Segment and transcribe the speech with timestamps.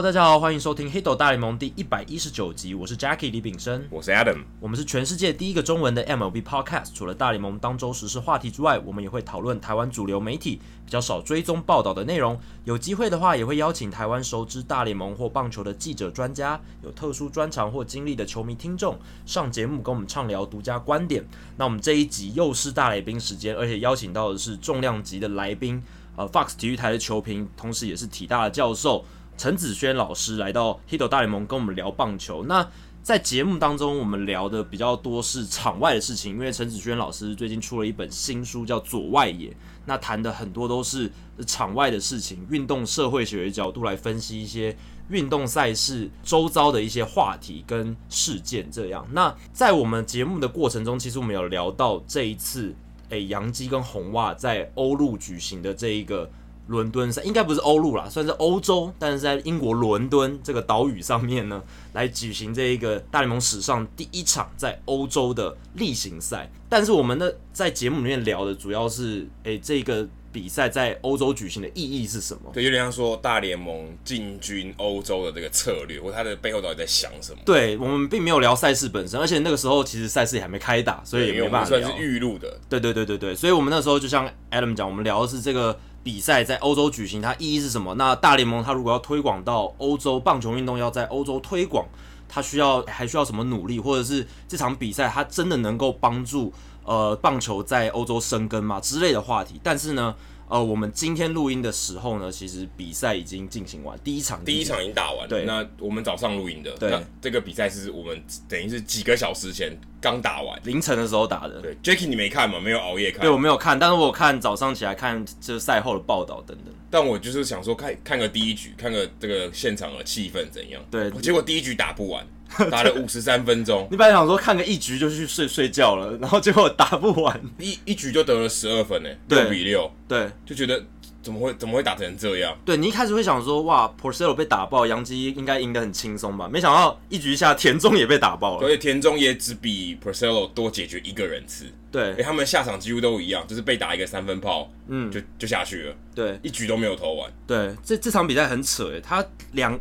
[0.00, 2.74] Hello，大家好，欢迎收听《黑斗大联盟》第一百一十九集。
[2.74, 6.94] 我是 Jackie 李炳生，我是 Adam，我们是全世界第一个中文的 MLB Podcast。
[6.94, 12.40] 除了大联盟当周时事话题之外，我们也会讨论台湾主流媒体比较少追踪报道的内容。
[12.64, 21.22] 有机会的话，也会邀请台湾熟知大联盟或棒球的记者、专家，有特殊专长或经历的球迷听众上节目跟我们畅聊独家观点。
[21.58, 25.82] 那我们这一集又是大来宾时间，而且邀请到的是重量级的来宾，
[26.16, 29.04] 呃，Fox 体育台的球评，同时也是体大的教授。
[29.36, 32.44] 陈子轩老师来到《黑斗大联盟》跟我们聊棒球。
[32.44, 32.68] 那
[33.02, 39.48] 在节目当中，我们聊的比较多是场外的事情，因为陈子轩老师最近出了一本新书，叫《左外野》，
[39.86, 41.10] 那谈的很多都是
[41.46, 44.76] 场外的事情，运动社会学的角度来分析一些
[45.08, 48.70] 运动赛事周遭的一些话题跟事件。
[48.70, 52.74] 这样，那在我们节目的过程中，其实我们有聊到这一次，
[53.08, 56.30] 诶，洋基跟红袜在欧陆举行的这一个。
[56.70, 61.60] 伦敦赛应该不是欧陆啦，算是欧洲，但是在英国伦敦这个岛屿上面呢，
[61.94, 66.48] 来举行这一个大联盟史上第一场在欧洲的例行赛。
[66.68, 72.52] 但是我们的在节目里面聊的主要是，诶、欸，这个比赛在欧洲举行的意义是什么？
[72.52, 77.40] 对，有点像说大联盟进军欧洲的这个策略，或它的背后到底在想什么？
[77.44, 81.88] 对，我们并没有聊赛事本身，而且那个时候其实赛事也还没开打，所以也没办法聊。
[81.88, 82.60] 算是预录的。
[82.68, 85.76] 对对对对对，所以我们那时候就像 Adam 讲，我们聊的是这个。
[86.02, 87.94] 比赛在欧洲举行，它意义是什么？
[87.94, 91.86] 那大联盟它如果要推广到欧洲，棒球运动要在欧洲推广，
[92.28, 93.78] 它需要还需要什么努力？
[93.78, 96.52] 或者是这场比赛它真的能够帮助
[96.84, 98.80] 呃棒球在欧洲生根吗？
[98.80, 99.60] 之类的话题。
[99.62, 100.14] 但是呢，
[100.50, 105.28] 呃，我们今天录音的时候呢，其实比赛已经进行完，第一场第一场已经打完。
[105.28, 109.78] 对，那我们早上录音的，对，那这个比赛是我们等于是几个小时前。
[110.02, 111.60] 刚打完，凌晨的时候打的。
[111.60, 112.58] 对，Jacky 你没看吗？
[112.58, 113.20] 没有熬夜看。
[113.20, 116.74] 对，我没有看，但是我有看早上起来看这赛后的报道等等。
[116.90, 120.82] 但我就是想说看看个第一局，看个这个现场的气氛怎样。
[120.90, 122.26] 对，结果第一局打不完，
[122.70, 123.86] 打了五十三分钟。
[123.92, 129.90] 你本来想说看个一局就去睡睡觉了，然后结果打不完， 一一局就得了十二分呢，六比六。
[130.08, 130.82] 对，就觉得。
[131.22, 132.56] 怎么会怎么会打成这样？
[132.64, 136.48] 对，你一开始会想说，哇，Porcello 被打爆，杨基应该赢得很轻松吧？
[136.50, 141.66] 没想到一局下田中也被打爆了，所以田中也只比 Porcello 多解决一个人次。
[141.92, 145.94] 对，欸，他们下场几乎都一样，就是被打一个三分炮，嗯，就就下去了。
[146.14, 147.30] 对，一局都没有投完。
[147.46, 149.22] 对，这这场比赛很扯诶，他
[149.52, 149.78] 两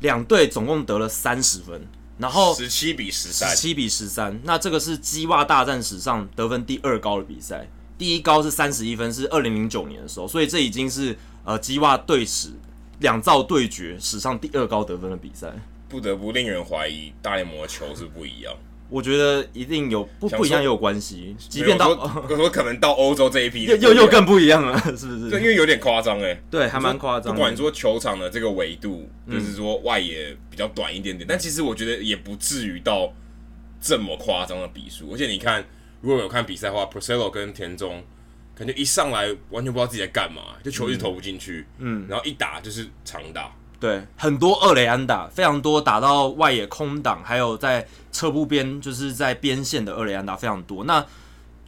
[0.00, 1.80] 两队总共得了三十分，
[2.20, 7.66] 然后十七比十三，十七比十三，那这个是鸡袜大战史上得分第二高的比赛。
[7.96, 12.50] 第一高是三十一分，是二零零九年的时候，所以这已经是呃鸡袜队史
[13.00, 15.52] 两造对决史上第二高得分的比赛，
[15.88, 18.54] 不得不令人怀疑大联盟的球是不一样。
[18.90, 21.88] 我觉得一定有不不一样也有关系，即便到
[22.28, 25.30] 我说可能到欧洲这一批又又又更不一样了， 是不是？
[25.30, 27.32] 对，因为有点夸张哎，对，还蛮夸张。
[27.34, 33.12] 不管说球场的这个维度，就是说外野比较短一点点，但其实我觉得也不至于到
[33.80, 35.64] 这么夸张的比数，而且你看。
[36.02, 38.02] 如果有看比赛的话，Porcello 跟田中
[38.54, 50.84] 感觉一上来完全不知道自己在干嘛，就球一直投不进去，嗯，然后一打就是长打，对，很多二雷安打，非常多打到外野空档，还有在侧部边就是在边线的二雷安打非常多。
[50.84, 51.04] 那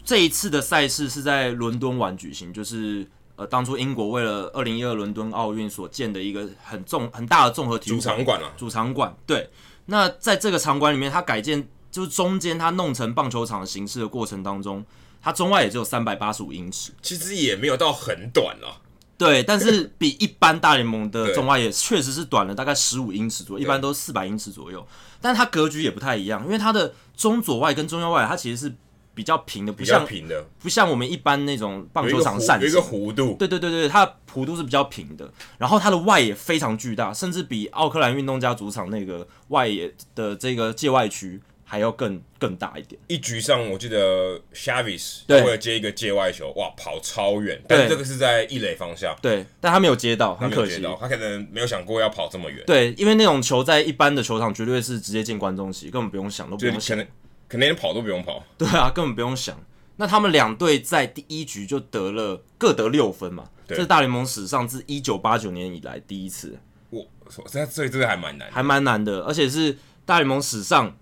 [0.05, 3.05] 这一次的赛事是在伦敦碗举行，就是
[3.37, 9.17] 呃当初英国为了二零一二伦敦奥运所建的一个很重很大的综合体育主场馆啊，主场馆。
[9.27, 9.49] 对，
[9.87, 11.67] 那在这个场馆里面，它改建。
[11.93, 14.83] 就是中间它弄成棒球场的形式的过程当中，
[15.21, 18.81] 它中外也只有三百八十五英尺，其实也没有到很短了。
[19.25, 24.87] 对，但是比一般大联盟的中外野确实是短了大概十五英尺左右，一般都四百英尺左右。
[25.21, 28.75] 但它格局也不太一样，因为它的中左外跟中右外，它其实是
[29.15, 33.37] 比较平的，不像平的，不像我们一般那种棒球场扇有一个弧度。
[33.39, 41.41] 对对对对，它的弧度是比较平的，然后它的外野非常巨大，甚至比奥克兰运动家主场那个外野的这个界外区。
[41.73, 43.01] 还要更更大一点。
[43.07, 47.59] 一局上，我记得 Chavis 为了接一个界外球，哇，跑超远。
[47.67, 49.17] 但这个是在一垒方向。
[49.23, 50.83] 对，但他没有接到，很可惜。
[51.01, 52.63] 他可能没有想过要跑这么远。
[52.67, 56.95] 对，因为那种球在一般的球场绝对是直接进观众席，根本不用想，都不用想。
[56.95, 57.11] 可能
[57.49, 58.45] 可能连跑都不用跑。
[58.59, 59.59] 对啊，根本不用想。
[59.97, 63.49] 那他们两队在第一局就得了各得六分嘛？
[63.67, 66.59] 这是大联盟史上自一九八九年以来第一次。
[66.91, 70.95] 我说，这这这个还蛮难，还蛮难的，而且是大联盟史上。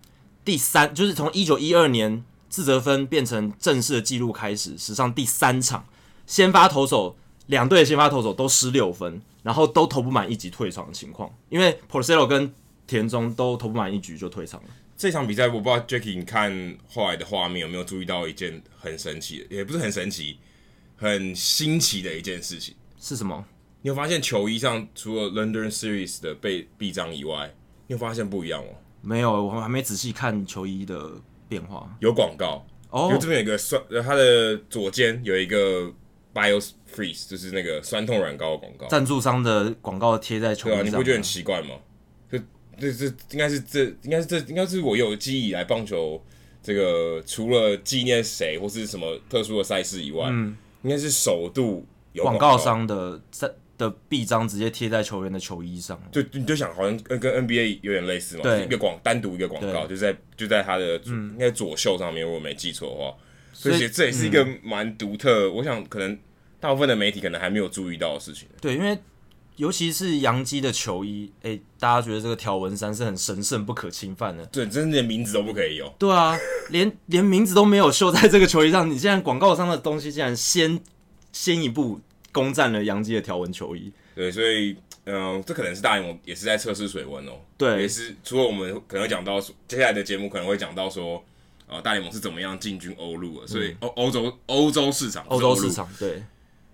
[0.45, 5.87] 第三就是从一九一二年自责分变成正式的记录开始，史上第三场
[6.27, 7.17] 先发投手
[7.47, 12.53] 两队的先发投手都失六分，然后都投不满一局退场的情况，因为 Porcello 跟
[12.87, 14.69] 田中都投不满一局就退场了。
[14.97, 20.39] 这场比赛我不知道 Jacky 你看后来的画面有没有注意到一件很神奇的，也不是很神奇，
[20.97, 22.75] 很新奇的一件事情。
[22.99, 23.45] 是什么？
[23.83, 27.55] 你有发现球衣上除了 London Series 的背臂章以外，
[27.87, 28.73] 你有发现不一样吗？
[29.03, 31.11] 没有，我还没仔细看球衣的
[31.49, 31.89] 变化。
[32.01, 35.91] 有广告哦，因为这边有一个酸，它的左肩有一个
[36.35, 38.87] Bios Freeze，就是那个酸痛软膏的广告。
[38.89, 41.77] 赞助商的广告贴在球衣上，你不觉得很奇怪吗？
[42.29, 42.39] 这
[42.79, 46.23] 这这应该是这应该是这应该是我有记忆以来棒球
[46.63, 53.51] 这个除了纪念谁或是什么特殊的赛事以外，嗯，应该是首度有广告商的在。
[53.81, 63.15] 的臂章直接贴在球员的球衣上，就你就想好像跟跟 NBA 有点类似嘛，对，一个广单独一个广告，就在就在他的嗯应该左袖上面，如果没记错的话，
[63.55, 66.19] 所以这也是一个蛮独特，嗯，我想可能
[66.61, 68.47] 大部分的媒体可能还没有注意到的事情。
[68.61, 68.99] 对，因为
[69.57, 75.91] 尤其是洋基的球衣，哎，大家觉得这个条纹衫是很神圣不可侵犯的，对，真的连名字都不可以有。
[75.99, 76.39] 对啊，
[76.69, 80.79] 连连名字都没有绣在这个球衣上，你现在广告商的东西竟然先
[81.33, 81.99] 先一步。
[82.33, 87.33] 攻占了杨基的条纹球衣，对，所以，嗯、呃，这可能是大联盟也是在测试水温哦。
[87.59, 91.23] 对，也是除了我们可能会讲到接下来的节目可能会讲到说，
[91.83, 96.23] 大联盟是怎么样进军欧陆的，所以欧欧、嗯、洲欧洲市场，欧洲市场，对。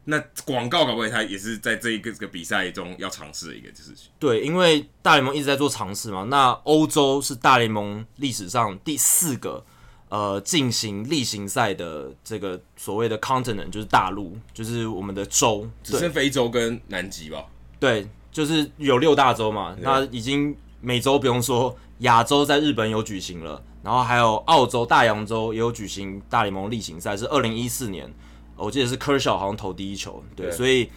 [0.05, 4.11] 那广告搞不好它也是在这一个这个比赛中要尝试的一个事情。
[4.19, 6.25] 对，因为大联盟一直在做尝试嘛。
[6.25, 9.65] 那欧洲是大联盟历史上第四个。
[10.09, 17.45] 呃，进行例行赛的这个所谓的 continent 就是大陆，就是我们的州，只剩非洲跟南极吧？
[17.81, 19.77] 对，就是有六大洲嘛。
[19.81, 28.09] 那已经美洲不用说，亚洲在日本有举行了，然后还有澳洲大洋洲也有举行大联盟例行赛，是二零一四年，
[28.55, 30.23] 我记得是 Kershaw 好像投第一球。
[30.37, 30.89] 对，对所以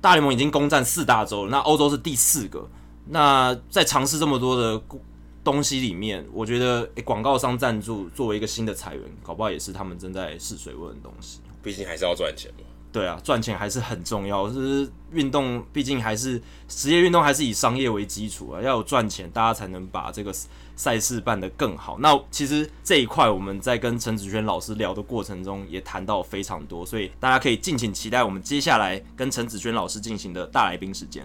[0.00, 2.70] 大联盟已经攻占四大洲了，那欧洲是第四个。
[3.06, 4.80] 那在尝试这么多的。
[5.44, 11.40] 东西里面，我觉得诶，广告商赞助作为一个新的财源，搞不好也是他们正在试水温的东西。
[11.62, 12.64] 毕竟还是要赚钱嘛。
[12.92, 14.46] 对啊，赚钱还是很重要。
[14.50, 18.60] 就是运动，毕竟还是职业运动，还是以商业为基础啊。
[18.60, 20.30] 要有赚钱，大家才能把这个
[20.76, 21.96] 赛事办得更好。
[22.00, 31.24] 那其实这一块我们在跟陈子轩老师聊的过程中，也谈到非常多，所以大家可以敬请期待我们接下来跟陈子轩老师进行的大来宾时间。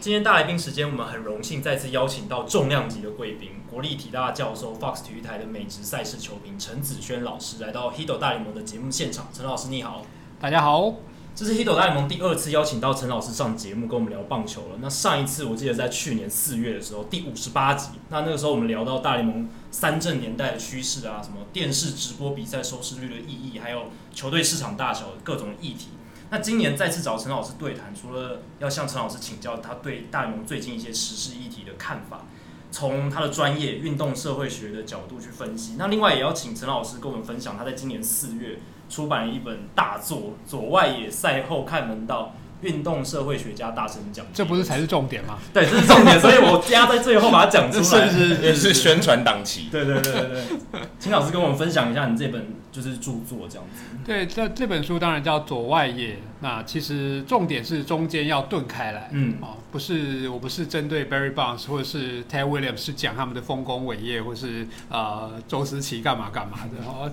[0.00, 9.28] 今天大来宾时间，我们很荣幸再次邀请到重量级的贵宾，国立体大教授，Fox 体育台的美职赛事球评陈子轩老师来到 Hito 大联盟的节目现场。
[9.30, 10.02] 陈老师你好，
[10.40, 10.94] 大家好，
[11.34, 14.78] 这是 Hito 大联盟第二次邀请到陈老师上节目跟我们聊棒球了。
[14.80, 25.88] 那上一次我记得在去年四月的时候，第五十八集，那那个时候我们聊到大联盟三振年代的趋势啊，什么电视直播比赛收视率的意义，还有球队市场大小的各种议题。
[26.30, 32.20] 那今年再次找陈老师对谈，除了要向陈老师请教他对大联盟最近一些时事议题的看法，
[32.70, 38.58] 从他的专业运动社会学的角度去分析，那另外也要请陈老师跟我们分享他在今年四月
[38.88, 40.18] 出版了一本大作
[40.48, 42.34] 《左外野赛后看门道》。
[42.60, 45.38] 运动社会学家大声讲，这不是才是重点吗？
[45.50, 49.70] 对，这是重点，所以我压在最后把它讲出来， 是是是，是宣传档期。
[49.72, 53.82] 对对对对对，请老师跟我们分享一下你这本就是著作这样子。
[54.04, 67.10] 对，这这本书当然叫左外野，那其实重点是中间要顿开来，嗯，哦，不是，我不是针对 Barry Bonds 或者是 Ted Williams 是讲他们的丰功伟业，或是呃周思齐干嘛干嘛的哦。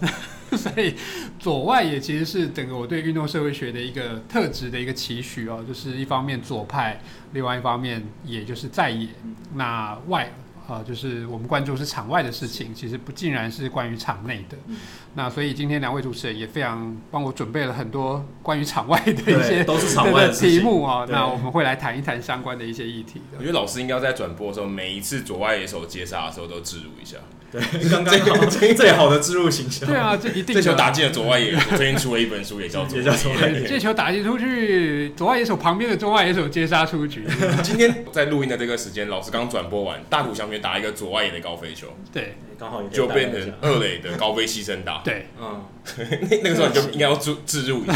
[0.57, 0.95] 所以
[1.39, 7.01] 左外野其实是整个我对运动社会学的一个特质的一个期许哦，就是一方面左派，
[7.33, 9.09] 另外一方面也就是在野，
[9.55, 10.31] 那外。
[10.67, 14.57] 啊、呃，就是我们关注是场外的事情，其实不尽然是关于场内的。
[14.67, 14.75] 嗯、
[15.13, 21.05] 那所以今天两位主持人也非常帮我准备了很多关于场外的一些都是场外的题目啊。
[21.09, 23.21] 那我们会来谈一谈相关的一些议题。
[23.37, 27.17] 我觉得老师应该要在转播的时候，每一次左外野手接杀的时候都置入一下。
[27.49, 29.87] 对，刚刚好 最好的置入形象。
[29.87, 30.53] 对啊，这一定。
[30.53, 33.61] 这球打进了左外野，我最近出了一本书，也叫 做《左外野》。
[33.65, 37.25] 这球打进出去，左外野手旁边的中外野手接杀出局。
[37.63, 45.01] 今天在录音的这个时间，老师刚转播完，大谷翔平打一个左外野的高飞球，对，刚好就变成二垒的高飞牺牲打。
[45.03, 45.63] 对，嗯，
[46.29, 47.93] 那那个时候你就应该要置置入一下，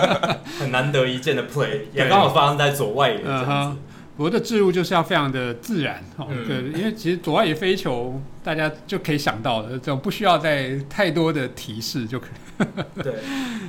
[0.58, 3.80] 很难得一见的 play，也刚好发生在左外野这样子。
[4.16, 12.64] 我的置入就是要非常的自然，哦，对，因为其实左外野飞球，大家就可以想到的，这种不需要再太多的提示就可以。
[13.02, 13.16] 对，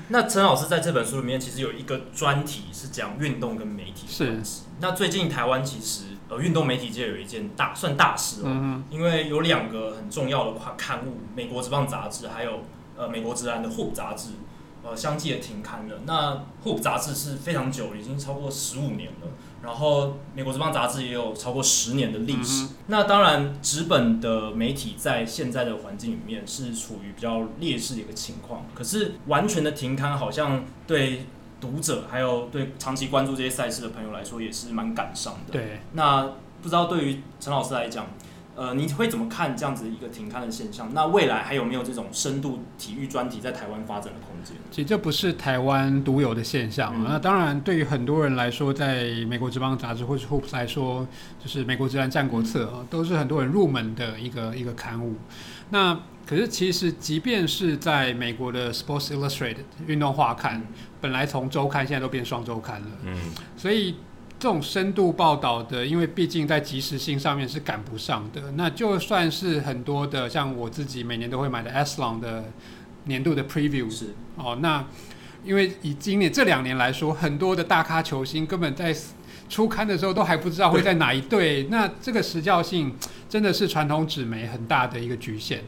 [0.08, 4.62] 那陈老师在这本书里面其实有一个专题是讲运动跟媒体的关系。
[4.62, 4.66] 是。
[4.80, 12.64] 那最近台湾其实呃运动媒体界有一件大算大事哦，嗯、因为有两个很重要的刊刊物，《美国职棒杂志》还有
[12.98, 14.30] 呃《美国职篮》的 Hoop 杂志。
[14.84, 15.96] 呃相继的停刊了。
[16.06, 19.28] 那《Hoop》杂志是非常久了，已经超过十五年了。
[19.62, 22.66] 然后《美国职棒杂志》也有超过十年的历史。
[22.66, 28.66] 嗯、那当然，纸本的媒体在现在的环境里面是处于比较劣势的一个情况。
[28.74, 31.26] 可是完全的停刊，好像对
[31.60, 35.54] 读者还有对长期关注这些赛事的朋友来说，也是蛮感伤的。
[35.54, 35.80] 对。
[35.94, 36.24] 那
[36.62, 38.08] 不知道对于陈老师来讲，
[38.56, 40.92] 呃，你会怎么看这样子一个停刊的现象？
[40.94, 44.56] 那未来还有没有这种深度体育专题在台湾发展的空间？
[44.72, 46.92] 其实这不是台湾独有的现象。
[46.96, 51.08] 嗯、那当然，对于很多人来说，在美国职棒杂志或是 Hoops 来说，
[51.40, 55.16] 就是美国职篮战国策、嗯、都是很多人入门的一个一个刊物。
[55.70, 60.68] 那可是其实，即便是在美国的 Sports Illustrated 运动画刊，嗯、
[61.02, 62.88] 本来从周刊现在都变双周刊了。
[63.04, 63.16] 嗯，
[63.56, 63.96] 所以。
[64.40, 68.52] 这种深度报道的，因为毕竟在及时性上面是赶不上的。
[68.52, 72.44] 那就算是很多的，像我自己每年都会买的 Athlon 的
[73.06, 74.56] 年度的 Preview 是哦。
[74.62, 74.86] 那
[75.44, 78.96] 因为以今年这两年来说，很多的大咖球星根本在
[79.50, 81.64] 出刊的时候都还不知道会在哪一队。
[81.64, 82.94] 对那这个时效性
[83.30, 85.64] 真的是传统纸媒很大的一个局限。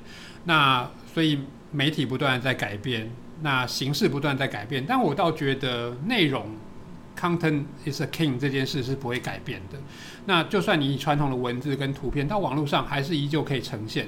[0.45, 1.39] 那所以
[1.71, 6.45] 媒体不断在改变，那形式不断在改变，但我倒觉得内容。
[7.19, 9.77] Content is a king 这件事是不会改变的。
[10.25, 14.07] 那就算你以传统的文字跟图片到网络上，还是依旧可以呈现。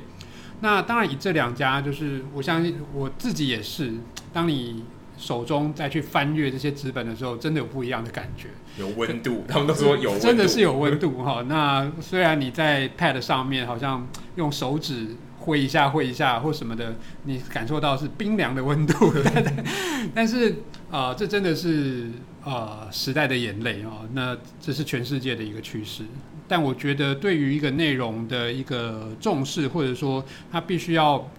[0.61, 3.91] 那当然，以这两家，就是我相信我自己也是。
[4.31, 4.85] 当你
[5.21, 8.49] 手中再去翻阅这些纸本的时候，真的有不一样的感觉。
[8.77, 11.43] 有温度， 他们都说有，真的是有温度哈。
[11.47, 19.13] 那虽然你在 Pad 上面好像用手指挥一下挥一下或什么的，你感受到是冰凉的温度，
[20.13, 20.49] 但是
[20.89, 22.09] 啊、呃，这真的是。
[22.43, 26.03] 呃，时代的眼泪啊、哦，那这是全世界的一个趋势。
[26.47, 31.29] 但我觉得，对于一个内容的一个重视，或者说它必须要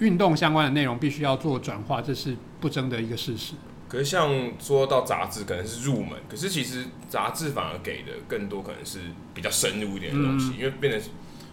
[0.00, 3.54] 运动相关的内容必须要做转化，这是不争的一个事实。
[3.88, 8.98] 可是，像说到杂志，可能是入门，可是其实杂志反而给的更多，可能是
[9.32, 11.00] 比较深入一点的东西，嗯、因为变得。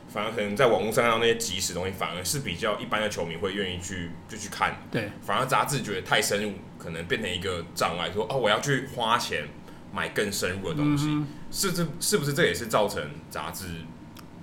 [0.09, 4.77] 反而可能在网络上看到那些即时东西，反而是比较一般的球迷会愿意去就去看。
[4.89, 8.09] 对，反而杂志觉得太深入，可能变成一个障碍。
[8.09, 9.45] 说哦，我要去花钱
[9.91, 13.65] 买更深入的东西，嗯、是这是不是这也是造成杂志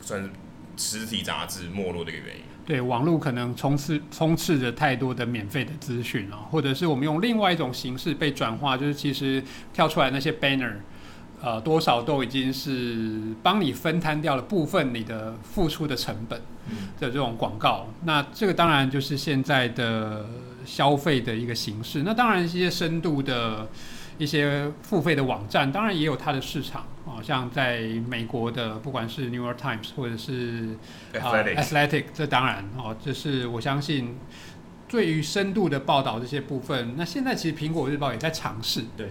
[0.02, 0.30] 算是
[0.76, 2.42] 实体杂志没落的一个原因？
[2.66, 9.42] 对，网络可能充斥充斥着太多的免费的资讯啊，或者是我们用另外一种形式被转化，就是其实
[9.72, 10.72] 跳出来那些 banner。
[11.42, 16.40] 呃，多少都已经是帮你分摊掉了部分你的付出的成本
[16.98, 20.24] 的这种广告，嗯、那这个当然就是现在的
[20.64, 22.02] 消费的一个形式。
[22.02, 23.68] 那当然一些深度的
[24.16, 30.76] 一些付费的网站，当然也有它的市场啊、哦，像在美国的不管是 New York Times 或者是
[31.12, 34.16] Athletic，、呃、Athletic 这当然哦，这是我相信
[34.88, 38.84] 对于深度的报道这些部分，那现在其实苹果日报也在尝试。
[38.96, 39.10] 对。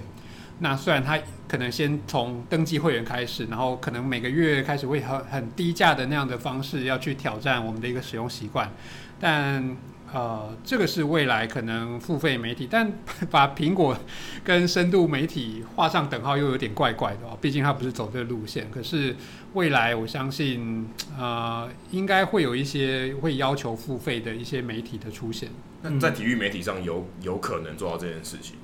[0.59, 1.17] 那虽然它
[1.47, 8.71] 可能先从登记会员开始，然后可能每个月开始会很很低价的那样的方式要去挑战我们的一个使用习惯，
[9.19, 9.75] 但
[10.13, 12.91] 呃，这个是未来可能付费媒体，但
[13.31, 13.97] 把苹果
[14.43, 18.69] 跟深度媒体画上等号又有点怪怪的哦，毕竟它不是走这个路线。
[18.69, 19.15] 可是
[19.53, 25.49] 未来我相信，呃，应该会有一些会要求付费的一些媒体的出现。
[25.81, 28.55] 那在体育媒体上有有可能做到这件事情？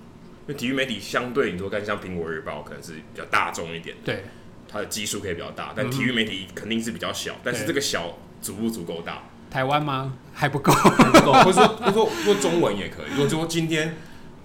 [0.47, 4.23] 因为体育媒体相对你说，跟像苹果日报可能是比较大众一点的，对，
[4.67, 9.23] 它的基数可以比较大，但体育媒体肯定是比较小，嗯、但是这个小足不足够大？
[9.49, 10.13] 台湾吗？
[10.33, 13.11] 还不够，还不够，或者说或者说说中文也可以。
[13.11, 13.95] 如果说今天。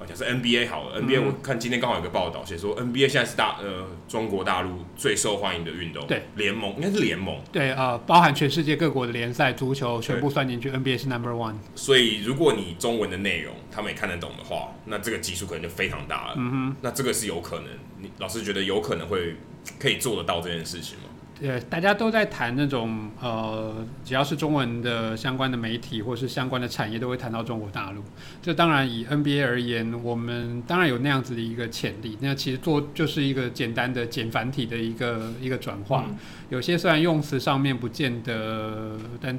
[0.06, 11.54] 假设 NBA 好了，NBA 我看今天刚好有个报道写说，NBA 现在是大呃中国大陆最受欢迎的运动，对联盟应该是联盟，对呃包含全世界各国的联赛，足球全部算进去，NBA 是 Number One。
[11.74, 16.34] 所以如果你中文的内容他们也看得懂的话，那这个基数可能就非常大了。
[16.36, 17.68] 嗯哼，那这个是有可能，
[17.98, 19.36] 你老师觉得有可能会
[19.78, 21.04] 可以做得到这件事情吗？
[21.40, 23.74] 对，大家都在谈那种呃，
[24.04, 28.00] 只要是中文的相关的媒体或是相关的产业，都会谈到中国大陆。
[28.40, 32.16] 这当然以 NBA 而言，我们当然有那样子的一个潜力。
[32.20, 36.04] 那其实做就是一个简单的简繁体的一个一个转化。
[36.08, 36.16] 嗯、
[36.50, 39.36] 有些虽然用词上面不见得，但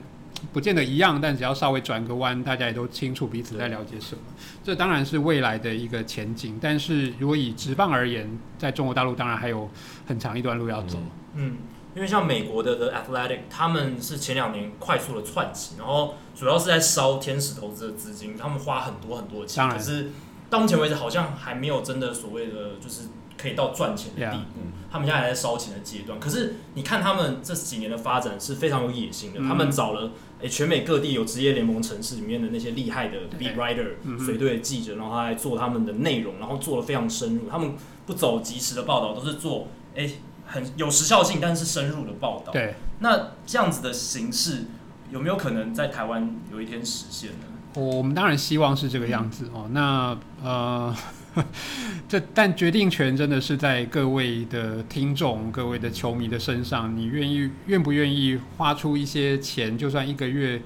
[0.51, 4.21] 不见得一样，但只要稍微转个弯，大家也都清楚彼此在了解什么。
[4.61, 6.59] 这当然是未来的一个前景。
[6.61, 9.69] 但是如果以直棒而言，在中国大陆当然还有
[10.05, 10.99] 很长一段路要走。
[11.35, 11.51] 嗯。
[11.51, 11.57] 嗯
[11.95, 20.11] 因为像美国的 The Athletic，他们是前两年快速的窜起，然后主要是在烧天使投资的资金，他们花很多很多的钱，可是
[20.49, 23.03] 到目前为止好像还没有真的所谓的就是
[23.37, 24.59] 可以到赚钱的地步。
[24.59, 24.91] Yeah.
[24.91, 26.19] 他们现在还在烧钱的阶段。
[26.21, 29.39] 可是你看他们这几年的发展是非常有野心的。
[29.41, 33.87] 嗯、他们找了诶、欸、全美各地有职业联盟城市里面的那些厉害的 beat writer
[34.23, 37.49] 随队的记者，然后他来做他们的内容，然后做得非常深入。
[37.49, 37.73] 他们
[38.05, 42.51] 不走即时的报道，都是做诶、欸、很有时效性，但是深入的报道。
[42.51, 44.65] 对，那这样子的形式
[45.11, 47.45] 有没有可能在台湾有一天实现呢？
[47.75, 49.67] 我们当然希望是这个样子哦。
[49.71, 50.95] 那呃，
[52.07, 56.95] 这但决定权真的是在各位的听众、各位的球迷的身上。
[56.95, 59.77] 你愿意愿不愿意花出一些钱？
[59.77, 60.61] 就算一个月，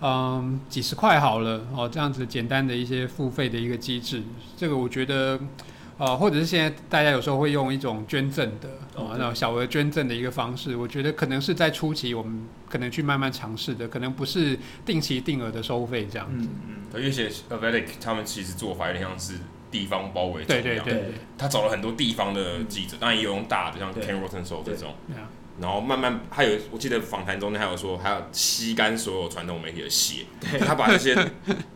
[0.00, 4.22] 嗯、呃，几十块好了哦，这样子简单的一些付费的一个机制，
[4.56, 5.38] 这个我觉得。
[5.96, 8.68] 呃，或者是现在大家有时候会用一种捐赠的
[9.00, 16.48] 啊，那种、小额捐赠的一个方式，我觉得可能是在初期我们可能去慢慢尝试的，可能不是定期定额的收费这样子。
[16.48, 16.74] 嗯嗯。
[16.92, 19.34] 而且 Athletic 他们其实做法有点像是
[19.70, 21.12] 地方包围，对对对。
[21.38, 24.94] 他找了很多地方的记者，当然也有用大的，像 Ken Rosenthal 这种。
[25.60, 31.16] 然后慢慢，还有我记得访谈中间还有说，还要吸干所有传统媒体的血，对他把这些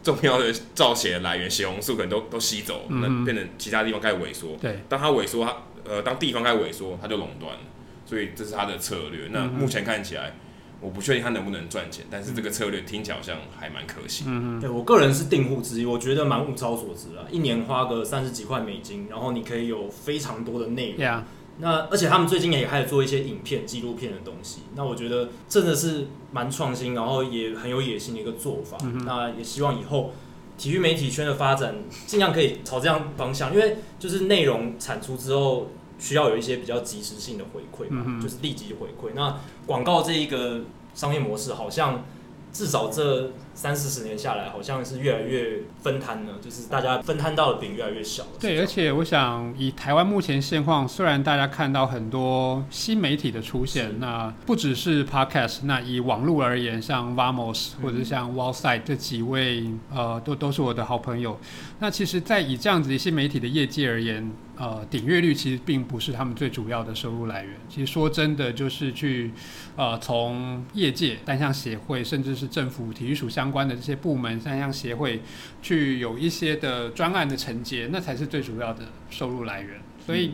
[0.02, 4.56] 重要的造血的来源血红素可能都都吸走，那、嗯、变成其他地方开始萎缩。
[4.60, 7.60] 对，当他萎缩，他呃，当地方开始萎缩，他就垄断了。
[8.04, 9.28] 所以这是他的策略。
[9.30, 10.34] 那目前看起来，
[10.80, 14.26] 我不确定他能不能赚钱，但是这个策略听起来好像还蛮可行。
[14.28, 21.06] 嗯对我个人是订户之一，我觉得蛮物超所值啊，一年花个三十几块美金，然后你可以有非常多的内容。
[21.06, 21.20] Yeah.
[21.60, 24.60] 那而且他们最近也开始做一些影片、纪录片的东西。
[24.74, 28.76] 那我觉得真的是蛮创新，然后也很有野心的一个做法。
[28.82, 30.12] 嗯、那也希望以后
[30.56, 31.74] 体育媒体圈的发展
[32.06, 39.12] 尽量可以朝这样方向，因为就是内容产出之后需要有一些比较及时性的回馈嘛，嗯、就是立即回馈。
[39.14, 40.60] 那广告这一个
[40.94, 42.04] 商业模式好像。
[42.52, 48.24] 至少这三四十年下来，好像是越来越分摊了，就是大家分摊到的饼越来越小。
[48.40, 61.38] 对，而且我想以台湾目前现况，虽然大家看到很多新媒体的出现，那不只是 Podcast，那以网络而言，像 Vamos 或者像 Wallside 这几位，呃，都都是我的好朋友。
[61.80, 67.54] 那其实，在以这样子的新媒体的业界而言，呃，点阅率其实并不是他们最主要的收入来源。
[67.68, 69.30] 其实说真的，就是去，
[69.76, 75.22] 呃，从业界单项协会，甚至是政府体育署相关的这些部门单项协会，
[75.62, 79.80] 去有一些的专案的承接，那才是最主要的收入来源。
[80.04, 80.32] 所以，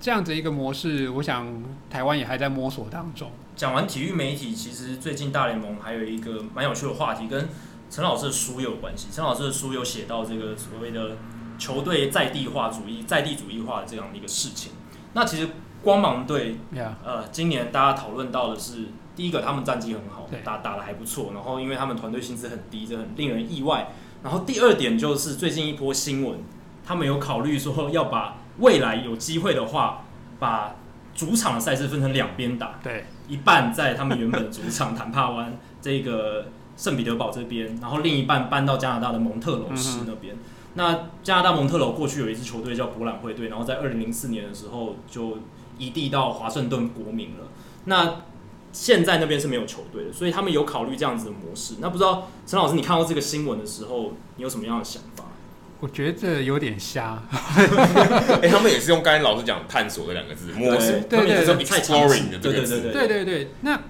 [0.00, 3.30] 这样子一个模式，我想台湾也还在摸索当中。
[3.54, 7.48] 讲完体育媒体，其实最近大联盟还有一个蛮有趣的话题，跟
[7.88, 9.06] 陈老师的书有关系。
[9.12, 11.16] 陈老师的书有写到这个所谓的。
[11.60, 14.72] 球队在地化主义、在地主义化的这样的一个事情，
[15.12, 15.50] 那其实
[15.82, 16.56] 光芒队.
[17.04, 23.92] 呃，今年大家讨论到的是，第一个他们战绩很好，打打的还不错，然后因为他们团队薪资很低，这很令人意外。
[24.22, 26.38] 然后第二点就是最近一波新闻，
[26.84, 30.04] 他们有考虑说要把未来有机会的话，
[30.38, 30.74] 把
[31.14, 36.46] 主场的赛事分成两边打，对，一半在他们原本主场坦帕湾这个
[36.76, 40.34] 圣彼得堡这边，然后另一半搬到加拿大的蒙特娄斯那边。
[40.34, 40.38] 嗯
[40.74, 45.38] 那加拿大蒙特娄过去有一支球队叫博览会队，然后在二零零四年的时候就
[45.78, 47.48] 移地到华盛顿国民了。
[47.86, 48.22] 那
[48.72, 51.74] 现在那边是没有球队的，所以他们有考虑这样子的模式。
[51.80, 55.24] 那不知道陈老师，你看到这个新闻的时候，你有什么样的想法？
[55.80, 57.20] 我觉得有点瞎。
[57.32, 63.48] 哎、欸，他们也是用刚才老师讲“探索”的两个字，摸索，对对对，他们也是 exploring 的这个字，对对对。
[63.62, 63.80] 那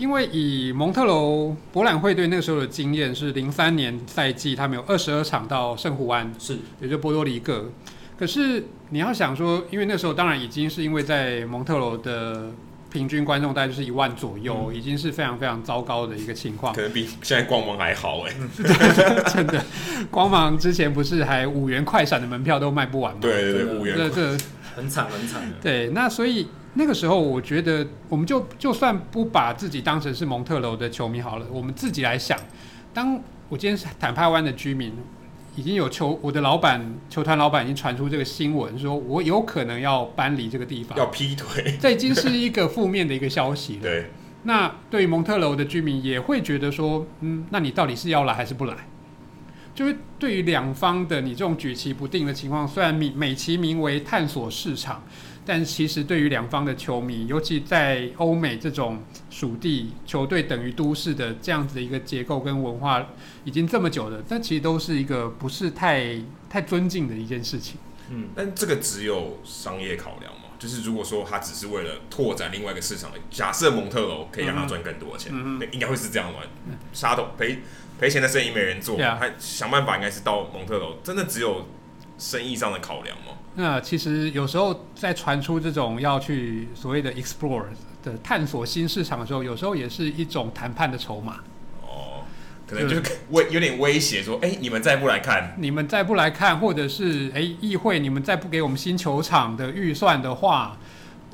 [0.00, 7.70] 因为以蒙特娄博览会队那个时候的经验是零三年赛季，他们有二十二场到圣湖安，是也就波多黎各。
[8.18, 12.50] 可是你要想说，因为那时候当然已经是因为在蒙特娄的
[12.90, 19.22] 平均观众大概就是一万左右，嗯、已经是非常非常糟糕的一个情况，可能比现在光芒还好哎、欸。
[19.34, 19.62] 真的，
[20.10, 23.18] 光芒之前不是还五元快闪的门票都卖不完吗？
[23.20, 24.38] 对对对，五元，这这
[24.74, 25.56] 很惨很惨的。
[25.62, 26.48] 对，那所以。
[26.74, 32.38] 那个时候，我觉得我们就就算不把自己当成是蒙特楼的球迷好了，我们自己来想，
[32.94, 34.92] 当我今天是坦帕湾的居民，
[35.56, 43.82] 已经有球，我的老板球团老板已经传出这个新闻，说我有可能要搬离这个地方，要劈腿， 这已经是一个负面的一个消息了。
[43.82, 44.06] 对，
[44.44, 48.76] 那对于蒙特楼的居民也会觉得说，嗯，那你到底是要来还是不来？
[49.74, 55.02] 就是对于两方的你这种举棋不定的情况，虽然美美其名为探索市场。
[55.50, 63.04] 但其实对于两方的球迷，尤其在欧美这种属地球队等于都市的这样子的一个结构跟文化，
[63.42, 66.16] 已经这么久了，但其实都是一个不是太
[66.48, 67.80] 太尊敬的一件事情。
[68.10, 70.50] 嗯，但这个只有商业考量嘛？
[70.56, 76.46] 就是如果说他只是为了拓展另外一个市场，假设蒙特楼可以让他赚更多的钱，嗯嗯、应该会是这样玩。
[76.92, 77.58] 杀头赔
[77.98, 81.66] 赔钱的生意没人做，他、想办法应该是到蒙特楼，真的只有。
[82.20, 83.32] 生意上的考量吗？
[83.60, 87.64] 那其实有时候在传出这种要去所谓的 explore
[88.02, 91.36] 的探索新市场的时候，有时候也是一种谈判的筹码。
[91.82, 92.24] 哦，
[92.66, 92.96] 可能就
[93.30, 100.78] 威有点威胁说，哎、欸，你们再不来看，你们再不来看，或者是哎、欸，议会你们再不给我们新球场的预算的话，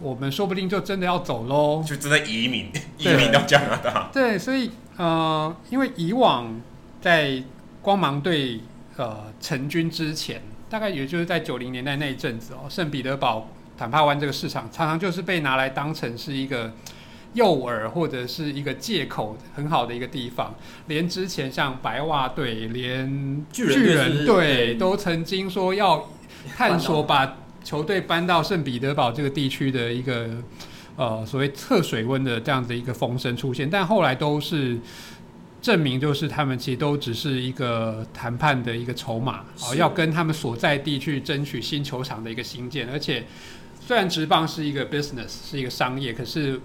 [0.03, 4.11] 我们说不定就真的要走喽，就真的移民移民到加拿大。
[4.13, 6.61] 对，所以呃，因为以往
[7.01, 7.43] 在
[7.83, 8.61] 光芒队
[8.97, 10.41] 呃成军之前。
[10.69, 16.73] 大概也就是在九零年代那一阵子哦，圣彼得堡坦帕湾这个市场常常就是被拿来当成是一个
[17.35, 20.53] 诱饵或者是一个借口很好的一个地方。
[20.89, 26.09] 连之前像白袜队、连巨人队都曾经说要
[26.57, 30.29] 探索把球队搬到圣彼得堡这个地区的一个
[30.97, 34.77] 呃所谓测水温的这样的一个风声出现，但后来都是。
[35.67, 42.89] 证明就是他们其实都只是一个谈判的一个筹码，哦，要跟他们所在地去争取新球场的一个新建。
[42.89, 43.27] 而且，
[43.85, 46.61] 虽然职棒是一个 business，是一个商业，可是，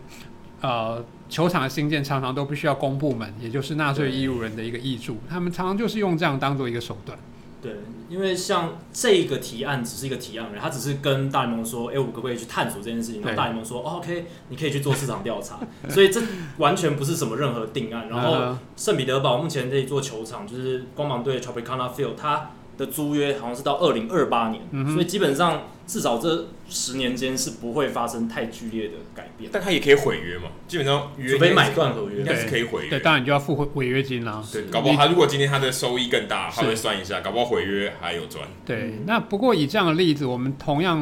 [0.61, 7.17] 呃，球场的新建常常都必须要公部门，也就是纳税义务人的一个挹注，他们常常就是用这样当做一个手段。
[7.61, 7.75] 对，
[8.09, 13.21] 因为像这个提案只是一个提案而已，他只是跟大联盟说，哎，我们可不可以去探索这件事情？
[13.21, 15.59] 然后大联盟说，哦，OK，你可以去做市场调查。
[15.87, 16.19] 所以这
[16.57, 18.09] 完全不是什么任何定案。
[18.09, 22.49] 然后圣彼得堡目前这一座球场就是光芒队 Tropicana Field，它
[22.85, 25.63] 的租约好像是到二零二八年，嗯，所以基本上。
[25.87, 30.43] 至少这十年间是不会发生太剧烈的改变，但他也可以毁约嘛。
[30.65, 32.89] 基本上约，除非买断合约，应该是可以毁约。
[32.89, 34.41] 对，当然你就要付违约金啦。
[34.53, 38.47] 对，搞不好他如果今天他的收益更大，他会算一下，搞不好毁约还有赚。
[38.65, 40.97] 对，那不过以这样的例子，我们同样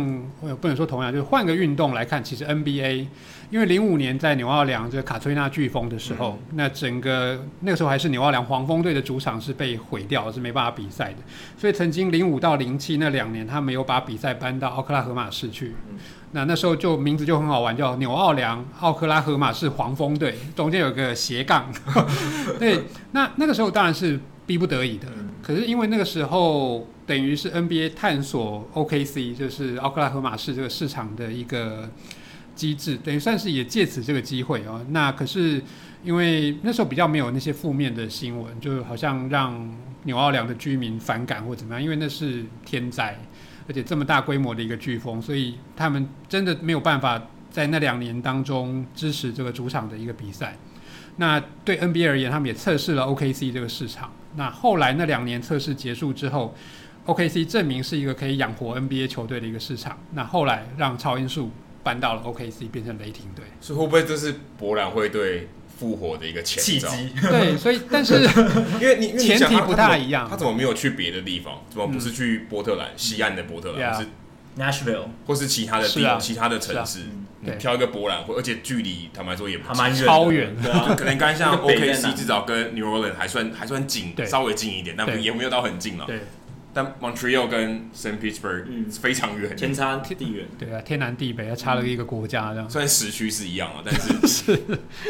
[0.60, 3.06] 不能说同样，就是换个运动来看，其实 NBA。
[3.50, 11.18] 因为零五年在纽奥良这个卡崔娜飓风的时候，嗯、那整个那个时候还是纽奥良黄蜂队的主场是被毁掉，是没办法比赛的。
[11.58, 15.74] 所以曾经零五到零七那两年，他没有把比赛搬到奥克拉荷马市去。
[15.90, 15.98] 嗯、
[16.34, 21.66] 那那时候就名字就很好玩，叫纽奥良奥克拉荷马市黄蜂队，中间有个斜杠。
[22.60, 22.84] 对，
[23.14, 25.08] 那那个时候当然是逼不得已的。
[25.42, 31.90] 可是因为那个时候等于是 NBA 探索 OKC，就是奥克拉荷马市这个市场的一个。
[32.60, 35.64] 机制等于算是也借此这个机会哦，那可是
[36.04, 43.18] 因为那时候比较没有那些负面的新闻，就好像让纽奥良的居民反感或怎么样，因为那是天灾，
[43.66, 50.58] 而且这么大规模的一个飓风，所以他们真的没有办法在那两年当中支持这个主场的一个比赛。
[51.16, 54.12] 那对 NBA 而言，他们也测试了 OKC 这个市场。
[54.36, 56.54] 那后来那两年测试结束之后
[57.06, 59.98] ，OKC 证明是一个可以养活 NBA 球队的一个市场。
[60.14, 61.50] 那后来让超音速。
[61.90, 65.48] 搬到了 OKC，变成雷霆队，所以会不会这是博览会队
[65.80, 66.88] 复活的一个前兆？
[67.28, 68.22] 对，所以但是
[68.80, 71.64] 因为你前提不太一样，他怎么没有去别的地方？
[71.68, 77.00] 怎么不是去波特兰、嗯、西岸的波特兰，嗯、是 Nashville 或是其他的地、啊、其他的城市？
[77.42, 86.06] 你挑一个博览会，而且距离坦白说也还蛮远，超远，就可能刚像 OKC 至少跟 New Orleans 还算还算近，稍微近一点，但也没有到很近了。
[86.06, 86.20] 对。
[86.80, 90.46] 但 Montreal 跟 Saint Petersburg 非常远，天差地远。
[90.58, 92.70] 对啊，天南地北，还差了一个国家这样。
[92.70, 94.62] 虽然时区是一样啊，但是 是，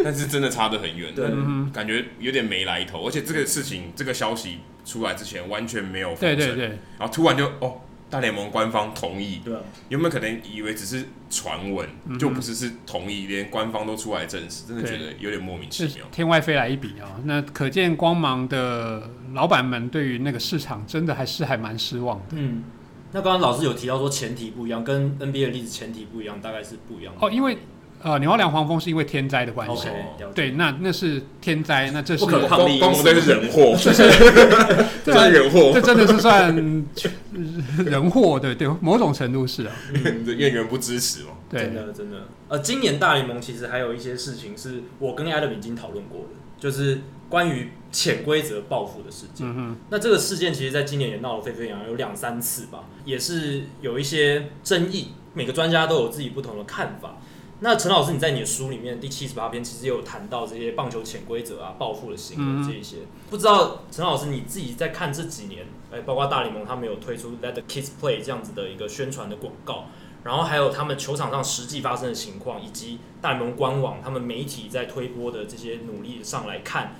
[0.03, 1.13] 但是真的差得很远。
[1.13, 1.29] 对，
[1.71, 3.07] 感觉有点没来头。
[3.07, 6.15] 而且这个事情，这个消息出来之前完全没有。
[6.15, 6.67] 对对对。
[6.97, 7.81] 然后突然就哦。
[8.09, 16.05] 大联盟官方同意，对啊，有没有可能以为只是传闻，嗯、就不是是同意，连官方都出来证实，真的觉得有点莫名其妙。
[16.11, 17.21] 天外飞来一笔啊、哦！
[17.25, 22.25] 那可见光芒的老板们对于那个市场真的还是还蛮失望的。
[22.31, 22.63] 嗯，
[23.11, 27.27] 那刚刚老师有提到说前提不一样，跟 NBA 的例子前提不一样，大概是不一样的。
[27.27, 27.57] 哦，因为。
[28.01, 36.85] 呃，纽奥良黄蜂是因为天灾的关系，okay, 对，那那是天灾，那这是不可抗力，光芒队是人祸， 这是人祸，这真的是算
[37.85, 39.75] 人祸，对对，某种程度是啊，
[40.25, 42.27] 愿员不支持嘛，对，真的真的。
[42.47, 49.47] 呃，今年大联盟其实还有一些事情是我跟 Adam 已经讨论过的，就是关于潜规则报复的事件。
[49.47, 57.17] 嗯哼，那这个事件其实在今年也闹得沸沸扬扬，有两三次吧，也是有一些争议，每个专家都有自己不同的看法。
[57.61, 62.97] 那陈老师，你在你的书里面第七十八篇，其实也有谈到这些棒球潜规则啊、报复的行为这一些。
[62.97, 69.87] 嗯、不知道陈老师你自己在看这几年，哎，包括大联盟他们有推出 Let the Kids Play 这样子的一个宣传的广告，
[70.23, 76.95] 然后还有他们球场上实际发生的情况，以及大联盟官网他们媒体在推播的这些努力上来看，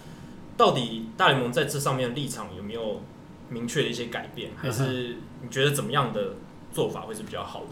[0.58, 3.02] 到底大联盟在这上面的立场有没有
[3.48, 6.34] 明确的一些改变，还是你觉得怎么样的
[6.74, 7.68] 做法会是比较好的？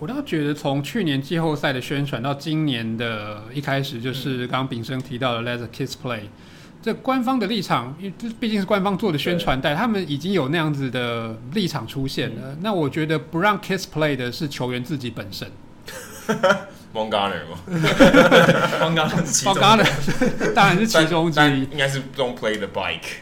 [0.00, 6.20] 我倒觉得，从去年季后赛的宣传到今年的一开始，就是刚刚炳生提到的 Let the Kids Play，
[6.80, 12.52] 这官方的立场，因为这毕竟是官方做的宣传带，他们已经有那样子的立场出现了。
[12.52, 15.50] 嗯、那我觉得不让 Kiss play 的是球员自己本身。
[16.94, 17.58] Bumgarner 吗？
[18.80, 19.86] Bumgarner，Bumgarner
[20.54, 21.62] 当然是其中之一。
[21.70, 23.18] 应该是 Don't play the bike。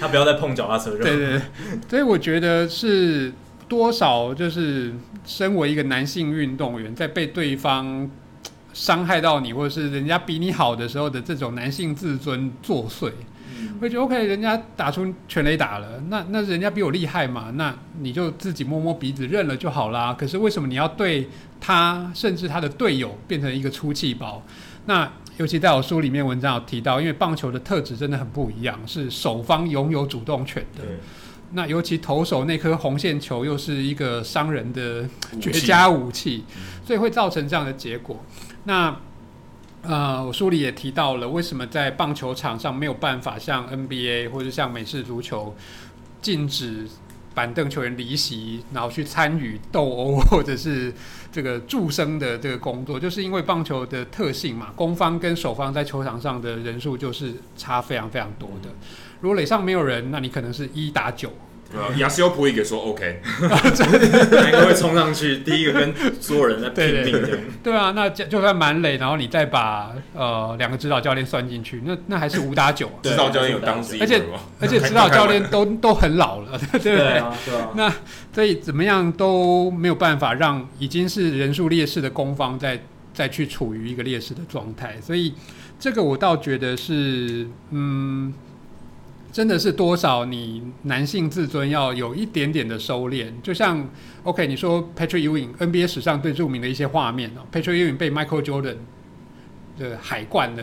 [0.00, 0.90] 他不要再碰脚踏车。
[0.98, 1.40] 对对对。
[1.88, 3.32] 所以我觉得是
[3.68, 4.92] 多少就是
[5.24, 8.10] 身为一个男性运动员，在被对方。
[8.72, 13.08] 伤害到你，或者是人家比你好的时候的这种男性自尊作祟，
[13.56, 20.12] 嗯、会觉得 OK，人家打出全垒打了，那那人家比我厉害嘛，那你就自己摸摸鼻子认了就好啦。
[20.18, 21.28] 可是为什么你要对
[21.60, 24.42] 他，甚至他的队友变成一个出气包？
[24.86, 30.82] 那尤其在我书里面文章有提到，因为棒球的特质真的很不一样，是守方拥有主动权的。
[31.54, 35.08] 那尤其投手那颗红线球又是一个伤人的
[35.40, 36.44] 绝佳武器，
[36.84, 38.22] 所以会造成这样的结果。
[38.64, 38.96] 那
[39.82, 45.54] 呃，我书里也提到了，为什么在棒球场上没有办法像 NBA 或者像美式足球
[46.20, 46.88] 禁止
[47.34, 50.92] 板凳球员离席，然后去参与斗殴 或者是
[51.30, 58.70] 这个助生的这个工作，就是因为棒球的特性嘛，攻方跟守方在球场上的人数就是差非常非常多的。
[59.20, 61.30] 如果垒上没有人，那你可能是一打九。
[61.96, 65.38] 亚西欧普伊给说 OK，哪一个会冲上去？
[65.38, 67.38] 第一个跟所有人在拼命的。
[67.64, 72.88] 对啊，那就算满垒，然后你再把呃两个指导教练算进去，那那还是五打九。
[73.02, 74.22] 指导教练有当时，而且
[74.60, 76.96] 而且指导教练都都很老了， 对不对？
[76.96, 77.70] 对啊，对啊。
[77.74, 77.92] 那
[78.32, 82.80] 所以怎么样都没有办法让已经是人数劣势的攻方再
[83.12, 85.34] 再去处于一个劣势的状态，所以
[85.80, 88.32] 这个我倒觉得是嗯。
[89.34, 90.24] 真的是多少？
[90.24, 93.84] 你男性自尊要有一点点的收敛，就像
[94.22, 98.76] OK，你说 Patrick Ewing NBA 史上最著名的一些画面哦，Patrick Ewing 被 Michael Jordan
[99.76, 100.62] 的海冠的，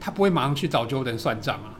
[0.00, 1.78] 他不会马上去找 Jordan 算账啊，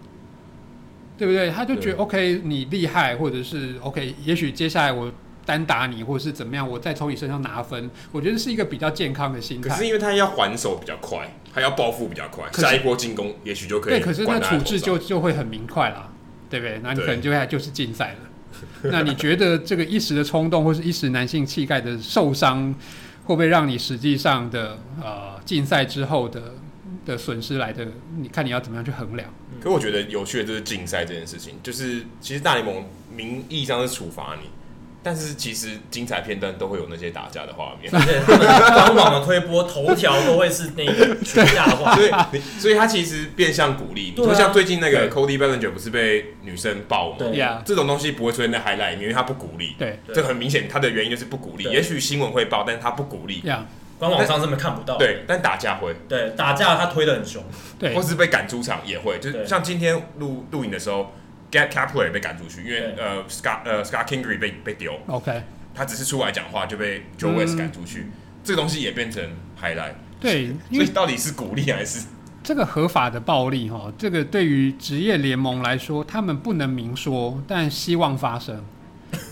[1.18, 1.50] 对不对？
[1.50, 5.12] 他就觉得 OK，你厉害，或者是 OK，也许接下来我
[5.44, 9.68] 单打你，或者是怎么样，我再从你身上拿分，我觉得是一个比较健康的心态。
[9.68, 13.94] 可是因为他要还手比较快，他要报复比较快，下一波进攻也许就可以。
[13.94, 16.09] 对，可是那处置就就会很明快了。
[16.50, 16.78] 对不对？
[16.82, 18.18] 那你可能就会就是禁赛了。
[18.90, 22.74] 那你觉得这个一时的冲动，或是一时男性气概的受伤，
[23.24, 26.54] 会不会让你实际上的呃禁赛之后的
[27.06, 27.86] 的损失来的？
[28.18, 29.32] 你看你要怎么样去衡量？
[29.62, 32.84] 可我觉得有趣的就是禁赛这件事情，就是其实大联盟
[33.14, 34.48] 名义上是处罚你。
[35.02, 44.12] 但是其实精彩片段都会有那些打架的画面，官网的推播头条都会是那个打架的画 面，所以所以他其实变相鼓励。
[44.14, 47.16] 你说像最近那个 Cody Bellinger 不是被女生爆吗？
[47.18, 49.74] 对呀，这种东西不会出现在 highlight 里面，因为他不鼓励。
[49.78, 51.64] 对，这很明显，他的原因就是不鼓励。
[51.64, 53.42] 也许新闻会报，但是他不鼓励。
[53.98, 54.98] 官网上根本看不到。
[54.98, 55.94] 对，但打架会。
[56.08, 57.42] 对，打架他推的很凶。
[57.78, 61.14] 对，或是被赶出场也会，就是像今天录录影的时候。
[61.50, 64.96] Get Capler 也被赶出去，因为呃，Scott 呃，Scott Kingery 被被丢。
[65.08, 65.42] OK，
[65.74, 68.12] 他只是出来讲话就被 Joe West 赶出去，嗯、
[68.44, 69.22] 这个东西也变成
[69.60, 69.94] highlight。
[70.20, 72.06] 对，所以到底是鼓励还是
[72.44, 73.68] 这个合法的暴力？
[73.68, 78.64] 哈，这个对于职业联盟来说，他们不能明说，但希望发生。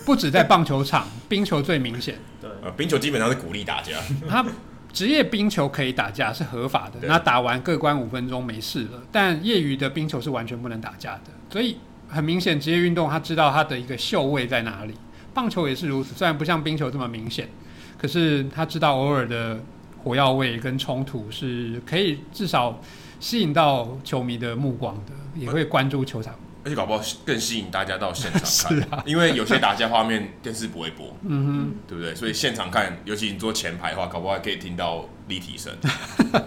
[0.04, 2.18] 不止在棒球场， 冰球最明显。
[2.40, 3.92] 对，呃，冰球基本上是鼓励打架。
[4.28, 4.44] 他
[4.92, 9.02] 职业冰球可以打架是合法的，那打完各关五分钟没事了。
[9.12, 11.78] 但业余的冰球是完全不能打架的，所以。
[12.08, 14.94] 很明显，职业运动他知道他的一个秀位在哪里。
[15.34, 17.48] 棒球也是如此，虽然不像冰球这么明显，
[17.96, 19.62] 可是他知道偶尔的
[20.02, 22.80] 火药味跟冲突是可以至少
[23.20, 26.34] 吸引到球迷的目光的，也会关注球场。
[26.64, 32.14] 而且搞不好更吸引大家到现场看， 是啊，因为有些打架画面电视不会播，嗯哼，对不对？
[32.14, 35.72] 所以现场看，尤其你坐前排的话，搞不好还可以听到立体声。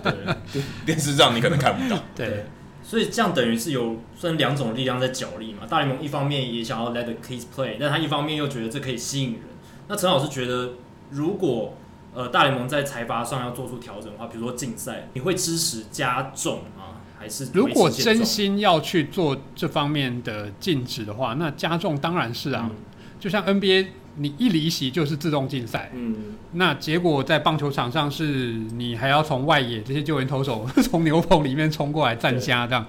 [0.03, 1.97] 对，电视上你可能看不到。
[2.13, 2.45] 对。
[2.91, 5.59] 所以这样等于是有算两种力量在角力嘛。
[5.65, 9.43] 大联盟一方面也想要 let the kids play，但他一方面又觉得这可以吸引人。
[9.87, 10.73] 那陈老师觉得，
[11.09, 11.77] 如果
[12.13, 16.99] 呃大联盟在财阀上要做出调整的话，比如说竞赛，你会支持加重吗？
[17.17, 22.69] 还是如果真心要去做这方面的禁止的话，那加重当然是啊。
[22.69, 22.75] 嗯、
[23.21, 23.87] 就像 NBA。
[24.15, 26.15] 你一离席就是自动竞赛，嗯，
[26.53, 32.85] 那结果在棒球场上是你还要从外野这些救援投手 从牛棚里面冲过来站家这样，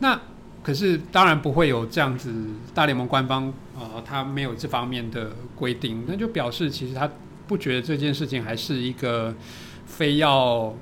[0.00, 0.20] 那
[0.62, 2.32] 可是当然不会有这样子，
[2.74, 7.10] 大联盟官方呃他没有这方面的规定，那就表示其实他
[7.46, 9.34] 不觉得这件事情还是一个
[9.86, 10.74] 非要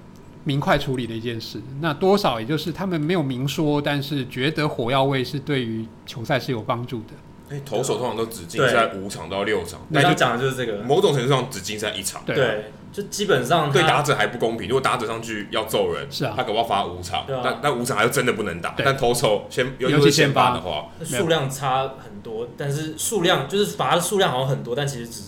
[0.42, 7.14] 明快处理的一件事，那多少也就是他们没有明说，但是觉得火药味是对于球赛是有帮助的。
[7.50, 14.66] 哎，投手通常都只禁赛五场到六场，那他讲的就是这个，某种程度上只禁赛一场，对，就基本上对打者还不公平。
[14.66, 18.74] 如果打者上去要揍人，是啊，他可不要罚五场，但但五场还是真的不能打。
[18.78, 25.22] 但投手先尤其先发的话，数量差很多，但是数量就是罚的数量好像很多，但其实只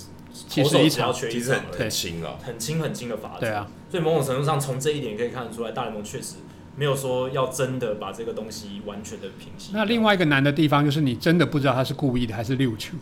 [0.62, 3.40] 投手只要缺一场，很轻了，很轻很轻的罚则。
[3.40, 6.36] 对啊，所以某种程度上从这一点可以看得出来，大联盟确实。
[6.76, 9.70] 没有说要真的把这个东西完全的平息。
[9.72, 12.96] 那另外一个难的地方就是你真的不知道他是故意的还是溜球。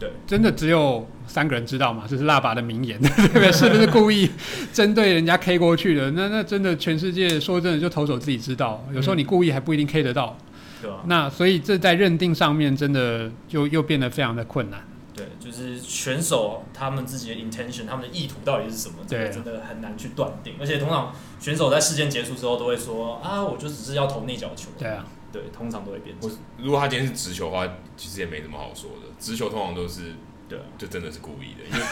[0.00, 2.04] 对，真的只有三个人知道嘛？
[2.08, 3.52] 这是辣爸的名言， 对不对？
[3.52, 4.28] 是不是故意
[4.72, 6.10] 针对人家 K 过去的？
[6.10, 8.84] 那那真的全世界说真的，就投手自己知道。
[8.92, 10.36] 有时候你故意还不一定 K 得到。
[10.82, 10.96] 对啊。
[11.06, 14.80] 那所以这在认定上面真的就又变得非常的困难。
[15.14, 18.96] 对，就是选手他们自己的 intention，他们的意图到底是什么？
[19.06, 20.56] 这个真的很难去断定。
[20.58, 26.16] 而且通常选手在事件结束之后都会说：“啊，我就只是要投内角球。”对啊，对，通常都会变。
[26.58, 29.06] 如果他今天是直球的话，其实也没什么好说的。
[29.18, 30.12] 直球通常都是。
[30.46, 31.86] 对，就真的是故意的，因为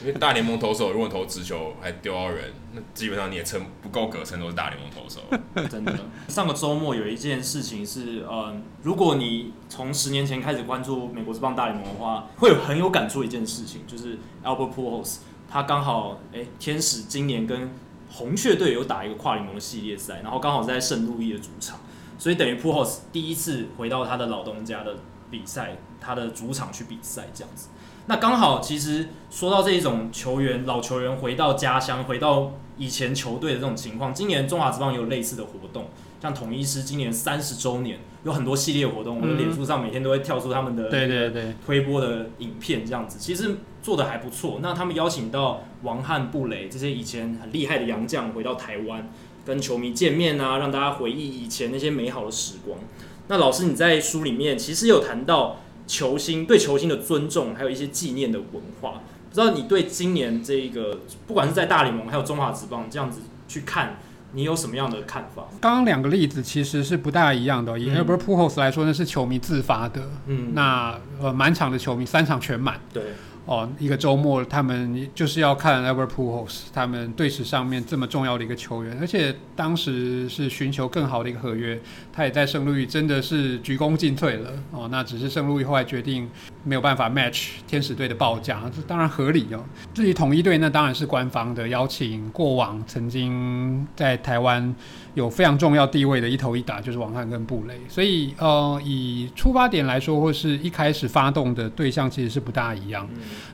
[0.00, 5.20] 因为大联盟投手如果投直球还丢到人，那基本上你也称不够格称都是大联盟投手。
[5.68, 15.16] 真的，上个周末有一件事情是，嗯，如果你从十年前开始关注美国职棒大联盟的话，会有很有感触一件事情，就是 Albert Pujols，
[15.50, 17.70] 他刚好哎，天使今年跟
[18.10, 21.80] 红雀队有打一个跨联盟的系列赛，然后刚好在圣路易的主场，
[22.18, 24.96] 所以等于 Pujols 第一次回到他的老东家的
[25.30, 25.78] 比赛。
[26.00, 27.70] 他的主场去比赛这样子，
[28.08, 35.90] 那刚好其实说到这一种球员，老球员回到家乡，回到以前球队的这种情况，今年中华职棒也有类似的活动，
[36.22, 44.60] 像统一师今年三十周年有很多系列活动，我们脸书上每天都会跳出他们的对对对推播的影片这样子，其实做的还不错。
[44.62, 49.06] 那他们邀请到王汉、布雷这些以前很厉害的洋将回到台湾，
[49.44, 52.78] 跟球迷见面啊，让大家回忆以前那些美好的时光。
[53.26, 55.56] 那老师你在书里面其实有谈到。
[55.88, 63.98] 球星对球星的尊重，还有一些纪念的文化，不知道你对今年这一个，不管是在大联盟还有中华职棒这样子去看，
[64.32, 65.48] 你有什么样的看法？
[65.60, 67.76] 刚刚两个例子其实是不大一样的。
[67.78, 73.02] 以 Albert Pujols 来说，那是球迷自发的，嗯，那呃满场的球迷，三场全满，对。
[73.48, 81.80] 哦，一个周末，他们就是要看 e v e r p o o l s 他们队史上面这么重要的一个球员，而且当时是寻求更好的一个合约，
[82.12, 84.50] 他也在圣路易真的是鞠躬尽瘁了。
[84.70, 86.28] 哦，那只是圣路易后来决定
[86.62, 89.64] 没有办法 match 天使队的报价，这当然合理哦。
[89.94, 94.74] 至于统一队，那当然是官方的邀请，过往曾经在台湾
[95.14, 103.08] 有非常重要地位的一投一打，就是王汉跟布雷，所以呃，以出发点来说，或是一开始发动的对象，其实是不大一样。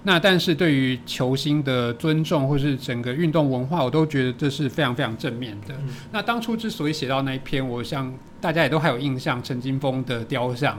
[0.04, 5.74] 那但是对于球星的尊重，或是整个运动文化，我都觉得这是非常非常正面的。
[5.74, 10.78] 嗯、那当初之所以写到那一篇，我想大家也都还有印象，陈金峰的雕像，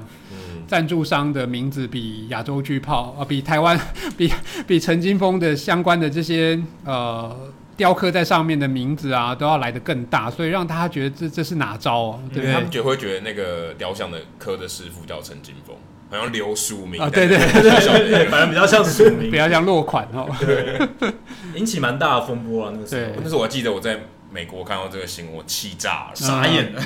[0.68, 3.80] 赞、嗯、助商的名字比亚洲巨炮啊，比台湾
[4.16, 4.32] 比
[4.68, 7.36] 比陈金峰的相关的这些呃
[7.76, 12.30] 雕刻在上面的名字啊，都要来得更大，所以让大家觉得这这是哪招哦、啊？
[12.32, 12.54] 对不对？
[12.54, 15.76] 他们就会觉得那个雕像的刻的师傅叫陈金锋。
[16.10, 17.62] 好像留署名啊，对对对
[18.10, 20.28] 对， 反正比较像署名， 比较像落款哦。
[20.40, 20.80] 对，
[21.56, 23.12] 引起蛮大的风波啊，那个时候。
[23.24, 24.00] 那时候我记得我在
[24.32, 26.82] 美国看到这个新闻，我气炸了，傻眼了。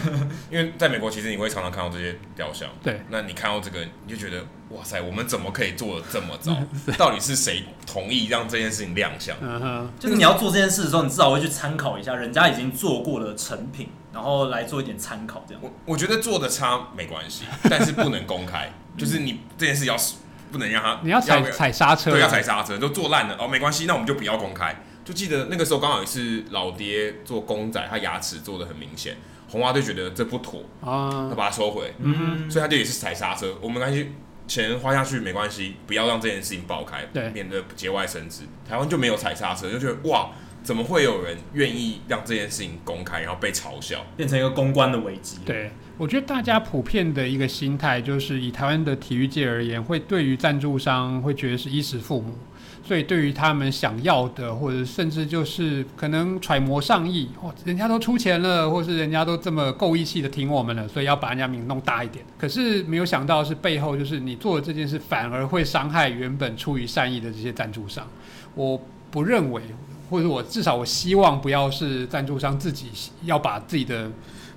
[0.51, 2.69] 因为在美国，其实你会常常看到这些雕像。
[2.83, 3.01] 对。
[3.09, 6.55] 那你看到这个，你就觉得哇塞，我们怎么可以做的这么糟？
[6.95, 9.35] 到底是谁同意让这件事情亮相？
[9.41, 9.89] 嗯。
[9.99, 15.61] 就是你要做这件事的时候，你至少会去参考一下人家已经做过的成品，然后来做一点参考，这样。
[15.63, 18.71] 我我觉得做的差没关系，但是不能公开。
[18.99, 19.95] 就是你这件事要
[20.51, 24.83] 不能让他，你要踩踩刹车，对，要踩刹车，都做烂了哦，没关系，那我们就不要公开。
[25.05, 29.15] 就记得那个时候刚好也是老爹做公仔，他牙齿做的很明显，
[29.49, 34.11] 红花就觉得这不妥啊，他把它收回，嗯，所以他就也是踩刹车，我们没关系，
[34.47, 38.43] 钱花下去没关系，不要让这件事情爆开，对，免得节外生枝。
[38.67, 40.29] 台湾就没有踩刹车，就觉得哇。
[40.61, 45.37] 怎么会有人愿意让这件事情公开，然后被嘲笑，变成一个公关的危机？
[45.45, 52.33] 对，我觉得大家普遍的一个心态，就是以台湾的体育界而言，会对于赞助商会觉得是衣食父母，
[52.81, 62.23] 所以对于他们想要的，或者甚至就是可能揣摩上意，哦，人家都出钱了，或是人家都这么够义气的挺我们了，所以要把人家名弄大一点。
[62.37, 68.07] 可是没有想到是背后就是你做的这件事，反而会伤害原本出于善意的这些赞助商。
[68.55, 68.81] 我
[69.11, 69.61] 不认为。
[70.09, 72.87] 或者我至少我希望不要是赞助商自己
[73.25, 74.09] 要把自己的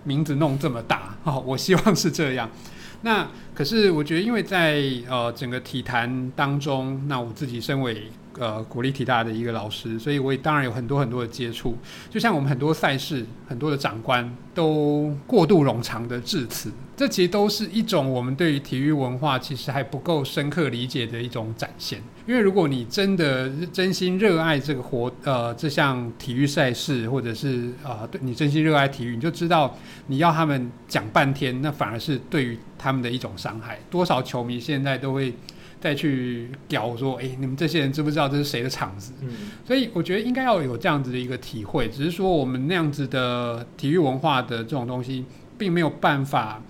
[0.04, 2.50] 名字弄这么大， 哦，我希望是这样。
[3.04, 11.76] 那可是我觉得，因为在呃整个体坛当中，那我自己身为呃国立体大的一个老师，所以我也当然有很多很多的接触。
[12.08, 16.70] 就像我们很多赛事，很多的长官都过度冗长的致辞，
[17.02, 22.00] 这其实都是一种我们对于体育文化其实还不够深刻理解的一种展现。
[22.28, 29.76] 因为如果你真的真心热爱这个活呃这项体育赛事，或者是啊对、呃、你真心热爱体育，你就知道
[30.06, 33.80] 你要他们讲半天，那反而是对于他们的一种伤害。
[33.90, 35.34] 多少球迷现在都会。
[35.80, 39.12] 再去屌说，哎、欸，你们这些人知不知道这是谁的场子？
[39.20, 39.28] 嗯，
[39.66, 41.88] 所以我觉得应该要有这样子的一个体会。
[41.88, 45.24] 只是说我们那样子的体育文化的这种东西，
[45.58, 46.62] 并没有办法，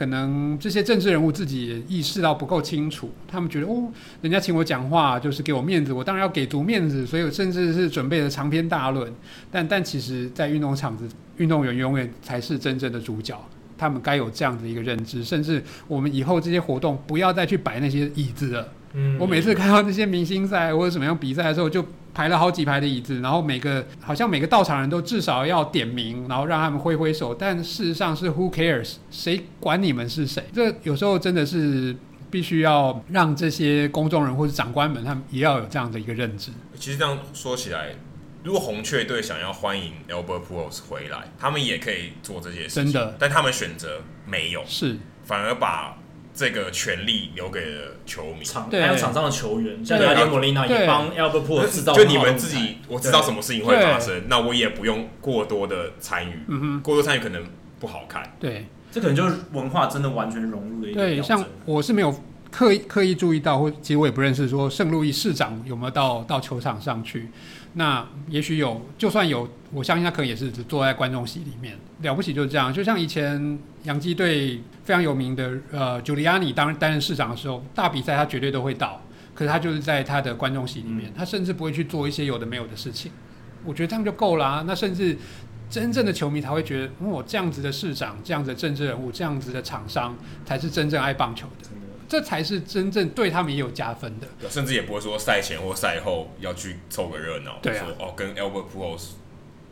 [0.00, 3.12] 可能这些政治人物自己也意识到不够清楚。
[3.28, 3.86] 他们觉得，哦，
[4.22, 9.12] 人家请我讲话就是给我面子，我当然要给足面子，所以我甚至是准备了长篇大论。
[9.50, 13.38] 但但其实，在运动场子，运动员永远才是真正的主角。
[13.76, 18.72] 他们该有这样的一个认知，甚至我们以后这些活动不要再去摆那些椅子了。
[18.94, 27.34] 嗯，我每次看到那些明星赛或者什么样比赛的时候，就排了好几排的椅子，然后每个好像每个到场人都至少要点名，然后让他们挥挥手。
[27.34, 28.96] 但事实上是 Who cares？
[29.10, 30.44] 谁管你们是谁？
[30.52, 31.94] 这有时候真的是
[32.30, 36.50] 必须要让这些公众人或者长官们，他们也要有这样的一个认知。
[36.76, 37.94] 其实这样说起来。
[38.42, 43.14] 如果红雀队想要欢迎 Albert Pujols 回来，他们也可以做这些事情，真的。
[43.18, 45.98] 但他们选择没有，是反而把
[46.40, 51.92] 这个权利留给了球迷，场还有场上的球员，像亚迪莫利纳也帮 Albert Pujols 制造。
[51.92, 56.32] 就你们自己，我知道什么事情会发生，那我也不用过多的参与。
[56.48, 57.44] 嗯哼，过多参与可能
[57.78, 58.22] 不好看。
[58.40, 60.98] 对，这可能就是文化真的完全融入的一个。
[60.98, 62.18] 对，像我是没有
[62.50, 67.28] 刻意刻意注意到，或其实我也不认识说圣路易市长有没有到到球场上去。
[67.74, 71.78] 那也许有，就算有，我相信他可能也是只坐在观众席里面。
[72.02, 79.00] 了不起就是这样，就像以前洋基队非常有名的呃，朱利安尼当担任市长的时候，大比赛他绝对都会到，
[79.34, 83.12] 可是他就是在他的观众席里面，他甚至不会去做一些有的没有的事情。
[83.64, 84.64] 我觉得这样就够了啊。
[84.66, 85.16] 那甚至
[85.68, 91.69] 真正的球迷才会觉得，哦，这样子的市长，这样子的政治人物，这样子的厂商，才是真正爱棒球的。
[92.10, 99.10] 这才是真正对他们也有加分的，甚至也不会说赛前或赛后要去凑个热闹，对啊，说哦跟 Albert Pujols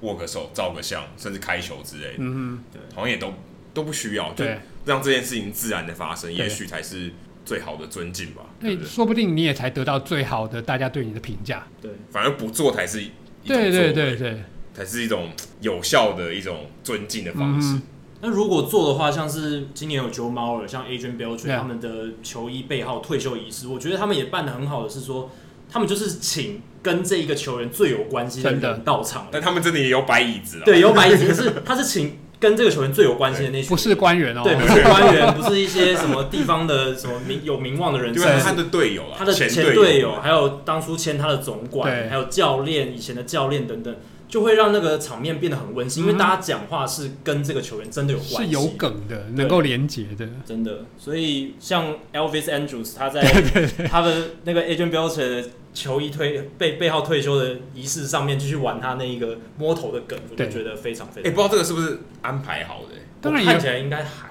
[0.03, 3.35] 握个手、照个相，甚至开球之类的，嗯哼，对，好像也都
[3.75, 7.11] 都不需要，对，让这件事情自然的发生，也许才是
[7.45, 8.43] 最好的尊敬吧。
[8.61, 13.13] 对，对，说不定你也才得到最好的大家对你的评价，对，反而不做才是一种
[13.47, 17.75] 对对对对，才是一种有效的一种尊敬的方式。
[17.75, 17.83] 嗯
[18.21, 21.89] 那如果做的话，像是今年有 Joe Mauer，像 Adrian Beltre 他们的
[22.23, 25.31] 球衣背号退休仪式，我觉得他们也办得很好的是说，
[25.71, 43.95] 他们就是请跟这一个球员最有关系的人到场，但他们真的也有摆椅子啊，对，有摆椅子，可是 他是请跟这个球员最有关系的那些，不是官员哦，对，不是官员，不是一些什么地方的什么名有名望的人，对，他的队友啊，他的前队友，还有当初签他的总管，还有教练，以前的教练等等。
[44.29, 50.85] 就会让那个场面变得很温馨，嗯，因为大家讲话是跟这个球员真的有关系，是有梗的，能够连接的，真的。
[50.99, 53.23] 所以像 Elvis Andrews，他在
[53.89, 54.15] 他的
[54.45, 61.31] 那个 Adrian Belcher 的球衣退背背号退休的仪式上面，继续玩他那一个摸头的梗，我就觉得非常非常。
[61.31, 62.97] 哎，欸，不知道这个是不是安排好的？
[63.21, 64.29] 当然看起来应该还。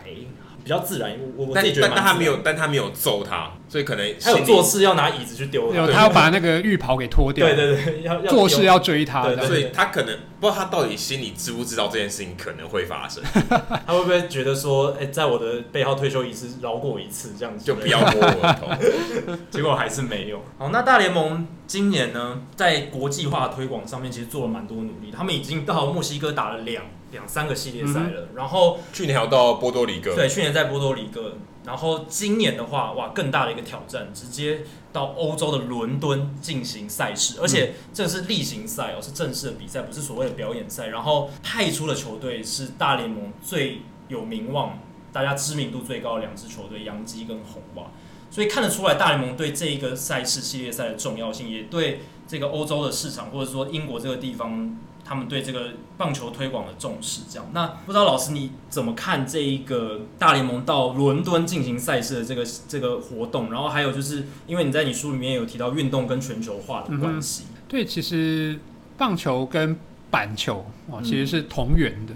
[0.68, 13.24] 比较自然，我我自己觉得，但他没有，但他没有揍他，所以可能他有做事要拿椅子去丢他，他要把那个浴袍给脱掉，对对对，要做事要追他，所以他可能不知道他到底心里知不知道这件事情可能会发生，
[13.88, 17.64] 他会不会觉得说，哎、欸，在我的背后退休仪式饶过我一次，这样子？
[17.64, 20.44] 就不要摸我的头， 结果还是没有。
[20.58, 26.84] 好，那大联盟今年呢，在国际化推广上面其实做了蛮多努力，他们已经到墨西哥打了两。
[27.12, 40.88] 两三个系列赛了，嗯，然后去年还有到波多黎各，对，去年在波多黎各，然后今年的话，哇，更大的一个挑战，直接到欧洲的伦敦进行赛事，而且这是例行赛哦，是正式的比赛，不是所谓的表演赛。
[40.88, 44.78] 然后派出的球队是大联盟最有名望、
[45.14, 47.86] 大家知名度最高的两支球队，洋基跟红袜，
[48.30, 54.78] 所以看得出来大联盟对这一个赛事系列赛的重要性，也对这个欧洲的市场或者说英国这个地方。
[55.08, 63.50] 他们对这个棒球推广的重视，这样，那不知道老师你怎么看这一个大联盟到伦敦进行赛事的这个这个活动？
[63.50, 67.46] 然后还有就是，因为你在你书里面有提到运动跟全球化的关系。
[67.48, 68.60] 嗯，对，其实
[68.98, 69.80] 棒球跟
[70.12, 72.14] 板球哦，其实是同源的。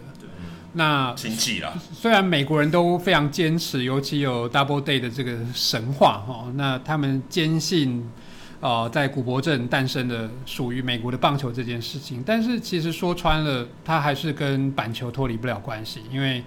[0.74, 1.74] 那亲戚啦。
[1.94, 8.06] 虽然美国人都非常坚持，尤其有 Double Day 的这个神话哈，那他们坚信。
[8.62, 12.24] 呃，在古柏镇诞生的属于美国的棒球这件事情。
[12.24, 16.44] 但是其实说穿了，它还是跟板球脱离不了关系，因为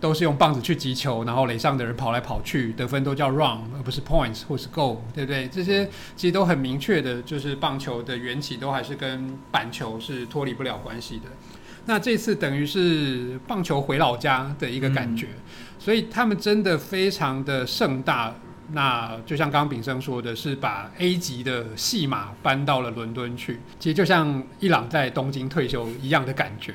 [0.00, 5.46] 都是用棒子去击球，然后垒上的人跑来跑去，得分都叫 run 而不是 points 或是 goal，对不对？
[5.46, 11.26] 这些其实都很明确的，就是棒球的缘起都还是跟板球是脱离不了关系的。
[11.86, 15.42] 那这次等于是棒球回老家的一个感觉，嗯、
[15.78, 18.34] 所以他们真的非常的盛大。
[18.72, 26.74] 那就像刚刚炳生说的，是把 A 级的戏码搬到了伦敦去，其实就像伊朗在东京退休一样的感觉。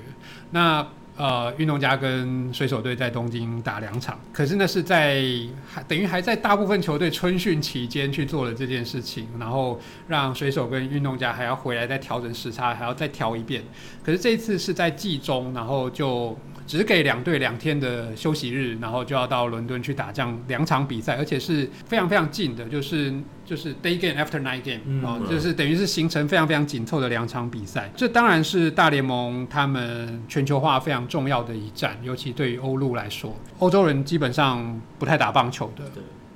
[0.52, 5.24] 那呃，运动家跟水手队在东京打两场，可是那是在
[5.68, 13.64] 还等于还在大部分球队春训期间去做了这件事情，然后让水手跟运动家还要回来再调整时差，还要再调一遍。
[14.04, 16.38] 可是这一次是在季中，然后就。
[16.68, 23.14] 只给两队两天的休息日，然后就要到伦敦去打这样两场比赛，而且是非常非常近的，就是
[23.46, 27.90] 就是 day game after night game，嗯，哦，就是等于是行程非常非常紧凑的两场比赛。
[27.96, 35.84] 这当然是大联盟他们全球化非常重要的一战，尤其对于欧陆来说，欧洲人基本上不太打棒球的。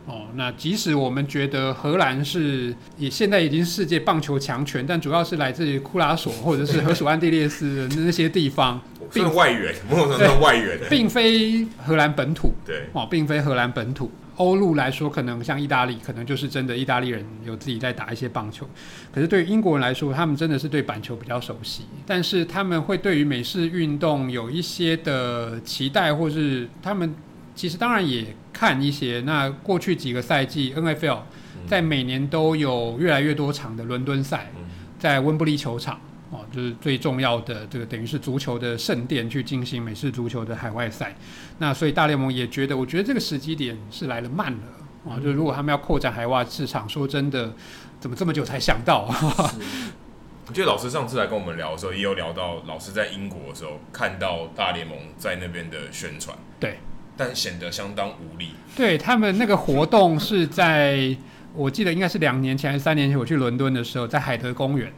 [0.07, 8.81] 哦，那即使我们觉得荷兰是也现在已经世界棒球强权，但主要是来自于库拉索或者是荷属安地列斯的那些地方，
[9.13, 12.53] 并外援， 某种程度上外援，并非荷兰本土。
[12.65, 14.11] 对，哦，并非荷兰本土。
[14.37, 18.67] 欧陆来说，可能像意大利，可能就是真的意大利人有自己在打一些棒球。
[19.13, 27.13] 可是对于英国人来说，他们真的是对板球比较熟悉，但是他们会对于美式运动有一些的期待，或是他们。
[27.53, 31.19] 其实当然也看一些，那过去几个赛季，NFL
[31.67, 34.49] 在每年都有越来越多场的伦敦赛，
[34.97, 35.99] 在温布利球场
[36.31, 41.15] 哦，就是最重要的这个等于是足球的圣殿去进行美式足球的海外赛。
[41.59, 45.19] 那所以大联盟也觉得，我觉得这个时机点是来的慢了啊。
[45.19, 47.53] 就如果他们要扩展海外市场，说真的，
[47.99, 49.07] 怎么这么久才想到？
[50.47, 56.37] 我记得老师上次来跟我们聊的时候，也有聊到老师在英国的时候看到大联盟在那边的宣传。
[56.59, 56.79] 对。
[57.17, 58.51] 但显得相当无力。
[58.75, 61.15] 对，他们那个活动是在，
[61.53, 64.91] 我记得应该是两年前还是三年前，我去伦敦的时候，在海德公园，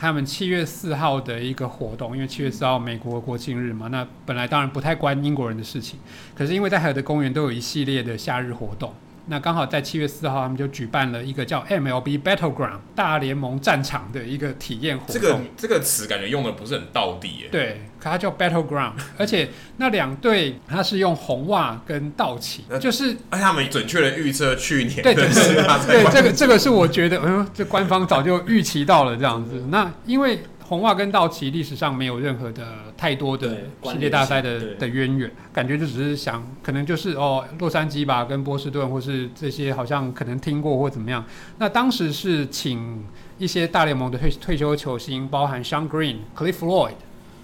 [0.00, 5.98] 他们七月四号的一个活动，因为七月四号美国国庆日嘛，那本来当然不太关英国人的事情，
[6.36, 8.94] 可是因为在海德公园都有一系列的夏日活动。
[9.28, 15.14] 那刚好在七月四号，他们就举办了一个叫 MLB Battleground 大联盟战场的一个体验活动。
[15.14, 17.48] 这个这个词感觉用的不是很到底耶。
[17.52, 29.64] 对，可它叫 Battleground，而且那两队它是用红袜跟道奇，就是而且他们准确的预测去年对对对，对这个这个是我觉得，嗯，这官方早就预期到了这样子。
[29.68, 30.40] 那因为。
[30.68, 32.62] 红袜跟道奇历史上没有任何的
[32.94, 41.24] 太多的世界大赛的的渊源，感觉就只是想，可能就是哦，洛杉矶吧，跟波士顿或是这些好像可能听过或怎么样。
[41.56, 43.02] 那当时是请
[43.38, 46.92] 一些大联盟的退退休球星，包含 Shawn Green、Cliff Floyd，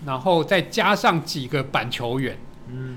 [0.05, 2.37] 然后再加上几个板球员。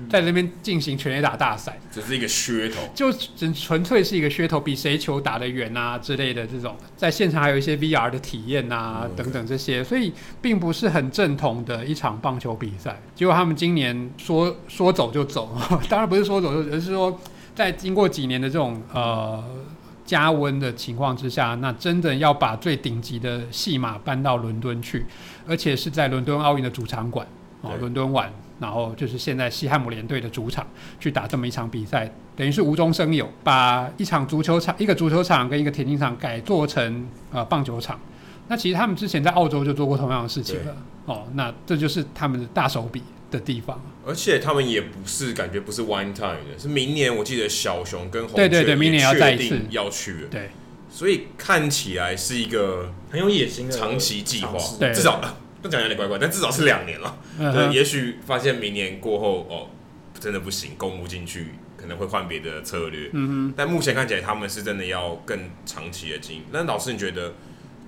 [0.08, 12.98] 在那边进行全垒打大赛，只是一个噱头，就只纯粹是一个噱头，比谁球打得远啊之类的这种，在现场还有一些 VR 的体验啊等等这些，所以并不是很正统的一场棒球比赛。
[13.14, 15.54] 结果他们今年说说走就走，
[15.88, 17.20] 当然不是说走就走，而是说
[17.54, 19.44] 在经过几年的这种呃
[20.06, 25.04] 加温的情况之下，那真的要把最顶级的戏码搬到伦敦去，
[25.46, 27.26] 而且是在伦敦奥运的主场馆
[27.60, 28.32] 哦，伦敦碗。
[28.60, 30.66] 然后就是现在西汉姆联队的主场
[30.98, 38.00] 去打这么一场比赛，等于是无中生有，把一场足球场、一个足球场跟一个田径场改做成呃棒球场。
[38.48, 41.24] 那其实他们之前在澳洲就做过同样的事情了哦。
[41.34, 43.80] 那这就是他们的大手笔的地方。
[44.06, 50.28] 而且他们也不是感觉不是 one time 的，是明年我记得小熊跟红雀对对对，明年要再一次要去了。
[50.30, 50.50] 对，
[50.90, 55.20] 所以看起来是一个很有野心的长期计划，对，至少。
[55.60, 57.18] 不讲有点怪怪，但至少是两年了。
[57.38, 59.68] 嗯、对，也许发现明年过后哦，
[60.20, 63.10] 真的不行，攻不进去，可能会换别的策略。
[63.12, 63.54] 嗯哼。
[63.56, 66.42] 但目前看起来他们是真的要更长期的经营。
[66.52, 67.34] 那老师，你觉得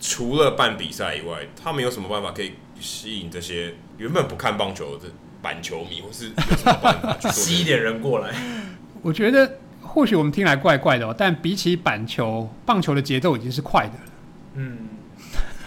[0.00, 5.04] 除了办比赛以外，他们有什么办法可以吸引这些原本不看棒球的
[5.40, 8.34] 板球迷，或是有什么办法去吸一点人过来？
[9.02, 14.12] 我觉得或许我们听来怪怪的哦，但比起板球，棒球的节奏已经是快的了。
[14.54, 14.78] 嗯。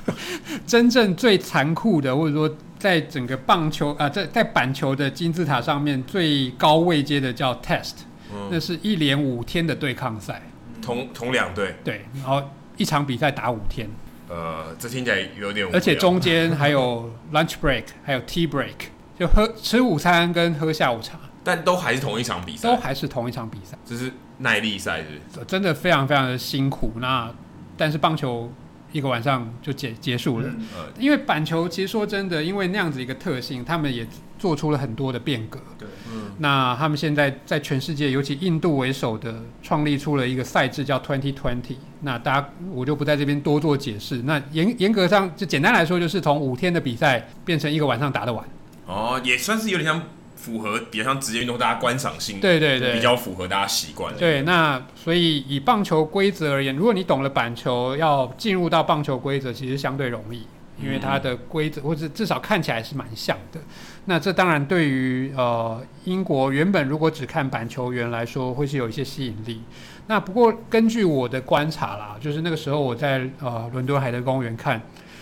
[0.67, 7.93] 真正最残酷的，或者说在整个棒球啊、呃，在在板球的金字塔上面最高位阶的叫 Test，、
[8.33, 10.41] 嗯、那是一连五天的对抗赛，
[10.81, 12.43] 同同两队，对，然后
[12.75, 13.89] 一场比赛打五天，
[14.27, 25.45] 呃，这听起来有点，而且中间还有 lunch break， 还有 tea break，就喝吃午餐跟喝下午茶，但都还是同一场比赛，都还是同一场比赛，这是耐力赛，是，是？
[25.45, 26.91] 真的非常非常的辛苦。
[26.97, 27.33] 那
[27.77, 28.51] 但是棒球。
[28.93, 30.47] 一个晚上就结结束了。
[30.47, 30.65] 嗯、
[30.97, 34.07] 因为板球其实说真的，因为那样子一个特性，他们也
[34.39, 35.59] 做出了很多的变革。
[35.77, 36.31] 对，嗯。
[36.37, 41.75] 那他们现在在全世界，尤其印度为首的，创立出了一个赛制叫 Twenty Twenty。
[42.01, 44.21] 那大家我就不在这边多做解释。
[44.23, 48.45] 那严严格上就简单来说，就是从五天的比赛变成一个晚上打得完。
[48.85, 50.01] 哦，也算是有点像。
[50.43, 54.13] 符合比较像职业运动，大家观赏性对对对，比较符合大家习惯。
[54.17, 60.45] 对，那所以以棒球规则而言，如果你懂了板球，要进入到棒球规则，其实相对容易，
[60.83, 63.59] 因为它的规则或者至少看起来是蛮像的。
[64.03, 69.61] 那这当然对于呃英国原本如果只看板球员来说，会是有一些吸引力。
[70.07, 74.81] 那不过根据我的观察啦，就是那个时候我在呃伦敦海德公园看，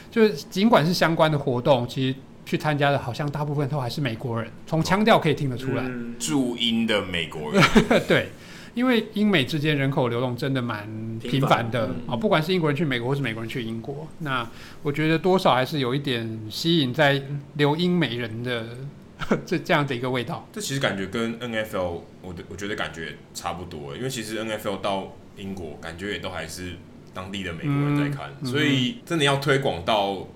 [0.09, 2.15] 就是尽管是相关的活动，其实。
[2.45, 5.83] 去参加的，好像大部分都还是美国人，从腔调可以听得出来。
[6.19, 7.63] 驻、嗯、英的美国人，
[8.07, 8.29] 对，
[8.73, 10.85] 因为英美之间人口流动真的蛮
[11.19, 14.45] 频繁的啊、嗯哦，不管是英国人去美国，或是美国人去英国，那
[14.81, 17.21] 我觉得多少还是有一点吸引在
[17.55, 18.65] 留英美人的
[19.45, 20.47] 这这样的一个味道。
[20.51, 26.73] 这其实感觉跟 NFL，我的我觉得感觉差不多，因为其实 NFL 到英国，感觉也都还是
[27.13, 30.27] 当地的美国人在看，嗯、所以真的要推广到。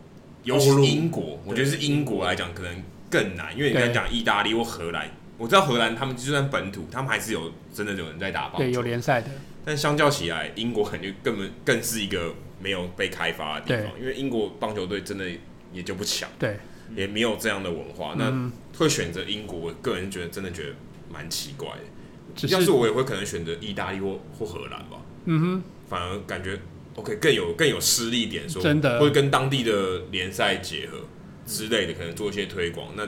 [0.45, 9.27] 尤其是英国，我觉得是英国来讲可能更难，因为你刚才讲意大利或荷兰，我知道荷兰他们就算本土，他们还是有真的有人在打棒球，对，有联赛的。
[9.65, 15.25] 但相较起来，英国肯定根本更是一个没有被开发的地方，因为英国棒球队真的
[15.73, 16.57] 也就不强，对，
[16.95, 18.13] 也没有这样的文化。
[18.15, 18.31] 那
[18.77, 20.75] 会选择英国，我个人觉得真的觉得
[21.11, 22.47] 蛮奇怪的。
[22.49, 25.01] 要是我也会可能选择意大利或或荷兰吧。
[25.25, 26.59] 嗯哼，反而感觉。
[26.95, 30.99] OK，更有更有实力点说，真的会跟当地的联赛结合
[31.45, 32.87] 之类的，可能做一些推广。
[32.95, 33.05] 那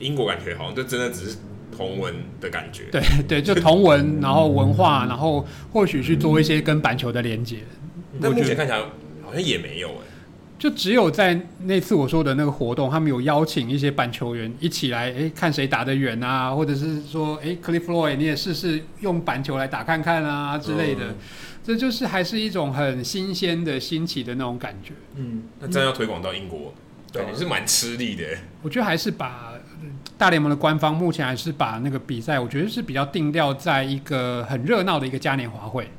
[0.00, 1.36] 英国感觉好像就真的只是
[1.76, 2.84] 同文的感觉。
[2.90, 7.58] 对对，就同文，然后文化，然后或许去做一些跟板球的连接。
[8.20, 8.80] 但目前看起来
[9.22, 10.10] 好像也没有哎、欸，
[10.58, 21.04] 就只有在那次我说的那个活动，他们有邀请一些板球员一起来，哎，看谁打得远啊，或者是说，哎，Cliff Floyd 你也试试用板球来打看看啊之类的。
[21.04, 21.16] 嗯
[21.62, 24.94] 这就是还是一种很新鲜的、新奇的那种感觉。
[25.16, 26.72] 嗯，那真要推广到英国，
[27.12, 28.24] 对，也是蛮吃力的。
[28.62, 29.52] 我觉得还是把
[30.16, 35.90] 大联盟的官方目前还是把那个比赛，我觉得是比较定调在一个很热闹的一个嘉年华会，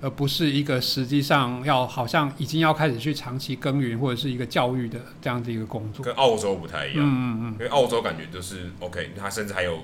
[0.00, 6.04] 而不是一个实际上要好像已经要开始去长期耕耘或者是一个教育的这样子一个工作。
[6.04, 9.78] 跟澳洲不太一样，嗯嗯嗯，因为澳洲感觉就是 OK，他甚至还有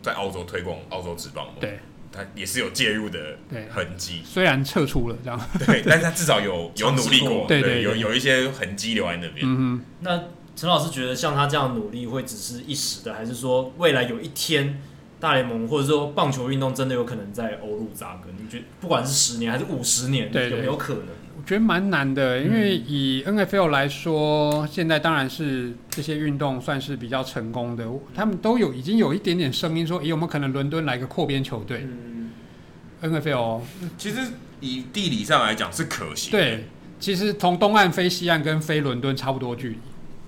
[0.00, 1.52] 在澳洲推广澳洲职棒嘛。
[1.60, 1.80] 对。
[2.12, 3.38] 他也是有介入的
[3.70, 9.38] 痕迹，虽然撤出了这样，对，但是他至少有 有努力过，对对，有有一些痕迹留在那边。
[9.44, 14.78] 嗯那陈老师觉得像他这样努力会只是一时的，还是说未来有一天
[15.18, 18.34] 大联盟或者说棒球运动真的有可能在欧陆扎根？
[18.36, 21.06] 你觉得不管是十年还是五十年，有没有可能？
[21.34, 31.86] 我觉得蛮难的，因为以 NFL 来说，现在当然是这些运动算是比较成功的，他们都有已经有一点点声音说，有没有可能伦敦来个扩编球队？
[31.88, 32.30] 嗯
[33.02, 33.62] ，NFL
[33.96, 34.20] 其实
[34.60, 36.30] 以地理上来讲是可行。
[36.30, 36.66] 对，
[37.00, 39.78] 其实从东岸飞西岸跟飞伦敦差不多距离。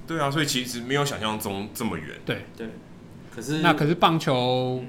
[0.07, 2.09] 对啊，所以其实没有想象中这么远。
[2.25, 2.69] 对对，
[3.35, 4.83] 可是那可是棒球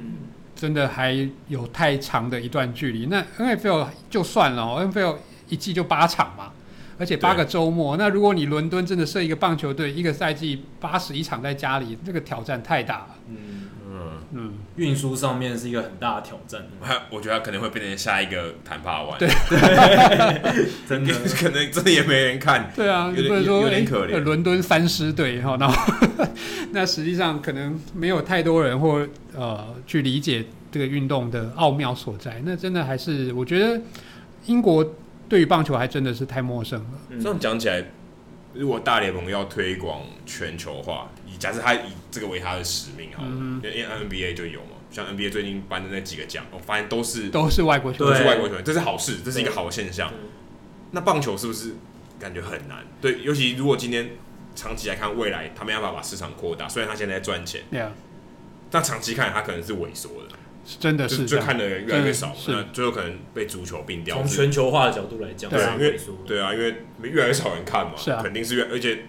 [0.56, 3.08] 真的还有太长的一段距离。
[3.08, 5.18] 那 NFL 就算了，NFL。
[5.50, 6.52] 一季就八场嘛，
[6.98, 7.98] 而且八个周末。
[7.98, 13.16] 那如果你伦敦真的设一个棒球队，一个赛季八十一场在家里，这个挑战太大了。
[13.30, 13.36] 嗯
[13.88, 16.66] 嗯嗯，运输上面是一个很大的挑战。
[17.10, 19.18] 我觉得他可能会变成下一个谈帕湾。
[19.18, 19.30] 对，
[20.90, 22.70] 真的 可能真的也没人看。
[22.76, 24.20] 对啊，有点有点可怜。
[24.20, 25.94] 伦敦三狮队哈，然后
[26.72, 32.42] 那实际上可能没有太多人或呃去理解这个运动的奥妙所在。
[32.44, 33.80] 那真的还是我觉得
[34.48, 34.86] 英国。
[35.28, 37.20] 对于棒球还真的是太陌生了。
[37.22, 37.84] 这样讲起来，
[38.54, 50.12] 如果大联盟要推广全球化，以假设他以这个为他的使命好了，因为 NBA 就有嘛，像 NBA 最近颁的那几个奖，我发现都是都是外国球员，都是外国球员，这是好事，这是一个好现象。
[50.92, 51.74] 那棒球是不是
[52.20, 52.86] 感觉很难？
[53.02, 54.12] 对，尤其如果今天
[54.56, 57.62] 长期来看，未来他没办法把市场扩大，虽然他现在在赚钱，
[58.72, 60.36] 但长期看他可能是萎缩的。
[60.80, 64.18] 真的是，就看的人越来越少，那最后可能被足球并掉。
[64.18, 68.20] 从全球化的角度来讲，对，因为对啊，因为越来越少人看嘛，是啊。
[68.24, 69.04] 肯定是越，而且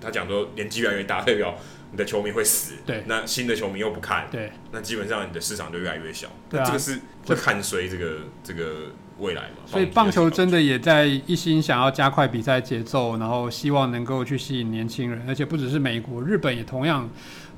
[0.00, 1.54] 他讲说年纪越来越大，代表
[1.90, 8.86] 你的球迷会死，对，那新的球迷又不看，对，那基本上你的市场就越来越小，对啊，这个是会看衰这个这个
[9.18, 9.58] 未来嘛。
[9.66, 17.10] 所以棒球真的也在一心想要加快比赛节奏，然后希望能够去吸引年轻人，而且不只是美国，日本也同样。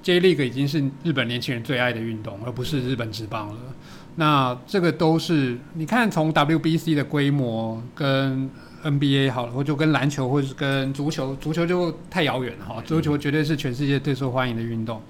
[0.03, 3.57] J League 已经是日本年轻人最爱的运动，而不是日本职棒了。
[4.17, 8.51] 那这个都是你看，从 WBC 的规模跟
[8.83, 12.83] NBA 好了，或就跟篮球或者是跟足球，足球就太遥远了哈。
[12.85, 15.01] 足球绝对是全世界最受欢迎的运动。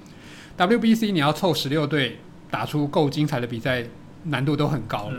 [0.59, 2.19] WBC 你要凑十六队
[2.51, 3.85] 打出够精彩的比赛，
[4.25, 5.17] 难度都很高了。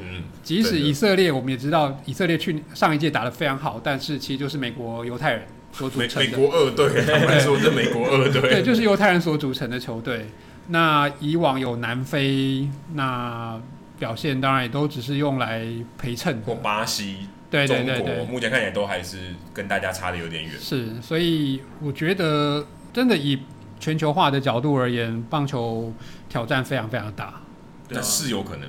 [0.00, 5.42] 嗯，即使以色列，我们也知道以色列去上一届打得非常好，但是其实就是美国犹太人
[5.72, 6.30] 所组成的。
[6.30, 8.40] 美国二队， 他们说是美国二队。
[8.40, 10.26] 对，就是犹太人所组成的球队。
[10.68, 13.60] 那以往有南非，那
[13.98, 15.66] 表现当然也都只是用来
[15.98, 16.40] 陪衬。
[16.46, 20.52] 或巴西，对对对对，目前看起来都还是跟大家差的有点远。
[20.58, 23.40] 是，所以我觉得真的以
[23.80, 25.92] 全球化的角度而言，棒球
[26.28, 27.40] 挑战非常非常大。
[27.88, 28.68] 那是有可能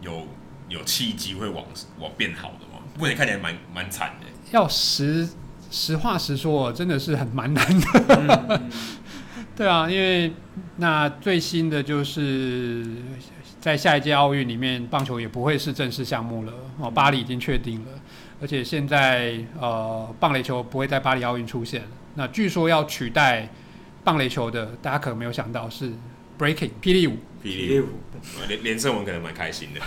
[0.00, 0.26] 有
[0.68, 1.64] 有契机会往
[1.98, 2.82] 往变好的吗？
[2.98, 4.26] 目前看起来蛮蛮惨的。
[4.50, 5.28] 要实
[5.74, 7.86] 实话实说，真的是很蛮难的。
[8.08, 8.70] 嗯
[9.56, 10.32] 对啊，因为
[10.76, 12.86] 那最新的就是
[13.60, 16.88] 在下一届奥运里面，棒球也不会是正式项目了哦。
[16.90, 17.90] 巴黎已经确定了，
[18.40, 21.82] 而且现在呃，棒垒球不会在巴黎奥运出现。
[22.14, 23.48] 那据说要取代
[24.04, 25.92] 棒垒球的，大家可能没有想到是
[26.38, 27.16] breaking 霹雳舞。
[27.42, 27.88] 霹雳舞，
[28.48, 29.80] 连连胜文可能蛮开心的。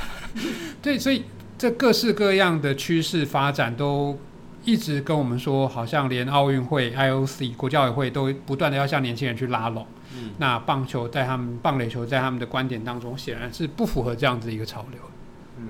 [0.82, 1.24] 对，所以
[1.58, 4.20] 这各式各样的趋势发展都。
[4.68, 9.88] 一直跟我们说，好像连奥运会、IOC 国际奥委会都不断的要向年轻人去拉拢。
[10.14, 15.00] 嗯，那棒球在他们棒垒球在他们的观点当中，显然是不符合这样子一个潮流。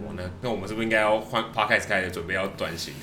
[0.06, 0.24] 我呢？
[0.42, 2.94] 那我们是不是应该要换 Podcast 开始准备要转型？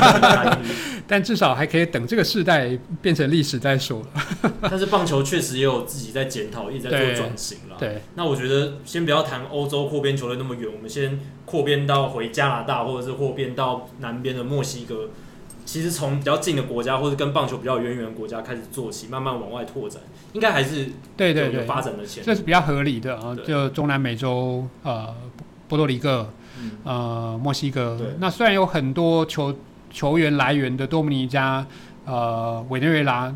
[1.08, 4.02] 但至少还可以等这个世代变成历史再说。
[4.62, 7.76] 但是棒球确实也有自己在检讨，一直在做转型了。
[7.78, 15.08] 对，那我觉得先不要谈欧洲扩编球队那么远，我们先扩编到回加拿大，或者是扩编到南边的墨西哥。
[15.64, 20.02] 其实从比较近的国家，或者跟棒球比较有渊源的国家开始做起，慢慢往外拓展，
[20.32, 23.36] 应该还是对对对发展的前这是比较合理的啊。
[23.46, 25.14] 就中南美洲呃。
[25.70, 26.28] 波多黎各，
[26.82, 27.96] 呃，墨西哥。
[28.18, 29.54] 那虽然有很多球
[29.88, 31.64] 球员来源的多米尼加，
[32.04, 33.32] 呃，委内瑞拉，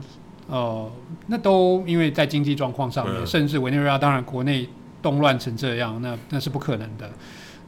[0.48, 0.90] 呃，
[1.28, 4.68] 那都因为在经济状况上面，甚至委内瑞拉当然国内
[5.00, 7.08] 动乱成这样，那那是不可能的。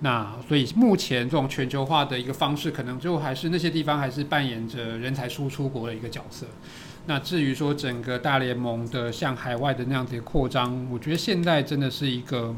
[0.00, 6.44] 那所以目前这种全球化的一个方式，可能最后还是那些地方还是扮演着人才输出国的一个角色。
[7.06, 12.52] 那至于说整个大联盟的向海外的那样子的扩张，我觉得现在真的是一个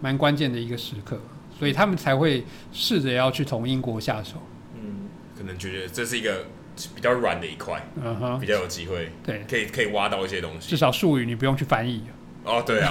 [0.00, 1.18] 蛮关键的一个时刻。
[1.58, 4.34] 所以他们才会试着要去从英国下手，
[4.74, 6.46] 嗯，可能觉得这是一个
[6.94, 10.70] 比较软的一块，嗯哼，比较有机会，对，可以可以挖到一些东西。
[10.70, 12.04] 至少术语你不用去翻译。
[12.44, 12.90] 哦，对啊，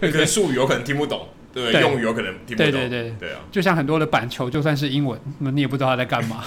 [0.00, 3.40] 对， 可能术语有可能听不懂，对，用语有可能听不懂，对对对对啊。
[3.52, 6.42] 就像很多的板球，就算是英文，那你也不知道他在干嘛。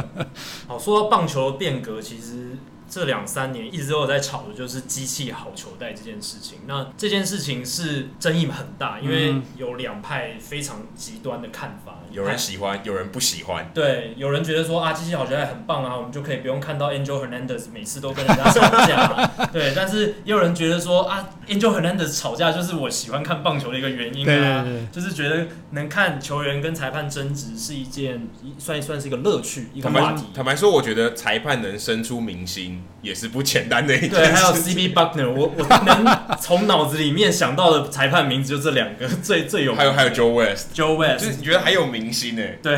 [0.68, 2.56] 好，说到棒球的变革，其实。
[2.88, 6.58] 这两三年一直都有在吵的，就是机器好球带这件事情。
[6.66, 11.97] 那这件事情是争议很大，因为有两派非常极端的看法。
[12.12, 13.70] 有人喜欢，有人不喜欢。
[13.74, 19.26] 对，有人觉得说啊，机器好球带很棒啊，我们就可以不用看到 Angel Hernandez 每次都跟人家吵架。
[19.52, 28.28] 对，但是也有人觉得说啊，Angel Hernandez 吵架就是我喜欢看棒球的一个原因啊，就是觉得能看球员跟裁判争执是一件
[28.58, 30.26] 算一算是一个乐趣，一个话题。
[30.34, 32.82] 坦白说，我觉得裁判能生出明星。
[33.00, 34.16] 也是不简单的一件事。
[34.16, 39.78] 对，还有 CB Buckner，我我能从脑子里面想到的裁判名字就这两个最最有名。
[39.78, 42.42] 还有还有 Joe West，Joe West，就是你觉得还有明星呢？
[42.62, 42.76] 对，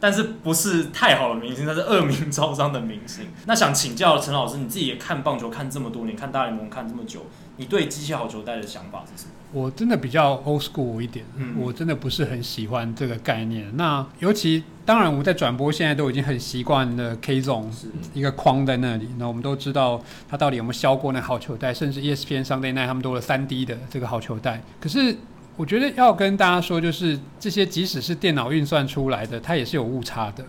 [0.00, 3.26] 但是不是太好的明星，他是恶名昭彰的明星。
[3.46, 7.26] 那想请教陈老师，你自己也看棒球看这么多年，看大联盟看这么久，
[7.58, 9.32] 你对机械好球带的想法是什么？
[9.52, 13.68] 我真的比较 old school 一点，嗯、我真的不是很喜欢这个概念。
[13.76, 17.66] 那尤其当然，我们在转播现在都已经很习惯了 K Zone
[18.14, 19.08] 一个框在那里。
[19.18, 24.62] 那我们都知道它到底有没有削过那好球带，甚至 ESPN Sunday Night 他们都有三 D 的这个好球带。
[24.80, 25.16] 可是
[25.60, 30.42] 我觉得要跟大家说，就是这些即使是电脑运算出来的，它也是有误差的。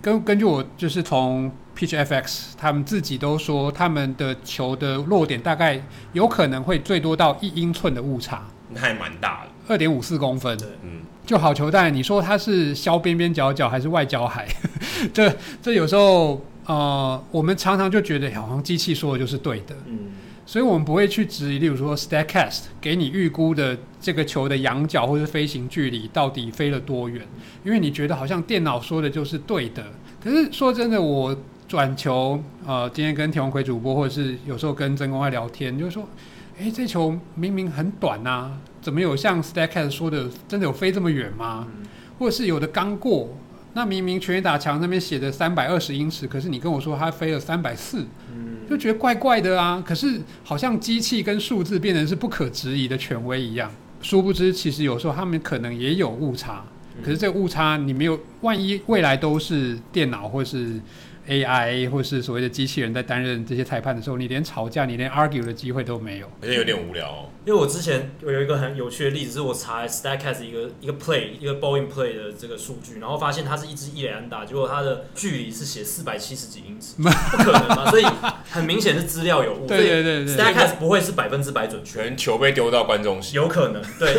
[0.00, 5.78] 根根据我就是从 PitchFX 他们自己都说，他们的球的落点大概
[6.14, 10.56] 有可能会最多到一英寸的误差，那还蛮大的，二点五四公分。
[10.82, 14.48] 嗯，就好球带，你说它是削边边角角还是外角海？
[15.12, 15.30] 这
[15.60, 19.76] 这有时候呃，我们常常就觉得好像机器说的就是对的。
[19.84, 20.12] 嗯。
[20.48, 27.22] 所以我们不会去质疑，例如说 Statcast 给你预估的这个球的仰角或是飞行距离到底飞了多远，
[27.62, 29.84] 因为你觉得好像电脑说的就是对的。
[30.24, 31.36] 可是说真的，我
[31.68, 36.08] 转球，呃，今天跟田文奎主播，或者是有时候跟曾公在聊天，就是说，
[36.58, 41.68] 诶，这球明明很短呐，怎么有像 Statcast 说的真的有飞这么远吗？
[42.18, 43.36] 或者是有的刚过，
[43.74, 48.06] 那明明全垒打墙那边写的三百二十英尺，可是你跟我说它飞了三百四。
[48.68, 53.70] 就觉得怪怪的啊，可是好像机器跟数字变成是不可质疑的权威一样。
[54.02, 56.64] 殊不知，其实有时候他们可能也有误差。
[57.02, 60.80] 可是这个误差你没有，万一未来都是电脑或是。
[61.28, 67.28] AI 或是所谓的机器人在担任这些裁判的时候，你连吵架、你连 argue 的机会都没有，而且有点无聊哦。
[67.44, 77.08] 因为我之前我有一个很有趣的例子，是我查 Statcast 一个一个 play 一个 bowling play 的这个数据，然后发现它是一支一垒安打，结果它的距离是写四百七十几英尺， 不
[77.38, 77.90] 可能嘛？
[77.90, 78.04] 所以
[78.50, 79.66] 很明显是资料有误。
[79.66, 84.14] 对对对对，Statcast 不会是百分之百准确，全球被丢到观众席，有可能，对，